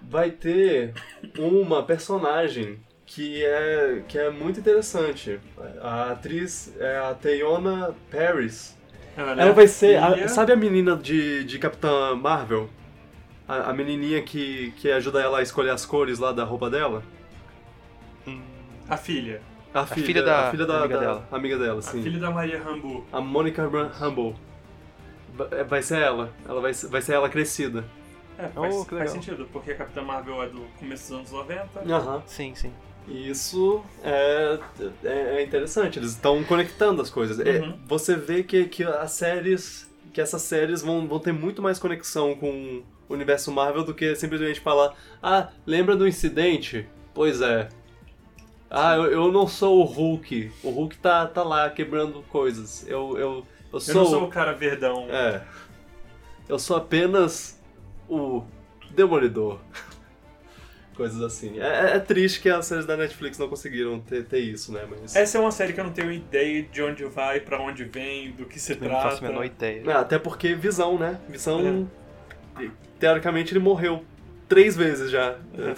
[0.00, 0.92] vai ter
[1.38, 5.38] uma personagem que é, que é muito interessante.
[5.80, 8.76] A atriz é a Teyona Paris.
[9.16, 9.96] Ela vai ser.
[9.96, 12.68] a- sabe a menina de, de Capitã Marvel?
[13.48, 17.02] A, a menininha que, que ajuda ela a escolher as cores lá da roupa dela?
[18.88, 19.40] A filha.
[19.74, 21.28] A, filha da- a filha da, amiga da- dela.
[21.30, 22.02] amiga dela, A sim.
[22.02, 23.04] filha da Maria Rambo.
[23.12, 24.34] A Monica Ram- Rambeau.
[25.68, 26.32] Vai- ser ela.
[26.48, 27.84] ela vai, ser- vai ser ela crescida.
[28.38, 31.80] É, faz, Oh, faz sentido, porque a Capitã Marvel é do começo dos anos 90.
[31.94, 32.22] Aham.
[32.26, 32.72] sim, sim.
[33.08, 34.58] E Isso é,
[35.04, 35.08] é,
[35.38, 37.38] é interessante, eles estão conectando as coisas.
[37.40, 37.78] É, Uhum.
[37.86, 42.34] você vê que, que as séries, que essas séries vão, vão ter muito mais conexão
[42.34, 46.86] com o universo Marvel do que simplesmente falar, ah, lembra do incidente?
[47.14, 47.68] Pois é.
[48.78, 50.52] Ah, eu, eu não sou o Hulk.
[50.62, 52.86] O Hulk tá, tá lá quebrando coisas.
[52.86, 53.94] Eu, eu, eu Eu sou.
[53.94, 55.06] não sou o cara verdão.
[55.10, 55.42] É.
[56.48, 57.58] Eu sou apenas
[58.08, 58.42] o
[58.90, 59.58] Demolidor.
[60.96, 61.58] Coisas assim.
[61.60, 64.86] É, é- é triste que as séries da Netflix não conseguiram ter, ter isso, né?
[64.88, 65.14] Mas.
[65.14, 68.30] Essa é uma série que eu não tenho ideia de onde vai, pra onde vem,
[68.32, 69.02] do que se Eu não trata.
[69.10, 69.82] faço a menor ideia.
[69.88, 71.20] Ah, até porque Visão, né?
[71.28, 71.86] Visão.
[72.98, 74.02] Teoricamente ele morreu
[74.48, 75.36] três vezes já.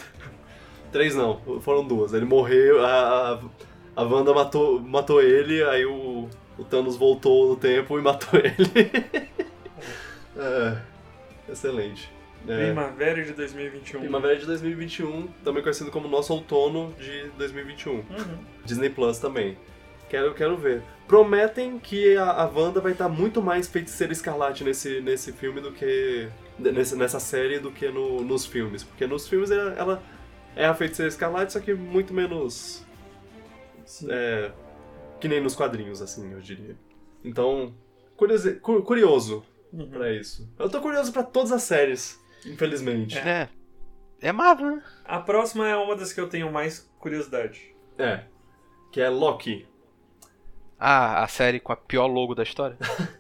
[0.93, 2.13] Três não, foram duas.
[2.15, 3.41] Ele morreu, a, a,
[3.97, 6.29] a Wanda matou, matou ele, aí o,
[6.59, 9.39] o Thanos voltou no tempo e matou ele.
[10.37, 10.77] É,
[11.51, 12.11] excelente.
[12.47, 12.67] É.
[12.67, 14.01] Primavera de 2021.
[14.01, 17.93] Primavera de 2021, também conhecido como nosso outono de 2021.
[17.95, 18.05] Uhum.
[18.65, 19.57] Disney Plus também.
[20.09, 20.83] Quero, quero ver.
[21.07, 25.73] Prometem que a, a Wanda vai estar muito mais feiticeira escarlate nesse, nesse filme do
[25.73, 26.29] que.
[26.59, 28.83] Nesse, nessa série do que no- nos filmes.
[28.85, 30.03] Porque nos filmes ela, ela
[30.59, 32.85] é a feiticeira escarlate, só que muito menos.
[34.09, 34.51] É,
[35.21, 36.77] que nem nos quadrinhos, assim, eu diria.
[37.25, 37.75] Então,
[38.17, 39.89] curiosi- cu- curioso Uhum.
[39.89, 40.49] pra isso.
[40.59, 43.19] Eu tô curioso pra todas as séries, infelizmente.
[43.19, 43.49] É.
[44.21, 44.83] É Marvel, né?
[45.05, 47.75] A próxima é uma das que eu tenho mais curiosidade.
[47.97, 48.25] É.
[48.93, 49.67] Que é Loki.
[50.79, 52.77] Ah, a série com a pior logo da história?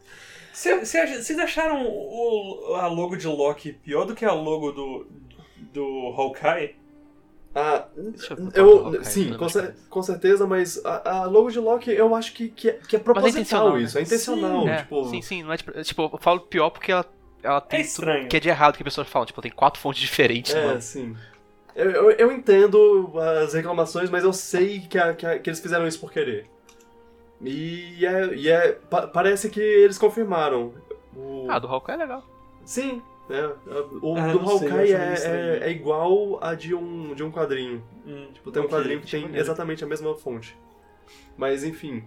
[0.52, 5.06] Cê Vocês acharam o, a logo de Loki pior do que a logo do,
[5.72, 6.74] do Hawkeye?
[7.60, 9.04] Ah, Deixa eu eu.
[9.04, 12.48] Sim, não com, cer- com certeza, mas a, a logo de Loki eu acho que,
[12.50, 13.82] que, é, que é proposital intencional, né?
[13.82, 13.98] isso.
[13.98, 14.68] É intencional.
[14.68, 17.04] É, tipo, Sim, sim, não é tipo, tipo, eu falo pior porque ela,
[17.42, 18.28] ela tem É estranho.
[18.28, 19.26] que é de errado que as pessoas falam.
[19.26, 20.80] Tipo, tem quatro fontes diferentes, É, mano.
[20.80, 21.16] sim.
[21.74, 23.12] Eu, eu, eu entendo
[23.42, 26.46] as reclamações, mas eu sei que, a- que, a- que eles fizeram isso por querer.
[27.40, 28.34] E é.
[28.34, 30.74] E é pa- parece que eles confirmaram.
[31.16, 32.24] O, Ah, do Hawkeye é legal.
[32.64, 33.02] Sim.
[33.30, 33.46] É,
[34.00, 37.82] o Ah, do Hawkeye é, é, é igual a de um, de um quadrinho.
[38.06, 39.42] Hum, Tipo, tem um quadrinho que tem maneiro.
[39.44, 40.56] exatamente a mesma fonte.
[41.36, 42.04] Mas enfim.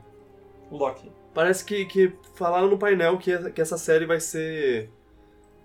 [0.72, 1.11] Loki.
[1.34, 4.89] Parece que, que falaram no painel que, que essa série vai ser.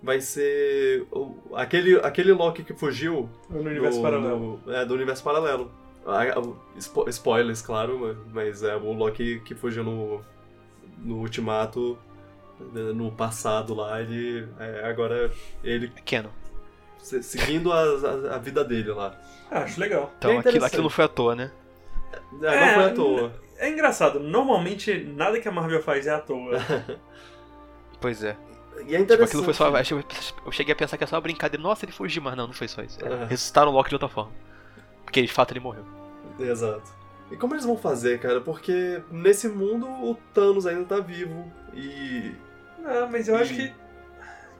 [0.03, 1.07] Vai ser.
[1.11, 3.27] o- aquele, aquele Loki que fugiu.
[3.49, 4.57] No universo do, paralelo.
[4.63, 5.71] do- é, do universo paralelo.
[6.05, 6.23] Ah,
[6.79, 10.21] spo- spoilers, claro, mas- mas é o Loki que fugiu no.
[10.99, 11.97] No Ultimato.
[12.59, 14.47] Né, No passado lá, ele.
[14.59, 15.31] é, agora
[15.63, 16.29] ele É Canon.
[16.99, 17.81] se- seguindo a,
[18.31, 19.15] a, a vida dele lá.
[19.49, 20.11] Ah, acho legal.
[20.17, 21.51] Então É aquilo, aquilo foi à toa, né?
[22.13, 23.33] É, não É, foi à toa.
[23.57, 26.57] É engraçado, normalmente nada que a Marvel faz é à toa.
[27.99, 28.37] Pois é.
[28.87, 29.71] E é Tipo, aquilo foi só.
[30.45, 31.61] Eu cheguei a pensar que era só uma brincadeira.
[31.63, 33.03] Nossa, ele fugiu, mas não, não foi só isso.
[33.03, 33.25] É.
[33.25, 34.31] Ressuscitaram o Loki de outra forma.
[35.03, 35.83] Porque de fato ele morreu.
[36.39, 36.91] Exato.
[37.31, 38.39] E como eles vão fazer, cara?
[38.39, 42.33] Porque nesse mundo o Thanos ainda tá vivo e.
[42.77, 43.71] Não, mas eu acho que.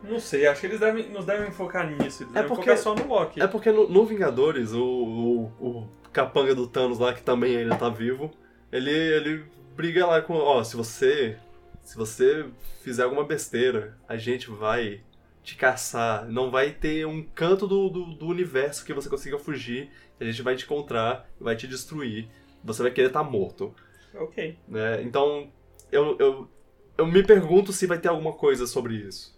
[0.04, 2.24] Não sei, acho que eles devem, nos devem focar nisso.
[2.24, 3.42] Eles É devem porque- focar só no Loki.
[3.42, 7.76] É porque no, no Vingadores, o, o, o capanga do Thanos lá, que também ainda
[7.76, 8.32] tá vivo,
[8.72, 9.46] ele, ele
[9.76, 10.34] briga lá com.
[10.36, 11.38] Ó, se você.
[11.84, 12.46] Se você
[12.84, 15.02] fizer alguma besteira, a gente vai
[15.42, 16.28] te caçar.
[16.28, 19.90] Não vai ter um canto do, do, do universo que você consiga fugir.
[20.20, 22.28] A gente vai te encontrar, vai te destruir.
[22.64, 23.74] Você vai querer estar morto.
[24.14, 24.58] Ok.
[24.68, 25.02] né?
[25.04, 25.50] Então,
[25.92, 26.50] eu, eu,
[26.98, 29.38] eu me pergunto se vai ter alguma coisa sobre isso.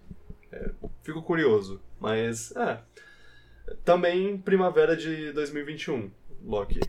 [0.52, 0.72] É,
[1.03, 2.80] fico curioso, mas é.
[3.84, 6.10] Também primavera de 2021,
[6.44, 6.80] Loki.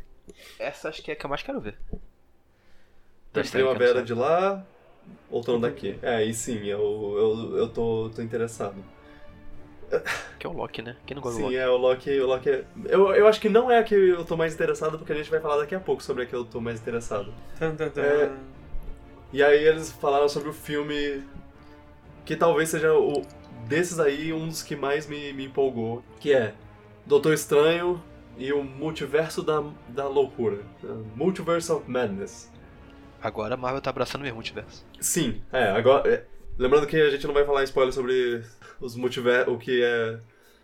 [0.58, 1.76] Essa acho que é a que eu mais quero ver.
[3.32, 4.66] Tem primavera de lá,
[5.30, 5.98] outono daqui.
[6.02, 6.80] É, e sim, eu,
[7.16, 8.82] eu, eu tô, tô interessado.
[10.38, 10.96] Que é o Loki, né?
[11.04, 11.56] Quem não gosta do Sim, Loki?
[11.56, 12.64] é, o Loki, o Loki é...
[12.86, 15.30] Eu, eu acho que não é a que eu tô mais interessado, porque a gente
[15.30, 17.34] vai falar daqui a pouco sobre a que eu tô mais interessado.
[17.58, 18.02] Tan, tan, tan.
[18.02, 18.32] É.
[19.32, 21.22] E aí eles falaram sobre o filme
[22.24, 23.22] que talvez seja o
[23.68, 26.54] desses aí um dos que mais me, me empolgou, que é
[27.06, 28.02] Doutor Estranho
[28.36, 30.58] e o Multiverso da, da Loucura.
[31.14, 32.50] Multiverse of Madness.
[33.22, 34.84] Agora a Marvel tá abraçando mesmo o multiverso.
[34.98, 36.08] Sim, é, agora.
[36.08, 36.24] é,
[36.58, 38.42] lembrando que a gente não vai falar spoiler sobre
[38.80, 40.18] os multiver o que é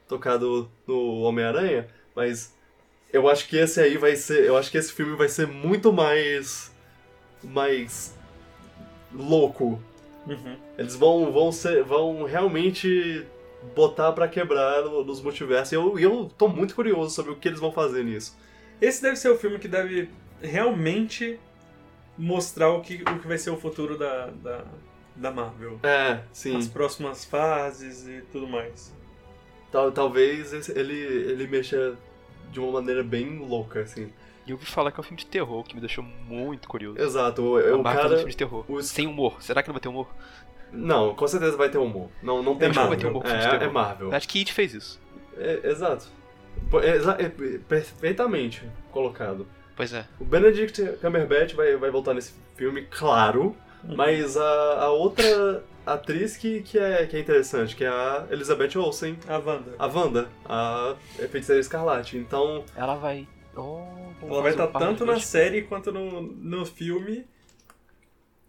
[0.09, 2.57] tocado no Homem-Aranha, mas
[3.13, 4.45] eu acho que esse aí vai ser.
[4.45, 6.75] Eu acho que esse filme vai ser muito mais.
[7.43, 8.16] mais.
[9.13, 9.81] Louco.
[10.27, 10.57] Uhum.
[10.77, 13.25] Eles vão, vão, ser, vão realmente
[13.75, 15.73] botar pra quebrar no- nos multiversos.
[15.73, 18.37] E eu, eu tô muito curioso sobre o que eles vão fazer nisso.
[18.81, 20.09] Esse deve ser o filme que deve
[20.43, 21.39] realmente
[22.19, 24.65] mostrar o que, o que vai ser o futuro da, da,
[25.15, 25.79] da Marvel.
[25.83, 26.57] É, sim.
[26.57, 28.95] As próximas fases e tudo mais.
[29.71, 31.97] Tal, talvez ele, ele mexa
[32.51, 34.13] de uma maneira bem louca, assim.
[34.47, 36.99] E eu ouvi falar que é um filme de terror, que me deixou muito curioso.
[37.01, 38.17] Exato, o, a o um cara.
[38.17, 38.65] filme de terror.
[38.69, 39.43] o- Sem humor.
[39.43, 40.09] Será que não vai ter humor?
[40.73, 42.09] Não, com certeza vai ter humor.
[42.23, 42.89] Não, não tem É Marvel.
[42.89, 43.69] Vai ter humor é, é.
[43.69, 44.15] Marvel.
[44.15, 45.01] Acho que It fez isso.
[45.37, 46.07] É, exato.
[46.83, 47.29] É exa- é
[47.59, 49.47] perfeitamente colocado.
[49.75, 50.07] Pois é.
[50.19, 53.55] O Benedict Cumberbatch vai, vai voltar nesse filme, claro,
[53.85, 58.77] mas a, a outra atriz que, que, é, que é interessante, que é a Elizabeth
[58.79, 59.75] Olsen, A Wanda.
[59.79, 60.95] a Wanda, a
[61.31, 62.17] Feiticeira Escarlate.
[62.17, 63.29] Então, Ela vai.
[63.55, 65.25] Oh, Ela vai estar dos tanto na dois.
[65.25, 67.27] série quanto no, no filme.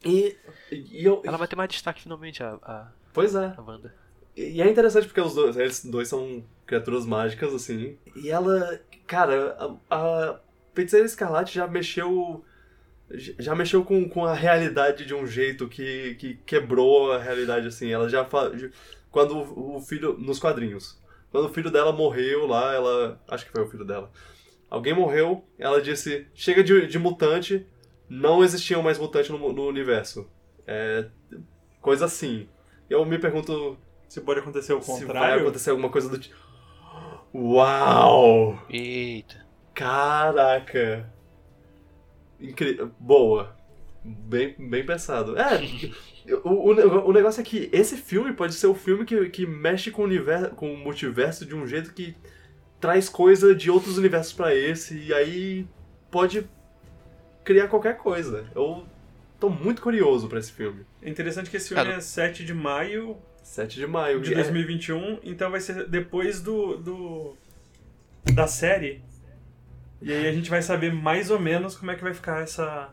[0.04, 0.36] e,
[0.72, 1.22] e eu...
[1.26, 3.54] Ela vai ter mais destaque finalmente, a, a, Pois é.
[3.58, 3.94] a Wanda.
[4.36, 7.98] E é interessante porque os dois, eles dois são criaturas mágicas, assim.
[8.16, 9.58] E ela, cara,
[9.90, 10.40] a, a
[10.76, 12.46] Feiticeira Escarlate já mexeu.
[13.10, 17.90] Já mexeu com, com a realidade de um jeito que, que quebrou a realidade, assim.
[17.92, 18.52] Ela já fa...
[19.10, 20.16] Quando o filho.
[20.20, 21.02] Nos quadrinhos.
[21.32, 23.20] Quando o filho dela morreu lá, ela.
[23.28, 24.12] Acho que foi o filho dela.
[24.70, 27.66] Alguém morreu, ela disse: chega de, de mutante,
[28.10, 30.30] não existiam mais mutantes no, no universo.
[30.66, 31.08] É.
[31.82, 32.48] Coisa assim.
[32.90, 33.78] Eu me pergunto
[34.08, 35.42] Se pode acontecer o se vai contrário.
[35.44, 36.36] acontecer alguma coisa do tipo.
[37.34, 38.60] Uau!
[38.70, 39.46] Eita.
[39.74, 41.12] Caraca!
[42.40, 42.92] Incrível.
[43.00, 43.56] Boa.
[44.04, 45.36] Bem, bem pensado.
[45.38, 45.60] É,
[46.44, 49.92] o, o, o negócio é que esse filme pode ser o filme que, que mexe
[49.92, 52.16] com o, universo, com o multiverso de um jeito que
[52.80, 55.68] traz coisa de outros universos pra esse, e aí
[56.12, 56.48] pode
[57.44, 58.46] criar qualquer coisa.
[58.56, 58.86] Eu
[59.40, 60.86] tô muito curioso pra esse filme.
[61.02, 64.20] É interessante que esse filme Cara, é 7 de maio 7 de maio.
[64.22, 67.36] de É- 2021, então vai ser depois do, do
[68.34, 69.02] da série.
[70.02, 72.90] E aí a gente vai saber mais ou menos como é que vai ficar essa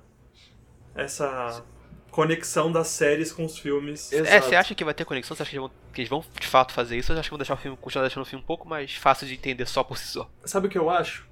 [0.95, 1.65] essa
[2.15, 4.13] conexão das séries com os filmes.
[4.13, 4.47] É, Exato.
[4.47, 5.37] você acha que vai ter conexão?
[5.37, 7.11] Você acha que eles, vão, que eles vão de fato fazer isso?
[7.11, 8.95] Ou você acha que vão deixar o filme, continuar deixando o filme um pouco mais
[8.95, 10.31] fácil de entender só por si só?
[10.45, 11.27] Sabe o que eu acho?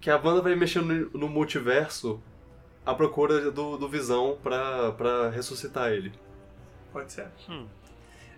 [0.00, 2.22] Que a Wanda vai mexer no, multiverso
[2.84, 6.12] à procura do, do Visão pra, pra ressuscitar ele.
[6.92, 7.26] Pode ser.
[7.48, 7.66] Hum.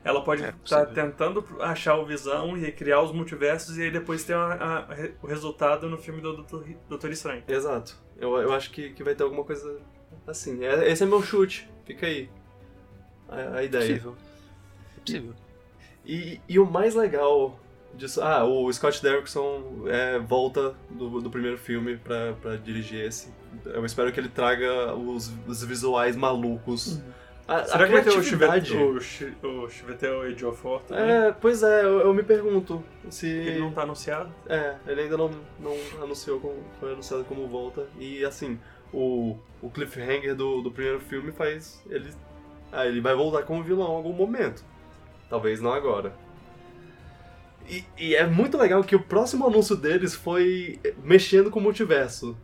[0.02, 0.94] Ela pode É, estar possível.
[0.94, 5.26] tentando achar o Visão e criar os multiversos e aí depois ter a- a- o
[5.26, 7.42] resultado no filme do Doutor, Doutor Estranho.
[7.46, 7.94] Exato.
[8.16, 9.78] Eu, eu acho que, que vai ter alguma coisa
[10.30, 10.64] assim.
[10.64, 11.68] É- esse é meu chute.
[11.84, 12.28] Fica aí.
[13.28, 13.86] A, a ideia.
[13.88, 14.16] Possível.
[14.96, 15.34] É possível.
[16.04, 17.58] E, e o mais legal
[17.94, 18.22] disso.
[18.22, 23.28] Ah, o Scott Derrickson é, volta do, do primeiro filme pra, pra dirigir esse.
[23.64, 27.00] Eu espero que ele traga os, os visuais malucos.
[27.46, 28.96] A, Será a que vai ter o Chivetel,
[29.42, 31.10] o, o Chivetel Ejiofor também?
[31.10, 33.26] É, pois é, eu, eu me pergunto se.
[33.26, 34.30] Ele não tá anunciado?
[34.46, 37.86] É, ele ainda não, não anunciou como, foi anunciado como volta.
[37.98, 38.60] E assim,
[38.92, 42.12] o, o cliffhanger do, do primeiro filme faz ele.
[42.70, 44.64] Ah, ele vai voltar como vilão em algum momento.
[45.28, 46.14] Talvez não agora.
[47.68, 52.36] E, e é muito legal que o próximo anúncio deles foi mexendo com o multiverso.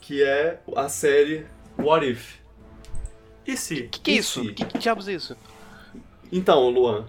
[0.00, 1.46] Que é a série
[1.78, 2.36] What If.
[3.46, 3.82] E se?
[3.84, 4.42] Que que é isso?
[4.42, 4.52] se?
[4.52, 5.36] Que, que diabos é isso?
[6.30, 7.06] Então, Luan.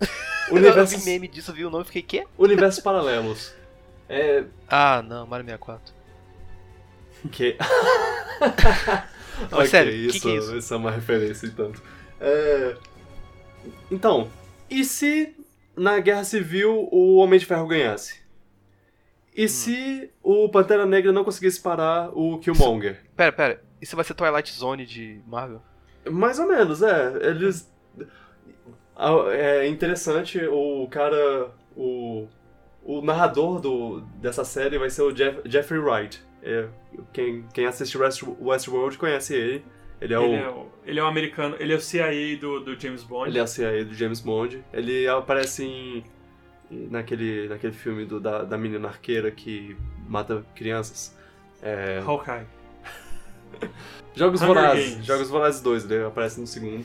[0.48, 2.26] Eu Universos, vi meme disso, vi o nome e fiquei, quê?
[2.36, 3.54] universos paralelos.
[4.08, 4.44] É.
[4.68, 5.94] Ah, não, Mario 64.
[7.30, 7.56] Que.
[9.50, 10.56] Não, Ok, sério, que isso, que é isso?
[10.56, 11.82] isso é uma referência e tanto.
[12.20, 12.76] É,
[13.90, 14.30] Então,
[14.70, 15.34] e se
[15.76, 18.14] na Guerra Civil o Homem de Ferro ganhasse?
[18.14, 18.24] Hum.
[19.36, 23.00] E se o Pantera Negra não conseguisse parar o Killmonger?
[23.16, 23.62] Pera, pera.
[23.82, 25.60] Isso vai ser Twilight Zone de Marvel?
[26.08, 27.12] Mais ou menos, é.
[27.30, 27.68] Eles.
[29.32, 31.50] É interessante, o cara.
[31.76, 32.28] O,
[32.84, 36.22] o narrador do, dessa série vai ser o Jeff- Jeffrey Wright.
[36.44, 36.68] É,
[37.12, 39.64] quem, quem assiste West, Westworld conhece ele.
[40.00, 40.24] Ele é o.
[40.24, 43.30] Ele é, o, ele é um americano, ele é o CIA do, do James Bond.
[43.30, 44.62] Ele é a CIA do James Bond.
[44.72, 46.04] Ele aparece em.
[46.70, 49.74] naquele, naquele filme do, da, da menina arqueira que
[50.06, 51.16] mata crianças.
[51.62, 52.44] É, Hawkeye.
[54.14, 54.90] Jogos Hunger Vorazes.
[54.90, 55.06] Games.
[55.06, 56.84] Jogos Vorazes 2, ele aparece no segundo.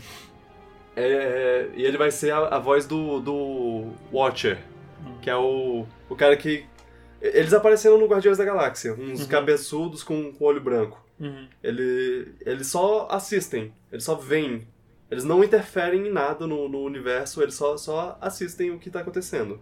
[0.96, 4.58] É, e ele vai ser a, a voz do, do Watcher,
[5.06, 5.18] Hum.
[5.22, 6.66] que é o, o cara que.
[7.22, 9.28] Eles apareceram no Guardiões da Galáxia, uns Uhum.
[9.28, 11.04] cabeçudos com, com olho branco.
[11.20, 11.48] Uhum.
[11.62, 14.68] Ele, eles só assistem, eles só veem.
[15.12, 19.00] Eles não interferem em nada no, no universo, eles só, só assistem o que tá
[19.02, 19.60] acontecendo.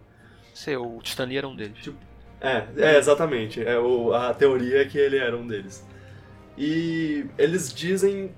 [0.54, 1.90] Sei, o Stan Lee era um deles.
[2.40, 3.60] É, é exatamente.
[3.64, 5.84] É o, a teoria é que ele era um deles.
[6.56, 8.30] E eles dizem.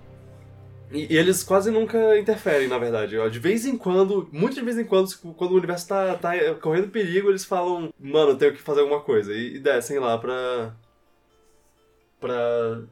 [0.92, 3.16] E, e eles quase nunca interferem, na verdade.
[3.30, 6.32] De vez em quando, muito de vez em quando, tipo, quando o universo tá, tá
[6.60, 9.32] correndo perigo, eles falam, mano, tenho que fazer alguma coisa.
[9.32, 10.74] E, e descem lá pra.
[12.20, 12.82] pra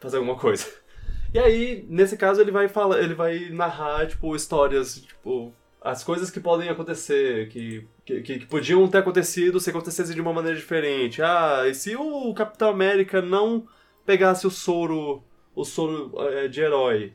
[0.00, 0.66] fazer alguma coisa.
[1.34, 5.52] E aí, nesse caso, ele vai falar, ele vai narrar, tipo, histórias, tipo,
[5.82, 10.32] as coisas que podem acontecer, que, que- que podiam ter acontecido se acontecesse de uma
[10.32, 11.20] maneira diferente.
[11.20, 13.66] Ah, e se o Capitão América não
[14.06, 15.22] pegasse o soro,
[15.54, 17.12] o soro é, de herói?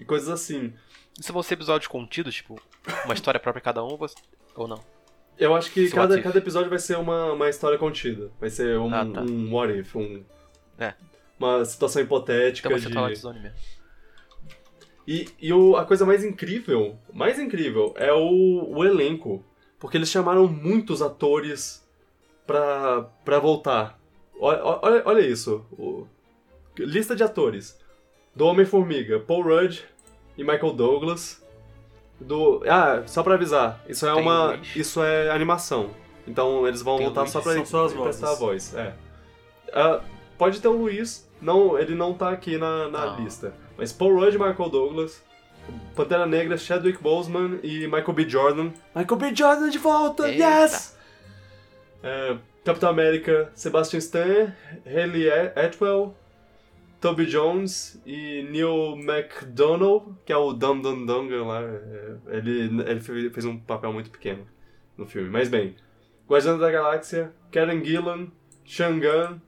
[0.00, 0.72] E coisas assim.
[1.18, 2.60] Isso vão ser episódios contidos, tipo,
[3.04, 3.98] uma história própria cada um
[4.56, 4.82] ou não?
[5.38, 8.30] Eu acho que cada, cada episódio vai ser uma, uma história contida.
[8.40, 9.20] Vai ser um, Ah, tá.
[9.22, 10.22] um what if, um,
[10.78, 10.94] É.
[11.38, 12.94] uma situação hipotética Então vai ser de...
[12.94, 13.56] Twilight Zone mesmo.
[15.06, 19.44] E, e o, a coisa mais incrível, mais incrível, é o, o elenco.
[19.78, 21.86] Porque eles chamaram muitos atores
[22.46, 23.98] pra, pra voltar.
[24.38, 25.64] Olha, olha, olha isso.
[25.72, 26.06] o-
[26.78, 27.78] lista de atores.
[28.34, 29.80] Do Homem-Formiga, Paul Rudd
[30.36, 31.44] e Michael Douglas.
[32.20, 32.62] Do.
[32.68, 34.58] Ah, só pra avisar, isso é Tem uma.
[34.76, 35.90] Isso é animação.
[36.26, 37.32] Então eles vão Tem voltar Luiz,
[37.68, 38.74] só as emprestar a voz.
[38.74, 38.94] É.
[39.72, 40.00] Ah,
[40.36, 43.20] pode ter o Luiz, não, ele não tá aqui na, na Não.
[43.24, 43.54] lista.
[43.76, 45.22] Mas Paul Rudd e Michael Douglas,
[45.96, 48.28] Pantera Negra, Chadwick Boseman e Michael B.
[48.28, 48.70] Jordan.
[48.94, 49.34] Michael B.
[49.34, 50.28] Jordan de volta!
[50.28, 50.44] Eita.
[50.44, 50.98] Yes!
[52.02, 54.54] É, Capitão América, Sebastian Stan,
[54.86, 56.14] Haley Atwell,
[57.00, 61.62] Toby Jones e Neil McDonough, que é o Dum Dum Dunga lá.
[61.62, 64.46] é, Ele, ele fe- fez um papel muito pequeno
[64.96, 65.30] no filme.
[65.30, 65.76] Mas bem,
[66.28, 68.28] Guardiões da Galáxia, Karen Gillan,
[68.64, 69.40] Shangan,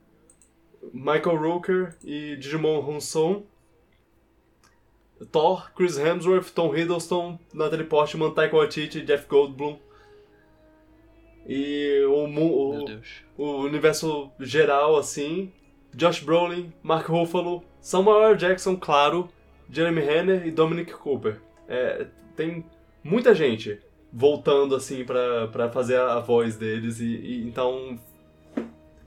[0.93, 3.43] Michael Rooker e Digimon Honson.
[5.31, 9.79] Thor, Chris Hemsworth, Tom Hiddleston, Natalie Portman, Taika Waititi, Jeff Goldblum.
[11.47, 12.85] E o, o,
[13.37, 15.51] o universo geral, assim,
[15.95, 18.37] Josh Brolin, Mark Ruffalo, Samuel L.
[18.37, 19.29] Jackson, claro,
[19.69, 21.39] Jeremy Renner e Dominic Cooper.
[21.67, 22.65] É, tem
[23.03, 23.79] muita gente
[24.11, 27.99] voltando, assim, pra fazer a, voz deles e, e então...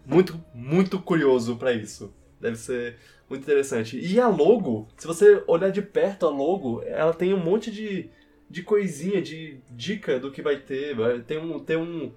[0.05, 2.15] Muito, muito curioso pra isso.
[2.41, 2.97] Deve ser
[3.29, 3.99] muito interessante.
[3.99, 8.09] E a logo, se você olhar de perto a logo, ela tem um monte de,
[8.49, 10.97] de coisinha, de dica do que vai ter.
[11.27, 12.13] Ter um, tem um,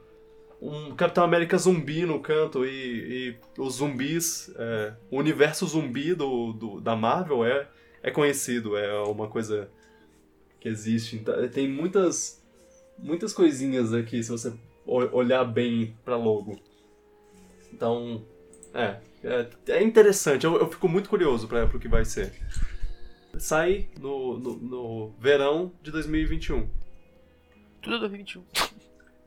[0.61, 6.51] um Capitão América zumbi no canto e, e os zumbis, é, o universo zumbi do,
[6.53, 7.67] do- da Marvel é,
[8.03, 9.69] é conhecido, é uma coisa
[10.59, 11.15] que existe.
[11.15, 12.43] Então, tem muitas,
[12.97, 14.53] muitas coisinhas aqui se você
[14.85, 16.59] olhar bem pra logo.
[17.73, 18.25] Então,
[18.73, 22.33] é, é, é interessante, eu, eu fico muito curioso para o que vai ser.
[23.37, 26.67] Sai no, no, no verão de 2021.
[27.81, 28.43] Tudo é 2021.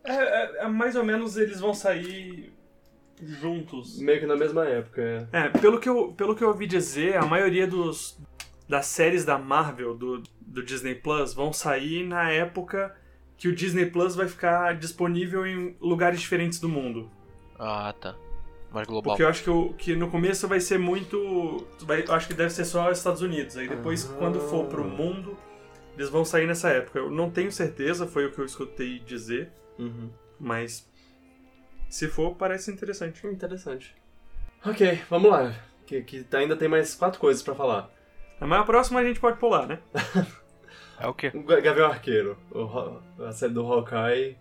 [0.04, 2.52] É, é- é mais ou menos eles vão sair
[3.22, 3.98] juntos.
[4.00, 5.26] Meio que na mesma época, é.
[5.32, 8.18] É, pelo que eu, pelo que eu ouvi dizer, a maioria dos
[8.68, 12.94] das séries da Marvel do, do Disney Plus vão sair na época
[13.36, 17.10] que o Disney Plus vai ficar disponível em lugares diferentes do mundo.
[17.58, 18.16] Ah, tá.
[18.72, 19.12] Mais global.
[19.12, 21.66] Porque eu acho que, o, que no começo vai ser muito.
[21.82, 23.56] Vai, eu acho que deve ser só Estados Unidos.
[23.56, 24.16] Aí depois, Ah.
[24.18, 25.36] quando for pro mundo,
[25.94, 26.98] eles vão sair nessa época.
[26.98, 30.10] Eu não tenho certeza, foi o que eu escutei dizer, Uhum.
[30.38, 30.88] mas
[31.88, 33.26] se for, parece interessante.
[33.26, 33.94] Interessante.
[34.64, 35.54] Ok, vamos lá.
[35.86, 37.90] Que, que ainda tem mais quatro coisas pra falar.
[38.40, 39.78] Mas a próxima a gente pode pular, né?
[41.00, 41.32] É o quê?
[41.34, 44.36] O Ga- Gavião Arqueiro, o a série do Hawkeye.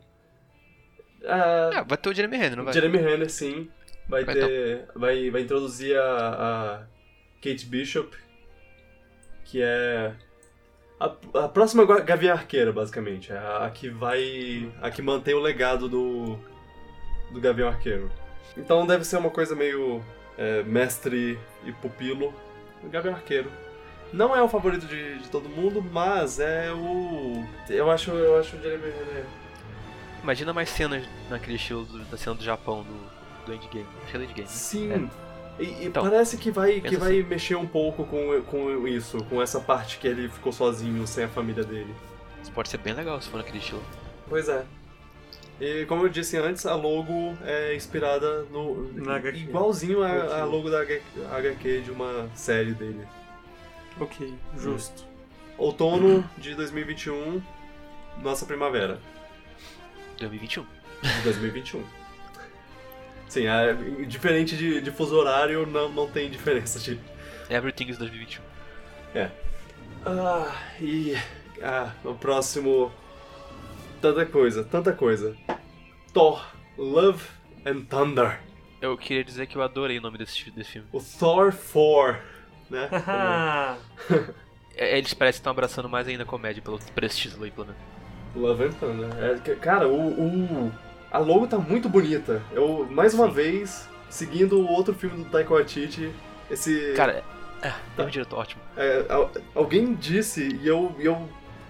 [1.25, 2.73] Ah, É, vai ter o Jeremy Renner, não vai?
[2.73, 3.67] Jeremy Renner, sim.
[4.07, 4.87] Vai Vai ter.
[4.93, 6.03] Vai, vai introduzir a,
[6.81, 6.83] a
[7.41, 8.15] Kate Bishop,
[9.45, 10.13] que é.
[11.01, 13.31] A, a próxima Gavião Arqueira, basicamente.
[13.31, 14.71] É A, a que vai.
[14.81, 16.37] A que mantém o legado do.
[17.31, 18.11] Do Gavião Arqueiro.
[18.57, 20.03] Então deve ser uma coisa meio.
[20.37, 22.33] é, mestre e pupilo.
[22.83, 23.49] O Gavião Arqueiro.
[24.13, 27.45] Não é o favorito de, de todo mundo, mas é o.
[27.69, 29.25] Eu acho, eu acho o Jeremy Renner.
[30.21, 33.87] Imagina mais cenas naquele estilo do- da cena do Japão do, do Endgame.
[34.03, 34.41] Acho que é do Endgame.
[34.41, 34.47] né?
[34.47, 35.09] Sim.
[35.61, 39.41] E, e Então, parece que vai, que vai mexer um pouco com, com isso, com
[39.41, 41.93] essa parte que ele ficou sozinho, sem a família dele.
[42.41, 43.83] Isso pode ser bem legal se for naquele estilo.
[44.27, 44.65] Pois é.
[45.59, 48.91] E como eu disse antes, a logo é inspirada no.
[48.93, 49.37] Na HQ.
[49.37, 53.05] igualzinho a, a logo da HQ de uma série dele.
[53.99, 55.05] Ok, justo.
[55.59, 57.39] Outono de 2021,
[58.23, 58.99] nossa primavera
[60.17, 60.63] 2021.
[60.63, 62.00] de 2021.
[63.31, 63.73] Sim, é,
[64.05, 66.99] diferente de, de fuso horário, não, não tem diferença de,
[67.49, 68.43] Everything is 2021.
[70.05, 71.15] Ah, e.
[71.63, 72.91] Ah, o próximo.
[74.01, 75.33] Tanta coisa, tanta coisa.
[76.13, 76.45] Thor,
[76.77, 77.23] Love
[77.65, 78.37] and Thunder.
[78.81, 80.89] Eu queria dizer que eu adorei o nome desse, desse filme.
[80.91, 82.21] O Thor 4,
[82.69, 82.89] né?
[84.75, 87.51] É, Eles parecem que estão abraçando mais ainda a comédia pelo, por esse título aí,
[87.51, 87.81] pelo menos.
[88.35, 89.09] Love and Thunder.
[89.23, 90.71] É, cara, o, o-
[91.11, 92.41] A logo tá muito bonita.
[92.53, 93.33] Eu, mais uma Sim.
[93.33, 96.09] vez, seguindo o outro filme do Taika Waititi,
[96.49, 96.93] esse.
[96.95, 97.23] Cara,
[97.61, 98.61] é, é um diretor ótimo.
[98.77, 101.29] É, al- alguém disse, e eu, e eu,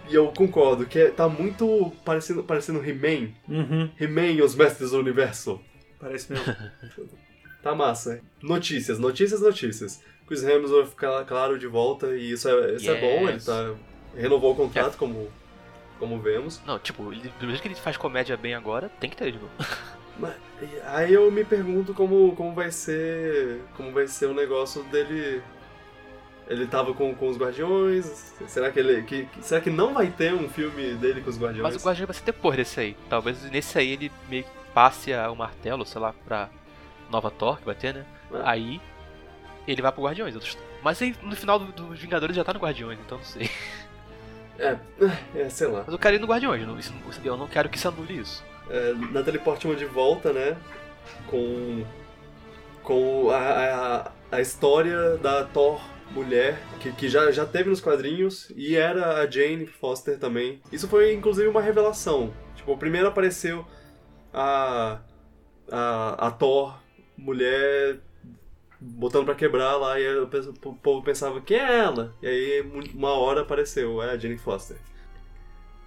[0.10, 3.30] e eu concordo, que é- tá muito parecendo, parecendo He-Man.
[3.50, 3.90] Uhum.
[4.00, 5.60] He-Man e os Mestres do Universo.
[6.00, 6.46] Parece mesmo.
[7.62, 8.20] Tá massa.
[8.42, 10.02] Notícias, notícias, notícias.
[10.26, 13.46] Chris Hemsworth, cla- claro, de volta, e isso é, isso é bom, ele Yes.
[13.46, 13.76] tá.
[14.16, 15.28] Renovou o contrato, como,
[16.02, 16.60] como vemos.
[16.66, 19.38] Não, tipo, ele, do jeito que ele faz comédia bem agora, tem que ter ele
[19.38, 19.54] de novo.
[20.20, 20.34] Mas,
[20.88, 23.62] aí eu me pergunto como, como vai ser.
[23.78, 25.42] Como vai ser o negócio dele.
[26.48, 28.34] Ele tava com, com os Guardiões.
[28.48, 29.04] Será que ele.
[29.04, 31.74] Que, será que não vai ter um filme dele com os Guardiões?
[31.74, 32.98] Mas o Guardião vai ser depois desse aí.
[33.10, 36.50] Talvez nesse aí ele meio que passe o martelo, sei lá, pra
[37.10, 38.06] nova Thor que vai ter, né?
[38.34, 38.52] Ah.
[38.52, 38.82] Aí
[39.68, 40.36] ele vai pro Guardiões.
[40.84, 43.50] Mas aí no final do- dos Vingadores já tá no Guardiões, então não sei.
[44.62, 44.78] É,
[45.36, 45.80] é, sei lá.
[45.86, 46.94] Mas eu quero ir no Guardiões, não- isso-
[47.24, 48.44] eu não quero que se anule isso.
[48.70, 50.56] é, Natalie Portman de volta, né?
[51.28, 51.84] Com.
[52.84, 55.82] Com a, a, a história da Thor
[56.12, 60.62] mulher, que, que já, já teve nos quadrinhos, e era a Jane Foster também.
[60.72, 62.34] Isso foi inclusive uma revelação.
[62.56, 63.66] Tipo, primeiro apareceu
[64.34, 65.00] a.
[65.72, 66.78] a, a Thor
[67.18, 68.00] mulher
[68.82, 70.28] botando pra quebrar lá, e o
[70.82, 72.16] povo pensava, quem é ela?
[72.22, 72.62] E aí
[72.96, 74.78] uma hora apareceu, é a Jane Foster.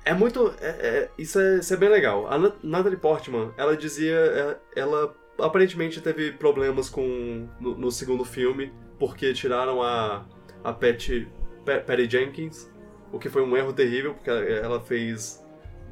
[0.04, 0.54] É muito.
[0.60, 2.26] é- é- isso, é, isso é bem legal.
[2.30, 4.14] A Na- Natalie Portman, ela dizia.
[4.14, 7.48] é, Ela aparentemente teve problemas com.
[7.58, 10.24] No, no segundo filme, porque tiraram a.
[10.62, 11.26] A Patty,
[11.64, 12.70] Pa- Patty Jenkins,
[13.12, 15.42] o que foi um erro terrível, porque ela- fez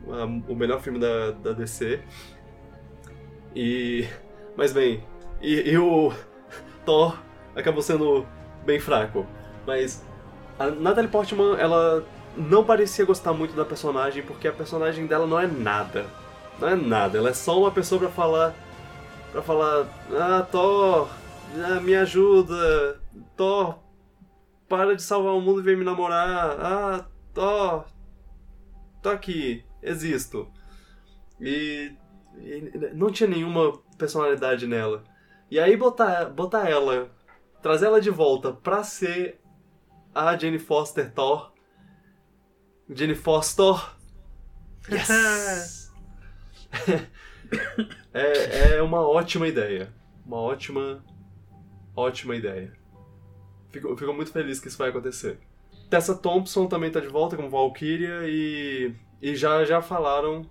[0.09, 2.01] ah, o melhor filme da, da DC.
[3.55, 4.07] E.
[4.57, 5.03] Mas bem,
[5.41, 6.13] e, e o
[6.85, 7.19] Thor
[7.55, 8.27] acabou sendo
[8.65, 9.27] bem fraco.
[9.67, 10.05] Mas
[10.59, 12.05] a Natalie Portman, ela
[12.37, 16.07] não parecia gostar muito da personagem, porque a personagem dela não é nada.
[16.59, 18.55] Não é nada, ela é só uma pessoa pra falar.
[19.31, 19.87] pra falar.
[20.13, 21.09] Ah, Thor,
[21.57, 23.01] ah, me ajuda.
[23.37, 23.79] Thor,
[24.69, 26.57] para de salvar o mundo e vem me namorar.
[26.61, 27.05] Ah,
[27.35, 27.85] Thor,
[29.03, 30.49] tô aqui, existo.
[31.41, 31.93] E,
[32.39, 35.05] e não tinha nenhuma personalidade nela.
[35.53, 37.11] E aí botar, botar ela,
[37.61, 39.39] trazer ela de volta pra ser
[40.15, 41.53] a Jane Foster Thor.
[42.89, 43.75] Jane Foster.
[44.91, 45.93] Yes!
[48.15, 49.93] é, é uma ótima ideia.
[50.25, 51.05] Uma ótima,
[51.95, 52.73] ótima ideia.
[53.69, 55.39] Fico, fico muito feliz que isso vai acontecer.
[55.91, 60.49] Tessa Thompson também tá de volta como Valkyria e, e já, já falaram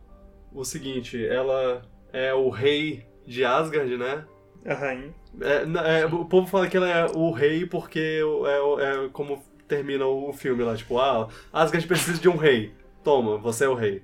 [0.54, 1.82] o seguinte, ela
[2.14, 4.28] é o rei de Asgard, né?
[4.66, 5.14] A rainha.
[5.42, 10.06] É, é, o povo fala que ela é o rei porque é, é como termina
[10.06, 12.74] o filme lá, tipo, ah, Asgard precisa de um rei.
[13.04, 14.04] Toma, você é o rei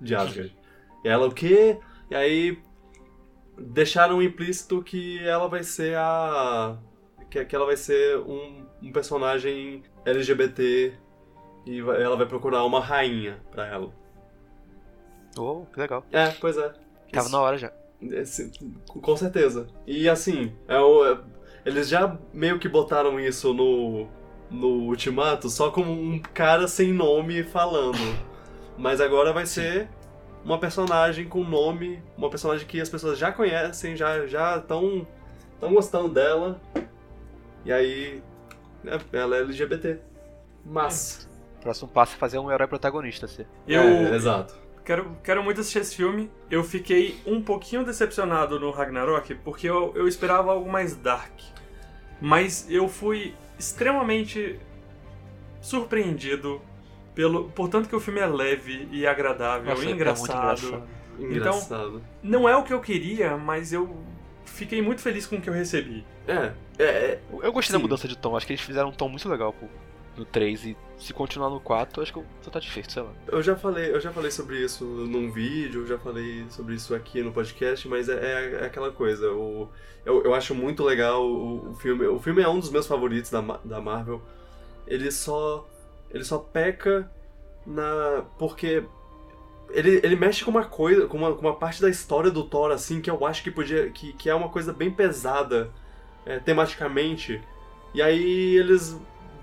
[0.00, 0.56] de Asgard.
[1.04, 1.78] E ela o quê?
[2.10, 2.58] E aí
[3.58, 6.78] deixaram implícito que ela vai ser a.
[7.30, 10.94] que, que ela vai ser um, um personagem LGBT
[11.66, 13.92] e vai- ela vai procurar uma rainha pra ela.
[15.36, 16.04] Oh, que legal.
[16.10, 16.68] É, pois é.
[17.12, 17.72] Tava Isso- na hora já.
[18.02, 18.50] Esse-
[18.86, 19.66] com certeza.
[19.86, 21.18] E assim, é o- é-
[21.64, 24.06] eles já meio que botaram isso no,
[24.50, 27.98] no Ultimato só como um cara sem nome falando.
[28.76, 29.88] Mas agora vai ser
[30.44, 35.06] uma personagem com nome, uma personagem que as pessoas já conhecem, já já estão
[35.60, 36.60] tão gostando dela.
[37.64, 38.22] E aí,
[38.86, 39.98] é, ela é LGBT.
[40.64, 41.28] Mas.
[41.60, 43.44] Próximo passo é fazer um herói protagonista, assim.
[43.66, 44.54] Eu É, exato.
[44.88, 46.30] Quero, quero muito assistir esse filme.
[46.50, 51.38] Eu fiquei um pouquinho decepcionado no Ragnarok, porque eu, eu esperava algo mais dark.
[52.18, 54.58] Mas eu fui extremamente
[55.60, 56.62] surpreendido
[57.14, 60.38] pelo por tanto que o filme é leve e agradável Nossa, e é engraçado.
[60.38, 60.88] engraçado.
[61.18, 62.02] Engraçado.
[62.22, 63.94] Não é o que eu queria, mas eu
[64.46, 66.04] fiquei muito feliz com o que eu recebi.
[66.26, 67.82] É, é, é, Eu- gostei da Sim.
[67.82, 69.66] mudança de tom, acho que eles fizeram um tom muito legal pô,
[70.18, 73.12] no 3 e se continuar no 4, acho que eu tô satisfeito, sei lá.
[73.28, 77.22] Eu já falei, eu já falei sobre isso num vídeo, já falei sobre isso aqui
[77.22, 79.30] no podcast, mas é, é- é aquela coisa.
[79.32, 79.68] O,
[80.04, 82.06] eu, eu acho muito legal o, o filme.
[82.06, 84.20] O filme é um dos meus favoritos da, da Marvel.
[84.86, 85.68] Ele só.
[86.10, 87.10] Ele só peca
[87.66, 88.24] na.
[88.38, 88.82] porque.
[89.70, 92.70] Ele, ele mexe com uma coisa, com uma, com uma parte da história do Thor,
[92.72, 93.90] assim, que eu acho que podia.
[93.90, 95.70] que, que é uma coisa bem pesada
[96.24, 97.40] é, tematicamente.
[97.94, 98.98] E aí eles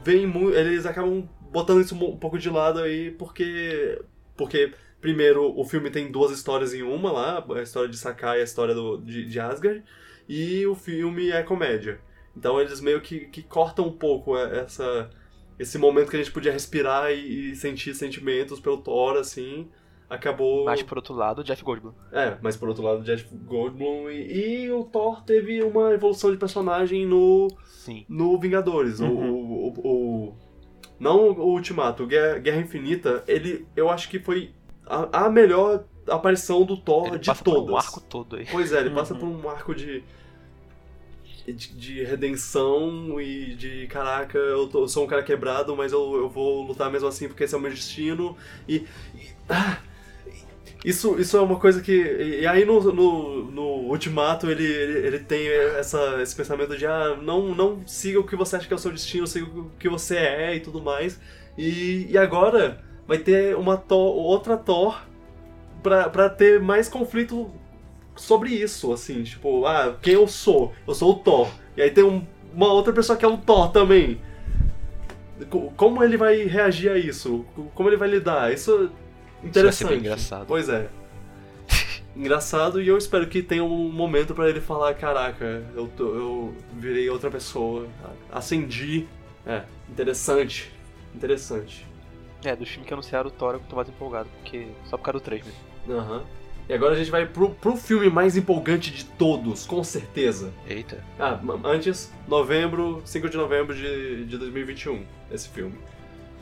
[0.05, 4.01] veem mu- eles acabam botando isso um pouco de lado aí, porque.
[4.37, 8.41] Porque, primeiro, o filme tem duas histórias em uma lá, a história de Sakai e
[8.41, 9.81] a história do, de, de Asgard,
[10.27, 12.01] e o filme é comédia.
[12.35, 15.09] Então eles meio que, que cortam um pouco essa,
[15.57, 19.69] esse momento que a gente podia respirar e, e sentir sentimentos pelo Thor, assim.
[20.09, 20.65] Acabou.
[20.65, 21.91] Mas por outro lado, o Jeff Goldblum.
[22.11, 26.37] É, mas por outro lado, Jeff Goldblum e, e o Thor teve uma evolução de
[26.37, 28.05] personagem no, Sim.
[28.07, 28.99] no Vingadores.
[28.99, 29.31] O- Uhum.
[29.31, 29.87] O, o,
[30.29, 30.35] o-
[30.99, 34.51] Não o Ultimato, o Guerra, Guerra Infinita, ele eu acho que foi
[34.85, 37.63] a, a melhor aparição do Thor Ele de passa todas.
[37.65, 38.45] por um arco todo aí.
[38.51, 39.19] Pois é, ele passa Uhum.
[39.19, 40.03] por um arco de,
[41.47, 46.15] de, de redenção e de caraca, eu, tô- eu sou um cara quebrado, mas eu,
[46.15, 48.37] eu vou lutar mesmo assim porque esse é o meu destino.
[48.67, 48.85] E.
[49.15, 49.79] e- ah,
[50.87, 51.91] isso, isso é uma coisa que.
[52.41, 57.17] E, aí no, no, no Ultimato ele, ele, ele tem essa, esse pensamento de ah,
[57.21, 59.89] não, não siga o que você acha que é o seu destino, siga o que
[59.89, 61.19] você é e tudo mais.
[61.57, 65.01] E, e agora vai ter uma Thor, outra Thor
[65.81, 67.49] pra, pra ter mais conflito
[68.15, 70.71] sobre isso, assim, tipo, ah, quem eu sou?
[70.87, 71.49] Eu sou o Thor.
[71.75, 74.19] E aí tem um- uma outra pessoa que é o Thor também.
[75.49, 77.45] Co- Como ele vai reagir a isso?
[77.55, 78.53] Co- Como ele vai lidar?
[78.53, 78.89] Isso
[79.45, 79.75] é Isso vai interessante.
[79.77, 80.45] ser bem engraçado.
[80.47, 80.87] Pois é.
[82.15, 86.55] Engraçado e eu espero que tenha um momento pra ele falar, caraca, eu, tô- eu
[86.73, 87.87] virei outra pessoa,
[88.31, 89.05] acendi.
[89.45, 90.71] É, interessante.
[91.13, 91.85] Interessante.
[92.43, 95.19] É, dos filmes que anunciaram o Thor eu tô mais empolgado, porque só por causa
[95.19, 95.99] do 3 mesmo.
[95.99, 96.23] Aham.
[96.67, 100.51] E agora a gente vai pro, pro filme mais empolgante de todos, com certeza.
[100.67, 101.03] Eita.
[101.19, 105.75] Ah, antes, novembro, 5 de novembro de, de 2021, esse filme.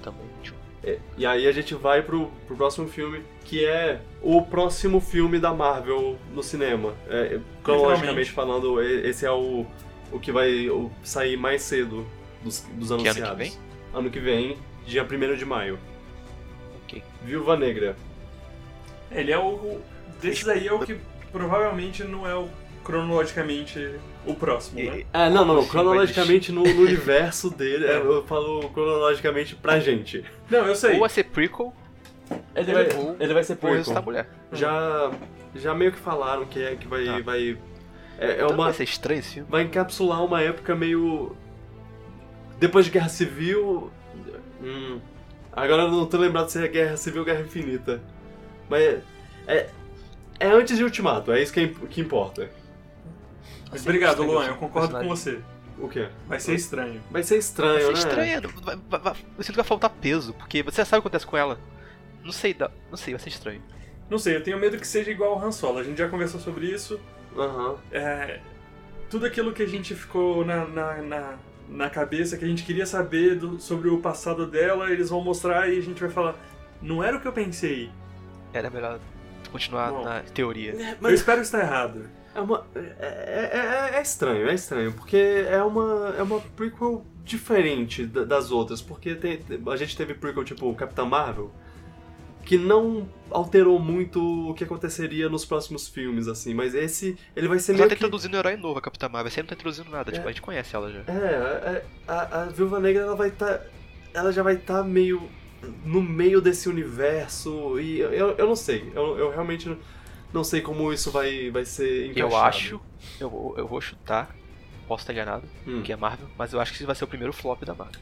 [0.02, 0.22] Também.
[0.42, 0.56] tchau.
[0.84, 5.40] É, e aí a gente vai pro, pro próximo filme, que é o próximo filme
[5.40, 6.94] da Marvel no cinema.
[7.08, 8.32] É, cronologicamente Literalmente.
[8.32, 9.66] falando, esse é o,
[10.12, 10.68] o que vai
[11.04, 12.06] sair mais cedo
[12.44, 13.38] dos, dos ano que anunciados.
[13.38, 13.54] vem?
[13.94, 15.80] Ano que vem, dia 1 de maio.
[16.84, 17.02] Ok.
[17.24, 17.96] Viúva Negra.
[19.12, 19.48] Ele é o.
[19.54, 19.82] o-
[20.22, 20.98] Desses aí é o que
[21.34, 22.48] provavelmente não é o
[22.84, 23.96] cronologicamente
[24.26, 25.00] o próximo, né?
[25.00, 25.66] E- É, não, não, não.
[25.68, 30.24] Cronologicamente no, no universo dele, é, eu falo cronologicamente pra gente.
[30.50, 30.94] Não, eu sei.
[30.96, 31.74] Ou vai ser prequel,
[32.56, 33.98] Ele vai- vai, ele vai ser ou prequel.
[33.98, 34.30] a mulher.
[34.52, 35.12] Já,
[35.56, 37.06] já meio que falaram que é que vai.
[37.06, 37.20] Tá.
[37.22, 37.58] vai
[38.20, 39.50] é, é Então uma, vai ser estranho esse filme.
[39.50, 41.36] vai encapsular uma época meio.
[42.60, 43.92] Depois de Guerra Civil.
[44.62, 45.00] Hum,
[45.52, 48.02] agora eu não tô lembrado se é Guerra Civil ou Guerra Infinita.
[48.70, 49.00] Mas
[49.48, 49.70] é.
[50.40, 52.50] É antes de Ultimato, é isso que, é que importa.
[53.74, 55.40] Mas Assim, obrigado, Luan, eu concordo com você.
[55.78, 56.08] O quê?
[56.28, 57.02] Vai ser estranho.
[57.10, 57.96] Vai ser estranho, Vai né?
[57.96, 61.00] ser estranho, vai, vai, vai, eu sinto que vai faltar peso, porque você já sabe
[61.00, 61.60] o que acontece com ela.
[62.24, 62.56] Não sei,
[62.90, 63.62] não sei, vai ser estranho.
[64.10, 65.80] Não sei, eu tenho medo que seja igual ao Han Solo.
[65.80, 67.00] A gente já conversou sobre isso.
[67.36, 67.76] Aham.
[67.92, 68.40] É,
[69.10, 71.34] tudo aquilo que a gente ficou na, na, na,
[71.68, 75.68] na cabeça, que a gente queria saber do- sobre o passado dela, eles vão mostrar
[75.70, 76.36] e a gente vai falar:
[76.82, 77.90] não era o que eu pensei.
[78.54, 79.00] Era melhor
[79.52, 80.04] continuar Bom.
[80.04, 80.72] na teoria.
[80.80, 82.08] É, Eu mas espero estar errado.
[82.36, 87.06] É, uma, é, é, é- é estranho, é estranho, porque é uma, é uma prequel
[87.24, 89.40] diferente da- das outras, porque tem-
[89.72, 91.52] a gente teve prequel tipo Capitã Marvel,
[92.46, 97.58] que não alterou muito o que aconteceria nos próximos filmes, assim, mas esse, ele vai
[97.60, 98.00] ser Ela meio tá que...
[98.04, 99.32] introduzindo um herói novo, a Capitã Marvel.
[99.32, 100.14] Você não tá introduzindo nada, É.
[100.14, 101.00] tipo, a gente conhece ela já.
[101.08, 103.62] É, é, a, a Viúva Negra, ela vai estar...
[104.14, 105.22] ela já vai estar meio
[105.86, 109.78] no meio desse universo e eu, eu, eu não sei, eu, eu realmente não
[110.42, 112.34] sei como isso vai, vai ser encaixado.
[112.34, 112.82] Eu acho,
[113.20, 114.34] eu, vou- eu vou chutar,
[114.88, 117.08] posso estar enganado, Hum, que é Marvel, mas eu acho que esse vai ser o
[117.08, 118.00] primeiro flop da Marvel.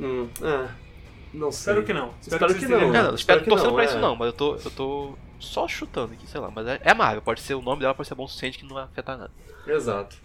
[0.00, 0.68] hum, é,
[1.34, 1.74] não sei.
[1.74, 2.14] Espero que não.
[2.22, 2.80] Espero que vocês não.
[2.80, 3.86] Não, não, espero, espero que torcendo não, pra é.
[3.86, 6.50] isso não, mas eu tô, eu tô só chutando aqui, sei lá.
[6.50, 8.58] Mas é, é a Marvel, pode ser o nome dela, pode ser bom o suficiente
[8.58, 9.30] que não vai afetar nada.
[9.66, 10.16] Exato.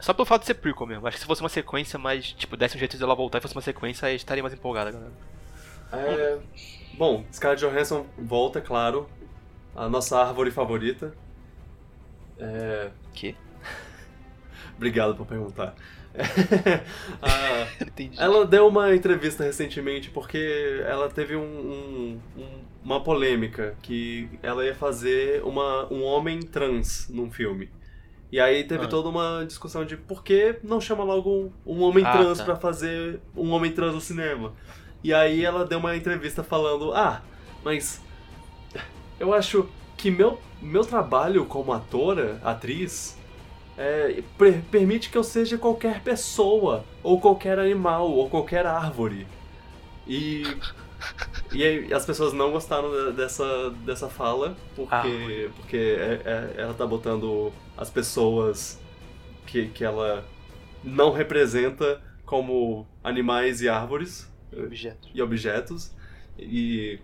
[0.00, 1.06] Só pelo fato de ser prequel mesmo.
[1.06, 3.40] Acho que se fosse uma sequência mais, tipo, desse um jeito de ela voltar e
[3.40, 5.12] fosse uma sequência, aí estaria mais empolgada, galera.
[5.92, 6.38] É,
[6.98, 9.08] bom, Scarlett Johansson volta, claro.
[9.74, 11.14] A nossa árvore favorita.
[12.38, 13.34] É, Que?
[14.76, 15.74] Obrigado por perguntar.
[17.22, 18.16] Ah, Entendi.
[18.20, 24.64] ela deu uma entrevista recentemente porque ela teve um- um- um- uma polêmica que ela
[24.64, 27.70] ia fazer uma, um homem trans num filme.
[28.30, 28.88] E aí teve Ah.
[28.88, 32.44] toda uma discussão de por que não chama logo um, homem Ah, trans tá.
[32.44, 34.52] pra fazer um homem trans no cinema.
[35.04, 37.22] E aí ela deu uma entrevista falando: Ah,
[37.64, 38.02] mas
[39.18, 43.16] eu acho que meu, meu trabalho como atora, atriz,
[43.76, 49.26] é, per- permite que eu seja qualquer pessoa, ou qualquer animal, ou qualquer árvore.
[50.06, 50.42] E,
[51.52, 55.50] e aí as pessoas não gostaram de- dessa, dessa fala, porque, Árvore.
[55.56, 58.80] porque é- é- ela tá botando as pessoas
[59.46, 60.24] que, que ela
[60.82, 65.08] não representa como animais e árvores Objeto.
[65.14, 65.92] e objetos.
[66.38, 66.98] E.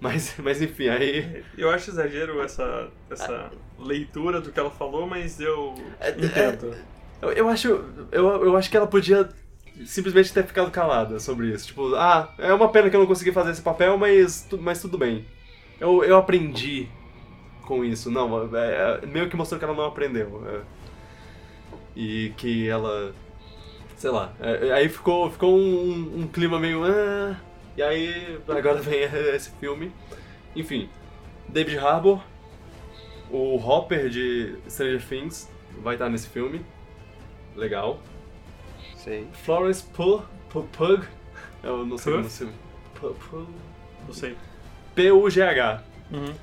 [0.00, 1.44] Mas, mas enfim, aí.
[1.58, 6.74] Eu acho exagero essa, essa leitura do que ela falou, mas eu É- entendo.
[7.20, 7.68] Eu, eu acho.
[8.10, 9.28] Eu, eu acho que ela podia
[9.84, 11.66] simplesmente ter ficado calada sobre isso.
[11.68, 14.96] Tipo, ah, é uma pena que eu não consegui fazer esse papel, mas, mas tudo
[14.96, 15.26] bem.
[15.78, 16.88] Eu, eu aprendi
[17.66, 18.10] com isso.
[18.10, 20.42] Não, é, é, meio que mostrou que ela não aprendeu.
[20.48, 20.60] é.
[21.94, 23.12] e que ela.
[23.96, 24.32] Sei lá.
[24.40, 26.82] é, aí ficou, ficou um, um clima meio.
[26.84, 27.36] ah,
[27.76, 29.00] e aí agora vem
[29.34, 29.92] esse filme.
[30.54, 30.88] Enfim.
[31.48, 32.22] David Harbour.
[33.30, 35.48] O Hopper de Stranger Things
[35.82, 36.64] vai estar nesse filme.
[37.54, 38.00] Legal.
[38.96, 39.26] Sei.
[39.32, 40.22] Florence Pugh.
[40.48, 40.66] Pugh.
[40.72, 41.04] Pugh
[41.62, 42.18] eu não sei Pugh?
[42.22, 42.48] como se.
[42.94, 43.48] Pugh- Pugh-
[44.06, 44.36] Não sei.
[44.94, 45.82] P-U-G-H.
[46.12, 46.34] Uhum.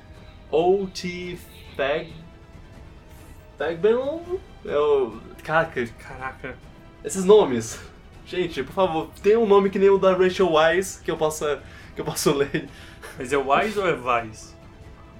[0.50, 1.38] O-T.
[1.76, 2.12] Fag.
[3.58, 4.40] Fagbell?
[4.64, 5.20] Eu.
[5.42, 6.56] Caraca, Caraca.
[7.04, 7.80] esses nomes.
[8.28, 11.62] Gente, por favor, tenha um nome que nem o da Rachel Wise que eu possa.
[11.94, 12.68] que eu possa ler.
[13.16, 14.54] Mas é Wise ou é Vice?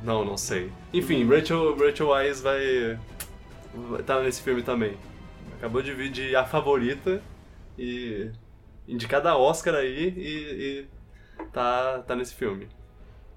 [0.03, 0.71] Não, não sei.
[0.93, 2.99] Enfim, Rachel, Rachel Wise vai.
[4.05, 4.97] tá nesse filme também.
[5.57, 7.21] Acabou de vir de A Favorita
[7.79, 8.31] e.
[8.87, 10.87] indicada a Oscar aí e.
[11.43, 12.69] e tá, tá nesse filme.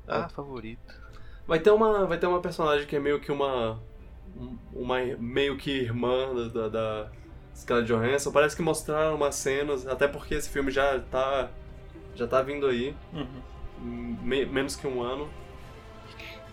[0.08, 1.00] Ah, favorito.
[1.48, 3.80] Vai ter uma, vai ter uma personagem que é meio que uma.
[4.36, 7.12] um- uma meio que irmã da, da, da
[7.62, 8.32] Scarlett Johansson.
[8.32, 11.50] Parece que mostraram umas cenas, até porque esse filme já tá.
[12.16, 12.96] já tá vindo aí.
[13.14, 14.18] Uhum.
[14.22, 15.30] me- menos que um ano.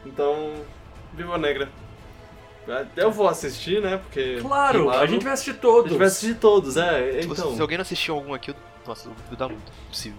[0.07, 0.55] Então,
[1.15, 1.69] Viva Negra.
[2.97, 3.97] Eu vou assistir, né?
[3.97, 4.39] Porque.
[4.43, 5.87] Claro, a gente vai assistir todos.
[5.87, 7.21] A gente vai assistir todos, é.
[7.23, 7.55] Então.
[7.55, 8.55] se alguém não assistiu algum aqui, eu,
[8.87, 9.73] nossa, eu vou dar muito.
[9.89, 10.19] Possível.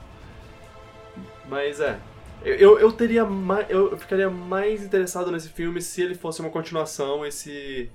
[1.48, 2.00] Mas é.
[2.44, 3.70] Eu, eu, eu teria mais.
[3.70, 7.92] Eu ficaria mais interessado nesse filme se ele fosse uma continuação, esse.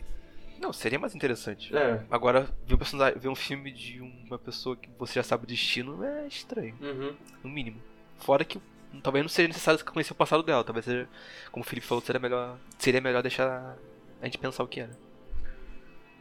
[0.64, 1.76] Não, seria mais interessante.
[1.76, 2.02] É.
[2.10, 5.46] Agora, ver um, personagem, ver um filme de uma pessoa que você já sabe o
[5.46, 7.14] destino é estranho, Uhum.
[7.42, 7.82] no mínimo.
[8.16, 8.58] Fora que
[9.02, 11.06] talvez não seja necessário conhecer o passado dela, talvez seja,
[11.52, 13.76] como o Felipe falou, seria melhor, seria melhor deixar
[14.22, 14.96] a gente pensar o que era.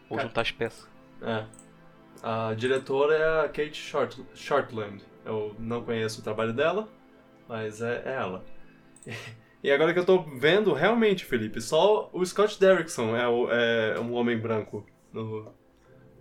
[0.10, 0.28] Ou Cara.
[0.28, 0.88] juntar as peças.
[1.22, 1.46] É.
[2.22, 5.02] A diretora é a Kate Short, Shortland.
[5.24, 6.90] Eu não conheço o trabalho dela,
[7.48, 8.44] mas é, é ela.
[9.64, 14.00] E agora que eu tô vendo, realmente, Felipe, só o Scott Derrickson é, o- é
[14.00, 15.50] um homem branco no-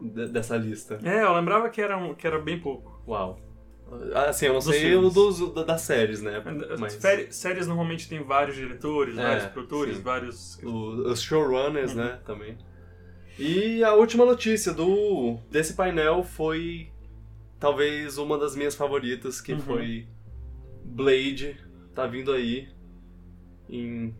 [0.00, 0.98] de- dessa lista.
[1.02, 3.02] É, eu lembrava que era, um, que era bem pouco.
[3.06, 3.40] Uau.
[4.26, 6.42] Assim, eu não Dos sei o dos, da- das séries, né?
[6.70, 10.02] As Mas féri- Séries normalmente tem vários diretores, É, vários produtores, sim.
[10.02, 10.58] vários.
[10.62, 11.98] o- os showrunners, Uhum.
[11.98, 12.56] né, também.
[13.38, 16.90] E a última notícia do desse painel foi
[17.58, 19.60] talvez uma das minhas favoritas, que Uhum.
[19.60, 20.06] foi
[20.84, 21.56] Blade,
[21.94, 22.68] tá vindo aí
[23.72, 24.14] em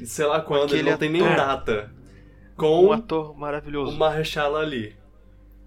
[0.00, 1.94] em sei lá quando, ele Aquele não tem nem ator- data.
[2.52, 3.96] Um Com ator o maravilhoso.
[3.96, 4.96] Mahershala Ali.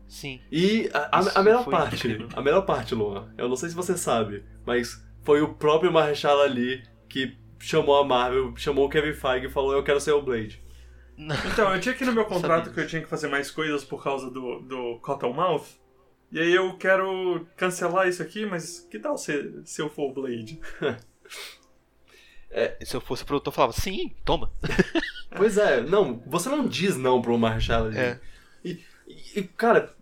[0.07, 0.39] Sim.
[0.51, 2.29] E a, a- a melhor parte, incrível.
[2.35, 6.43] a melhor parte, Luan, eu não sei se você sabe, mas foi o próprio Mahershala
[6.43, 10.21] Ali que chamou a Marvel, chamou o Kevin Feige e falou eu quero ser o
[10.21, 10.61] Blade.
[11.17, 13.83] Então, eu tinha aqui no meu contrato Sabia que eu tinha que fazer mais coisas
[13.83, 15.65] por causa do, do Cottonmouth.
[16.31, 20.13] E aí eu quero cancelar isso aqui, mas que tal se, se eu for o
[20.13, 20.59] Blade?
[22.83, 24.49] Se eu fosse produtor, eu falava, sim, toma.
[25.37, 27.97] Pois é, não, você não diz não pro Marshall ali.
[27.97, 28.19] É.
[28.63, 28.79] E,
[29.35, 29.93] e, cara,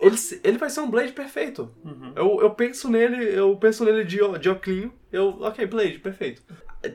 [0.00, 1.72] ele, ele vai ser um Blade perfeito.
[1.84, 2.12] Uhum.
[2.16, 6.42] Eu, eu penso nele, eu penso nele de, de oclinho, eu, ok, Blade, perfeito.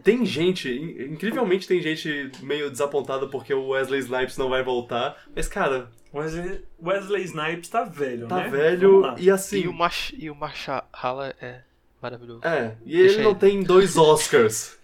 [0.04, 5.16] Tem gente, in- incrivelmente tem gente meio desapontada porque o Wesley Snipes não vai voltar,
[5.34, 8.50] mas cara, Wesley, Wesley Snipes tá velho, tá né?
[8.50, 9.16] velho Vamos lá.
[9.20, 9.60] e assim.
[9.62, 11.62] E o, Marsh, e o Marshala é
[12.02, 12.42] maravilhoso.
[12.44, 14.78] É, e Deixa ele não tem dois Oscars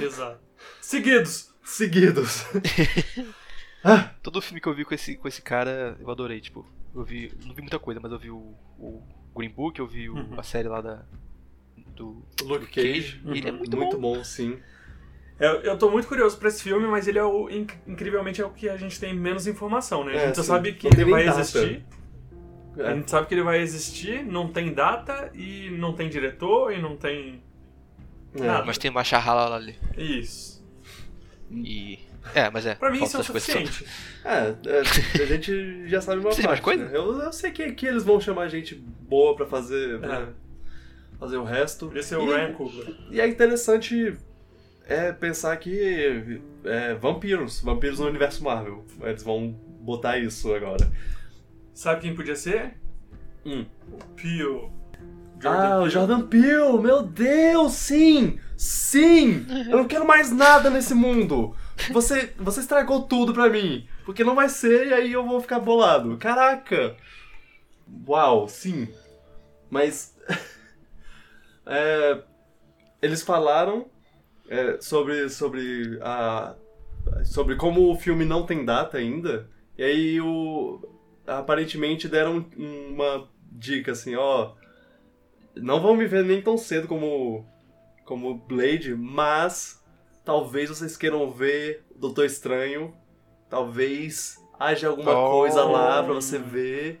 [0.00, 0.40] Exato.
[0.80, 1.52] Seguidos.
[1.62, 2.44] seguidos.
[3.84, 6.66] ah, Todo filme que eu vi com esse, com esse cara, eu adorei, tipo.
[6.94, 7.32] Eu vi.
[7.44, 9.02] Não vi muita coisa, mas eu vi o, o
[9.36, 10.38] Green Book, eu vi o- Uhum.
[10.38, 11.02] a série lá da.
[11.96, 13.20] Do Luke Cage.
[13.26, 13.58] E ele é Uhum.
[13.58, 14.16] muito, muito bom.
[14.16, 14.58] bom, sim.
[15.38, 17.48] Eu, eu tô muito curioso pra esse filme, mas ele é o.
[17.50, 20.12] inc- Incrivelmente é o que a gente tem menos informação, né?
[20.12, 20.48] A É, gente só sim.
[20.48, 21.40] sabe que ele vai data.
[21.40, 21.84] existir.
[22.78, 26.72] A É, gente sabe que ele vai existir, não tem data e não tem diretor
[26.72, 27.42] e não tem.
[28.34, 28.40] É.
[28.40, 28.64] Nada.
[28.64, 29.76] Mas tem o Marshala ali.
[29.96, 30.64] Isso.
[31.50, 31.98] E.
[32.34, 32.74] É, mas é.
[32.74, 33.84] Pra mim isso é o suficiente.
[34.24, 36.84] É, é, a gente já sabe uma tem mais parte, coisa?
[36.86, 36.96] né?
[36.96, 40.28] Eu, eu sei que, que eles vão chamar gente boa pra fazer, pra
[41.18, 41.92] fazer o resto.
[41.94, 42.96] Esse é o e, Coogler.
[43.10, 44.16] E é interessante
[44.86, 48.84] é, pensar que é, vampiros, vampiros no universo Marvel.
[49.02, 49.50] Eles vão
[49.80, 50.90] botar isso agora.
[51.74, 52.74] Sabe quem podia ser?
[53.44, 53.66] Hum.
[53.92, 54.72] O Pio.
[55.44, 55.90] Ah, o Peele.
[55.90, 58.38] Jordan Peele, meu Deus, sim!
[58.56, 59.46] Sim!
[59.68, 61.54] Eu não quero mais nada nesse mundo!
[61.90, 63.86] Você, você estragou tudo pra mim.
[64.04, 66.16] Porque não vai ser e aí eu vou ficar bolado.
[66.18, 66.96] Caraca!
[68.06, 68.88] Uau, sim.
[69.70, 70.16] Mas.
[71.66, 72.22] é,
[73.02, 73.86] eles falaram
[74.48, 76.54] é, sobre, sobre a.
[77.24, 79.48] Sobre como o filme não tem data ainda.
[79.76, 80.80] E aí o.
[81.26, 84.52] Aparentemente deram uma dica assim, ó.
[85.56, 87.46] Não vão me ver nem tão cedo como.
[88.04, 89.82] como Blade, mas
[90.24, 92.94] talvez vocês queiram ver o Doutor Estranho.
[93.48, 95.30] Talvez haja alguma Oh.
[95.30, 97.00] coisa lá pra você ver.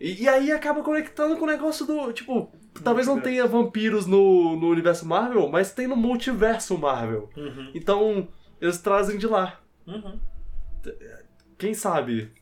[0.00, 2.12] E, e aí acaba conectando com o negócio do.
[2.12, 2.50] Tipo,
[2.82, 7.30] talvez não tenha vampiros no, no universo Marvel, mas tem no multiverso Marvel.
[7.36, 7.70] Uhum.
[7.74, 8.28] Então,
[8.60, 9.60] eles trazem de lá.
[9.86, 10.18] Uhum.
[11.56, 12.32] Quem sabe?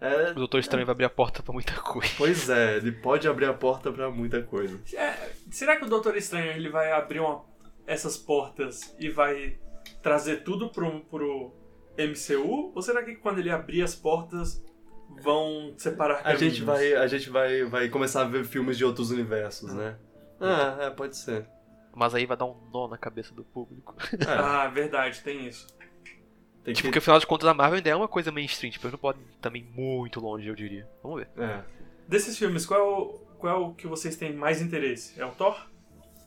[0.00, 2.12] É, O Doutor Estranho vai abrir a porta pra muita coisa.
[2.16, 4.80] pois é, ele pode abrir a porta pra muita coisa.
[4.94, 7.44] É, será que o Doutor Estranho ele vai abrir uma-
[7.86, 9.58] essas portas e vai
[10.02, 11.52] trazer tudo pro, pro
[11.96, 12.72] MCU?
[12.74, 14.62] Ou será que quando ele abrir as portas
[15.22, 16.40] vão separar A caminhos?
[16.40, 19.96] gente vai, a gente vai, vai começar a ver filmes de outros universos, né?
[20.40, 21.46] Ah, é, pode ser.
[21.94, 23.96] Mas aí vai dar um nó na cabeça do público.
[24.12, 25.66] É, Ah, verdade, tem isso.
[26.68, 26.88] Tem Tipo, que...
[26.88, 29.22] porque afinal de contas a Marvel ainda é uma coisa mainstream, tipo, eles não podem
[29.22, 30.88] ir também muito longe, eu diria.
[31.02, 31.28] Vamos ver.
[31.36, 31.62] É.
[32.06, 33.06] Desses filmes, qual é o,
[33.38, 35.20] qual é o que vocês têm mais interesse?
[35.20, 35.66] É o Thor?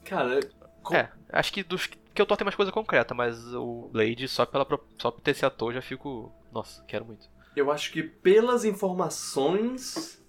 [0.05, 0.39] Cara,
[0.83, 4.27] co- É, acho que dos que eu tô tem mais coisa concreta, mas o Blade,
[4.27, 6.31] só, pela, só por ter esse ator, já fico.
[6.51, 7.29] Nossa, quero muito.
[7.55, 10.21] eu acho que pelas informações,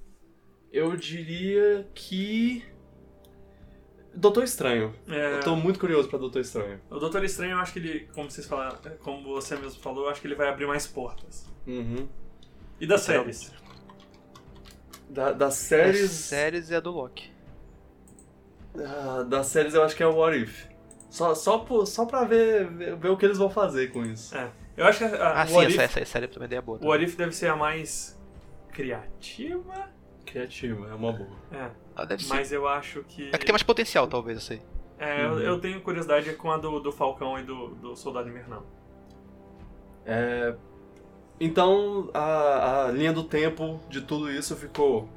[0.72, 2.64] eu diria que...
[4.14, 4.94] Doutor Estranho.
[5.08, 6.80] É, Eu tô muito curioso pra Doutor Estranho.
[6.90, 10.10] O Doutor Estranho, eu acho que ele, como vocês falaram, como você mesmo falou, eu
[10.10, 11.46] acho que ele vai abrir mais portas.
[11.66, 12.08] Uhum.
[12.80, 13.36] E das Literalmente.
[13.36, 13.62] séries?
[15.08, 15.96] Da, das Séries...
[15.96, 16.10] séries...
[16.10, 17.30] séries é a do Loki.
[18.78, 20.66] Ah, das séries eu acho que é o What If.
[21.10, 24.34] Só, só, por- só pra ver, ver, ver o que eles vão fazer com isso.
[24.36, 24.50] É.
[24.76, 26.78] Eu acho que a, Ah, o sim, If- essa, essa série também é boa.
[26.80, 26.86] o.
[26.88, 28.18] What If deve ser a mais
[28.72, 29.90] criativa.
[30.24, 31.28] Criativo, é uma boa.
[31.52, 32.34] É, Ah, deve ser.
[32.34, 33.28] mas eu acho que.
[33.32, 34.62] É que tem mais potencial, talvez, eu sei.
[34.98, 35.38] É, eu, Uhum.
[35.40, 38.64] eu tenho curiosidade com a do, do Falcão e do, do Soldado Invernal.
[40.06, 40.54] É,
[41.40, 45.08] Então, a, a linha do tempo de tudo isso ficou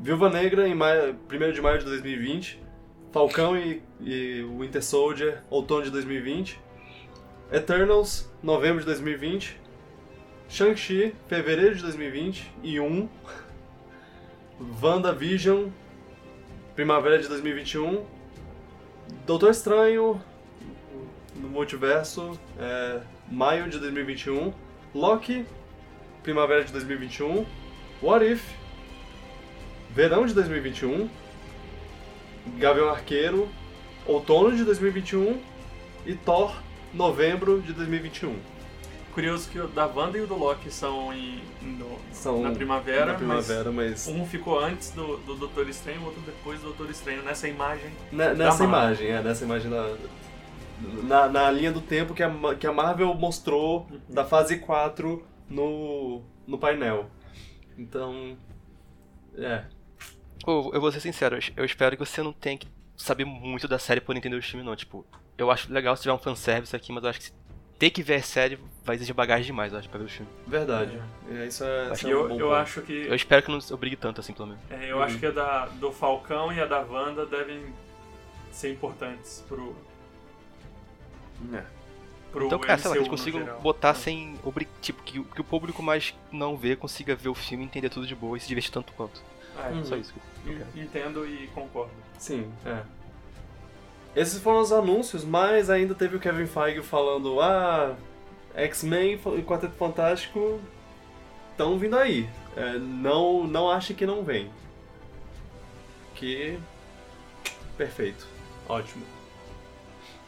[0.00, 2.62] Viúva Negra em maio, 1 de maio de 2020,
[3.12, 6.58] Falcão e, e Winter Soldier, outono de 2020,
[7.52, 9.60] Eternals, novembro de 2020,
[10.48, 13.08] Shang-Chi, fevereiro de 2020 e 1,
[14.60, 15.68] WandaVision,
[16.74, 18.04] primavera de 2021,
[19.26, 20.20] Doutor Estranho,
[21.36, 23.00] no multiverso, é,
[23.30, 24.52] maio de 2021,
[24.94, 25.44] Loki,
[26.22, 27.44] primavera de 2021,
[28.02, 28.44] What If,
[29.90, 31.08] verão de 2021,
[32.58, 33.48] Gavião Arqueiro,
[34.06, 35.40] outono de 2021
[36.06, 36.54] e Thor,
[36.92, 38.53] novembro de 2021.
[39.14, 43.06] Curioso que o da Wanda e o do Loki são em, no- São na primavera,
[43.06, 46.66] na primavera, mas, mas um ficou antes do, do Doutor Estranho, o outro depois do
[46.66, 47.90] Doutor Estranho, nessa imagem.
[48.10, 48.66] ne- nessa Marvel.
[48.66, 49.96] imagem, é, nessa imagem da,
[51.04, 56.20] na, na linha do tempo que a, que a Marvel mostrou da fase 4 no,
[56.46, 57.08] no painel.
[57.78, 58.36] Então,
[59.38, 59.64] é,
[60.44, 62.66] Pô, eu vou ser sincero, eu- espero que você não tenha que
[62.96, 64.74] saber muito da série por entender o filme, não.
[64.76, 65.06] Tipo,
[65.38, 67.30] eu acho legal se tiver um fanservice aqui, mas eu acho que
[67.78, 70.30] ter que ver a série vai exigir bagagem demais, eu acho, pra ver o filme.
[70.46, 71.00] Verdade.
[71.30, 72.54] É, isso é, Acho isso é um eu, bom eu ponto.
[72.54, 72.92] acho que.
[73.06, 74.62] Eu espero que não obrigue tanto assim, pelo menos.
[74.70, 77.62] é, eu acho que a da, do Falcão e a da Wanda devem
[78.52, 79.74] ser importantes pro.
[81.52, 81.62] É.
[82.30, 83.94] pro Então, cara, sei lá, que eles consigam botar É.
[83.94, 84.38] sem.
[84.44, 84.68] Obri...
[84.80, 88.06] Tipo, que, o- que o público mais não vê consiga ver o filme, entender tudo
[88.06, 89.20] de boa e se divertir tanto quanto.
[89.58, 89.84] É, Hum.
[89.84, 90.68] Só isso que eu quero.
[90.84, 91.92] Entendo e concordo.
[92.18, 92.82] Sim, é.
[94.16, 97.94] Esses foram os anúncios, mas ainda teve o Kevin Feige falando: ah,
[98.54, 100.60] X-Men e Quarteto Fantástico
[101.50, 102.28] estão vindo aí.
[102.56, 104.50] É, não, não ache que não vem.
[106.14, 106.58] Que.
[107.76, 108.26] Perfeito.
[108.68, 109.04] Ótimo.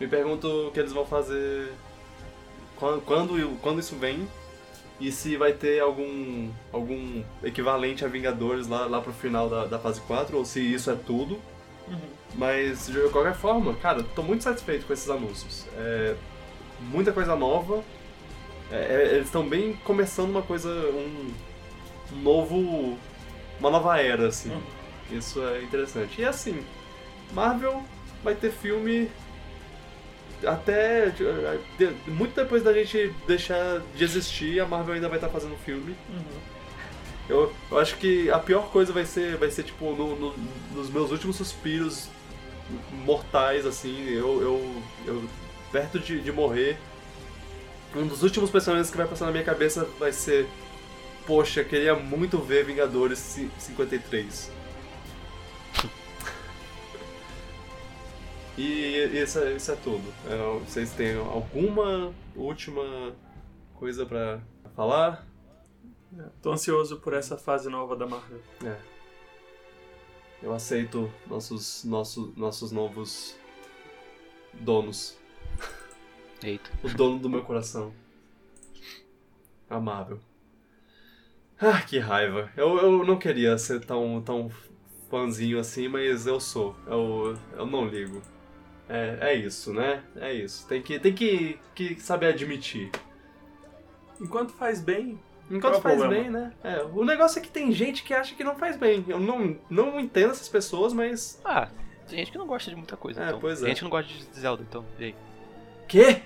[0.01, 1.73] Me pergunto o que eles vão fazer.
[2.77, 4.29] Quando, quando, quando isso vem.
[4.99, 9.79] E se vai ter algum, algum equivalente a Vingadores lá, lá pro final da, da
[9.79, 11.39] fase 4, ou se isso é tudo.
[12.35, 15.67] Mas, de qualquer forma, cara, tô muito satisfeito com esses anúncios.
[15.77, 16.17] É,
[16.81, 17.83] muita coisa nova.
[18.71, 21.31] É, é, eles estão bem começando uma coisa, um,
[22.13, 22.99] um novo,
[23.61, 24.51] uma nova era, assim.
[24.51, 24.63] Uhum.
[25.13, 26.21] Isso é interessante.
[26.21, 26.61] E assim,
[27.33, 27.83] Marvel
[28.25, 29.09] vai ter filme
[30.45, 35.57] até de- muito depois da gente deixar de existir, a Marvel ainda vai estar fazendo
[35.65, 35.95] filme.
[37.29, 40.35] Eu, eu acho que a pior coisa vai ser, vai ser tipo, no- no-
[40.75, 42.09] nos meus últimos suspiros
[43.05, 45.25] mortais, assim, eu, eu, eu
[45.73, 46.77] perto de, de morrer,
[47.95, 50.47] um dos últimos pensamentos que vai passar na minha cabeça vai ser,
[51.27, 54.51] poxa, queria muito ver Vingadores ci- 53.
[58.59, 60.05] E isso, é- isso é tudo.
[60.29, 63.15] É, vocês têm alguma última
[63.75, 64.41] coisa pra
[64.75, 65.27] falar?
[66.41, 68.41] Tô ansioso por essa fase nova da Marvel.
[68.65, 68.77] É.
[70.43, 73.37] Eu aceito nossos, nossos, nossos novos
[74.55, 75.19] donos.
[76.43, 76.71] Eita.
[76.83, 77.93] O dono do meu coração.
[79.69, 80.21] Amável.
[81.61, 82.51] Ah, que raiva.
[82.57, 84.51] Eu, eu não queria ser tão, tão
[85.11, 86.77] fãzinho assim, mas eu sou.
[86.87, 88.21] Eu, eu não ligo.
[88.89, 90.03] É, é isso, né?
[90.17, 90.67] É isso.
[90.69, 92.91] Tem que, tem que, que saber admitir.
[94.21, 95.19] Enquanto faz bem,
[95.51, 96.23] Enquanto é faz problema?
[96.23, 96.53] bem, né?
[96.63, 99.05] É, o negócio é que tem gente que acha que não faz bem.
[99.09, 101.41] Eu não, não entendo essas pessoas, mas.
[101.45, 101.69] Ah,
[102.07, 103.41] tem gente que não gosta de muita coisa, É, então.
[103.41, 103.63] pois é.
[103.63, 104.85] Tem gente que não gosta de Zelda, então.
[104.99, 105.15] E aí?
[105.89, 106.23] Quê?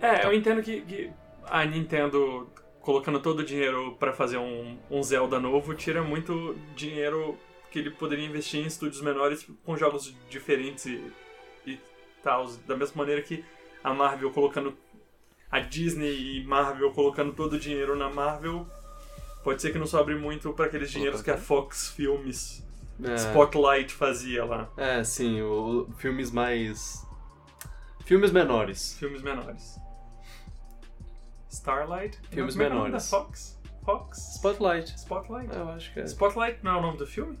[0.00, 1.10] É, eu entendo que, que
[1.44, 2.48] a Nintendo
[2.80, 7.36] colocando todo o dinheiro pra fazer um, um Zelda novo tira muito dinheiro
[7.70, 11.12] que ele poderia investir em estúdios menores com jogos diferentes e,
[11.66, 11.80] e
[12.22, 12.46] tal.
[12.66, 13.44] Da mesma maneira que
[13.82, 14.76] a Marvel colocando.
[15.50, 18.66] A Disney e Marvel colocando todo o dinheiro na Marvel.
[19.44, 22.66] Pode ser que não sobre muito pra aqueles dinheiros que a Fox Filmes
[23.02, 24.68] É, Spotlight fazia lá.
[24.76, 27.05] é sim, o- filmes mais.
[28.06, 28.94] Filmes menores.
[28.98, 29.78] Filmes menores.
[31.50, 32.18] Starlight?
[32.30, 32.92] Filmes Como é é menores.
[32.92, 33.60] da Fox?
[33.84, 34.34] Fox?
[34.36, 34.94] Spotlight.
[34.98, 35.54] Spotlight?
[35.54, 36.04] Eu acho que é.
[36.04, 37.38] Spotlight não é o nome do filme?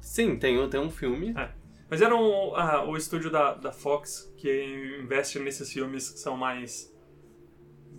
[0.00, 1.34] Sim, tem, um- tem um filme.
[1.36, 1.50] É.
[1.88, 6.36] Mas era um, ah, o estúdio da, da Fox que investe nesses filmes que são
[6.36, 6.92] mais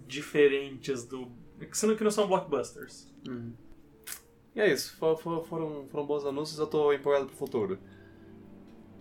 [0.08, 1.32] diferentes do.
[1.72, 3.10] são- que não são blockbusters.
[4.56, 7.80] E é isso, for- for- foram, foram bons anúncios, eu tô empolgado pro futuro.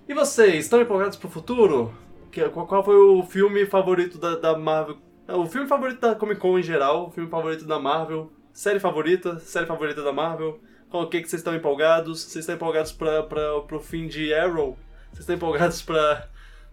[0.09, 1.93] E vocês, estão empolgados pro futuro?
[2.37, 4.99] Que- Qual, qual foi o filme favorito da, da Marvel?
[5.27, 8.79] É, O filme favorito da Comic Con em geral, o filme favorito da Marvel, série
[8.79, 10.61] favorita, série favorita da Marvel.
[10.91, 12.23] Com o que, que vocês estão empolgados?
[12.23, 14.77] Vocês estão empolgados pra, pra, pro fim de Arrow?
[15.09, 16.29] Vocês estão empolgados pra,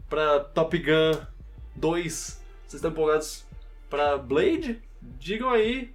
[0.10, 1.18] pra Top Gun
[1.77, 2.14] 2?
[2.68, 3.45] Vocês estão empolgados
[3.90, 4.81] pra Blade?
[5.18, 5.94] Digam aí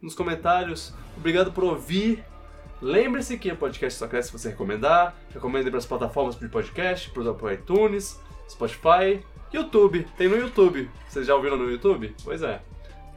[0.00, 0.94] nos comentários.
[1.18, 2.24] Obrigado por ouvir.
[2.80, 5.14] Lembre-se que o podcast só cresce se você recomendar.
[5.34, 8.18] Recomende para as plataformas de podcast, para o iTunes,
[8.48, 10.06] Spotify, YouTube.
[10.16, 10.90] Tem no YouTube.
[11.08, 12.14] Vocês já ouviram no YouTube?
[12.24, 12.60] Pois é.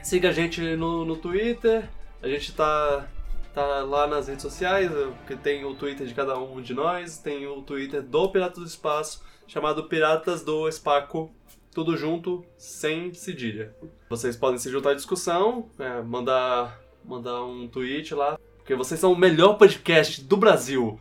[0.04, 1.90] Siga a gente no, no Twitter.
[2.22, 3.08] A gente tá,
[3.54, 4.92] tá lá nas redes sociais,
[5.26, 7.18] que tem o Twitter de cada um de nós.
[7.18, 11.34] Tem o Twitter do Piratas do Espaço, chamado Piratas do Espaco.
[11.74, 13.76] Tudo junto, sem cedilha.
[14.10, 19.12] Vocês podem se juntar à discussão, é, mandar, mandar um tweet lá, porque vocês são
[19.12, 21.00] o melhor podcast do Brasil.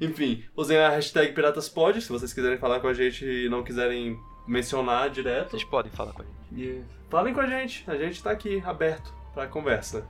[0.00, 4.18] Enfim, usem a hashtag PiratasPod se vocês quiserem falar com a gente e não quiserem
[4.46, 5.50] mencionar direto.
[5.50, 6.38] Vocês podem falar com a gente.
[6.62, 10.06] E falem com a gente, a gente tá aqui aberto pra conversa.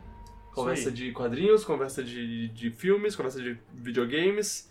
[0.55, 4.69] Conversa de quadrinhos, conversa de, de filmes, conversa de videogames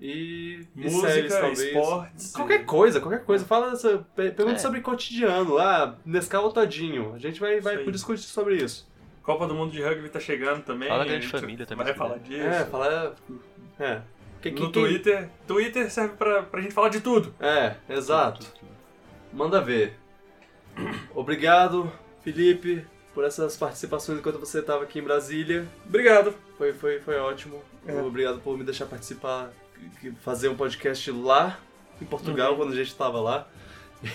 [0.00, 1.58] e, e Música, séries, talvez.
[1.60, 2.32] esportes.
[2.32, 3.44] Qualquer coisa, qualquer coisa.
[3.44, 4.58] Fala dessa, pe- pergunta É.
[4.58, 5.58] sobre cotidiano.
[5.58, 7.12] Ah, Nescau ou Todinho.
[7.14, 8.88] A gente vai, vai discutir sobre isso.
[9.22, 10.88] Copa do Mundo de Rugby tá chegando também.
[10.88, 12.40] Fala a grande gente família também, Vai falar disso.
[12.42, 13.14] É, falar.
[13.78, 14.00] É.
[14.40, 15.28] Que- que- no que- Twitter.
[15.46, 17.34] Twitter serve pra, pra gente falar de tudo.
[17.40, 18.46] É, exato.
[19.32, 19.94] Manda ver.
[21.14, 21.90] Obrigado,
[22.22, 22.84] Felipe,
[23.14, 25.66] por essas participações enquanto você estava aqui em Brasília.
[25.86, 26.34] Obrigado.
[26.56, 27.62] Foi, foi, foi ótimo.
[27.86, 27.94] É.
[28.00, 29.50] Obrigado por me deixar participar,
[30.22, 31.58] fazer um podcast lá
[32.00, 32.56] em Portugal, Uhum.
[32.58, 33.48] quando a gente estava lá.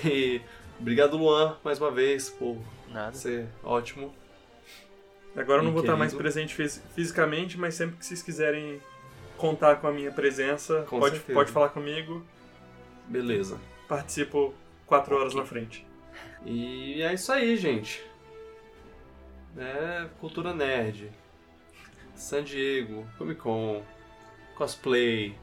[0.03, 0.41] E
[0.79, 2.57] obrigado, Luan, mais uma vez, por
[2.91, 3.15] Nada.
[3.15, 4.13] ser ótimo.
[5.35, 6.23] Agora eu não E vou estar mais querido.
[6.23, 8.81] presente fis- fisicamente, mas sempre que vocês quiserem
[9.37, 11.33] contar com a minha presença, Com pode, certeza.
[11.37, 12.25] pode falar comigo.
[13.07, 13.59] Beleza.
[13.87, 14.53] Participo
[14.85, 15.85] quatro horas na frente.
[16.45, 18.03] E é isso aí, gente.
[19.57, 21.11] É cultura nerd.
[22.13, 23.83] San Diego, Comic Con,
[24.55, 25.35] cosplay.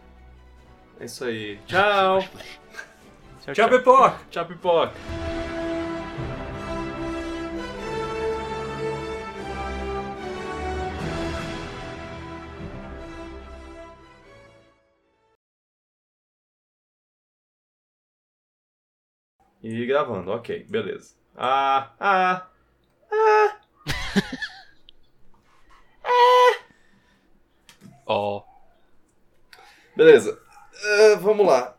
[0.98, 1.59] É isso aí.
[1.66, 2.20] Tchau!
[3.43, 4.19] Tchau, Tchau, Pipoca!
[4.31, 5.41] Tchau, pipoca!
[19.62, 21.14] E gravando, ok, beleza.
[21.36, 22.48] Ah, ah,
[28.06, 28.44] Ó.
[29.97, 30.39] beleza.
[30.84, 31.76] Ah, vamos lá.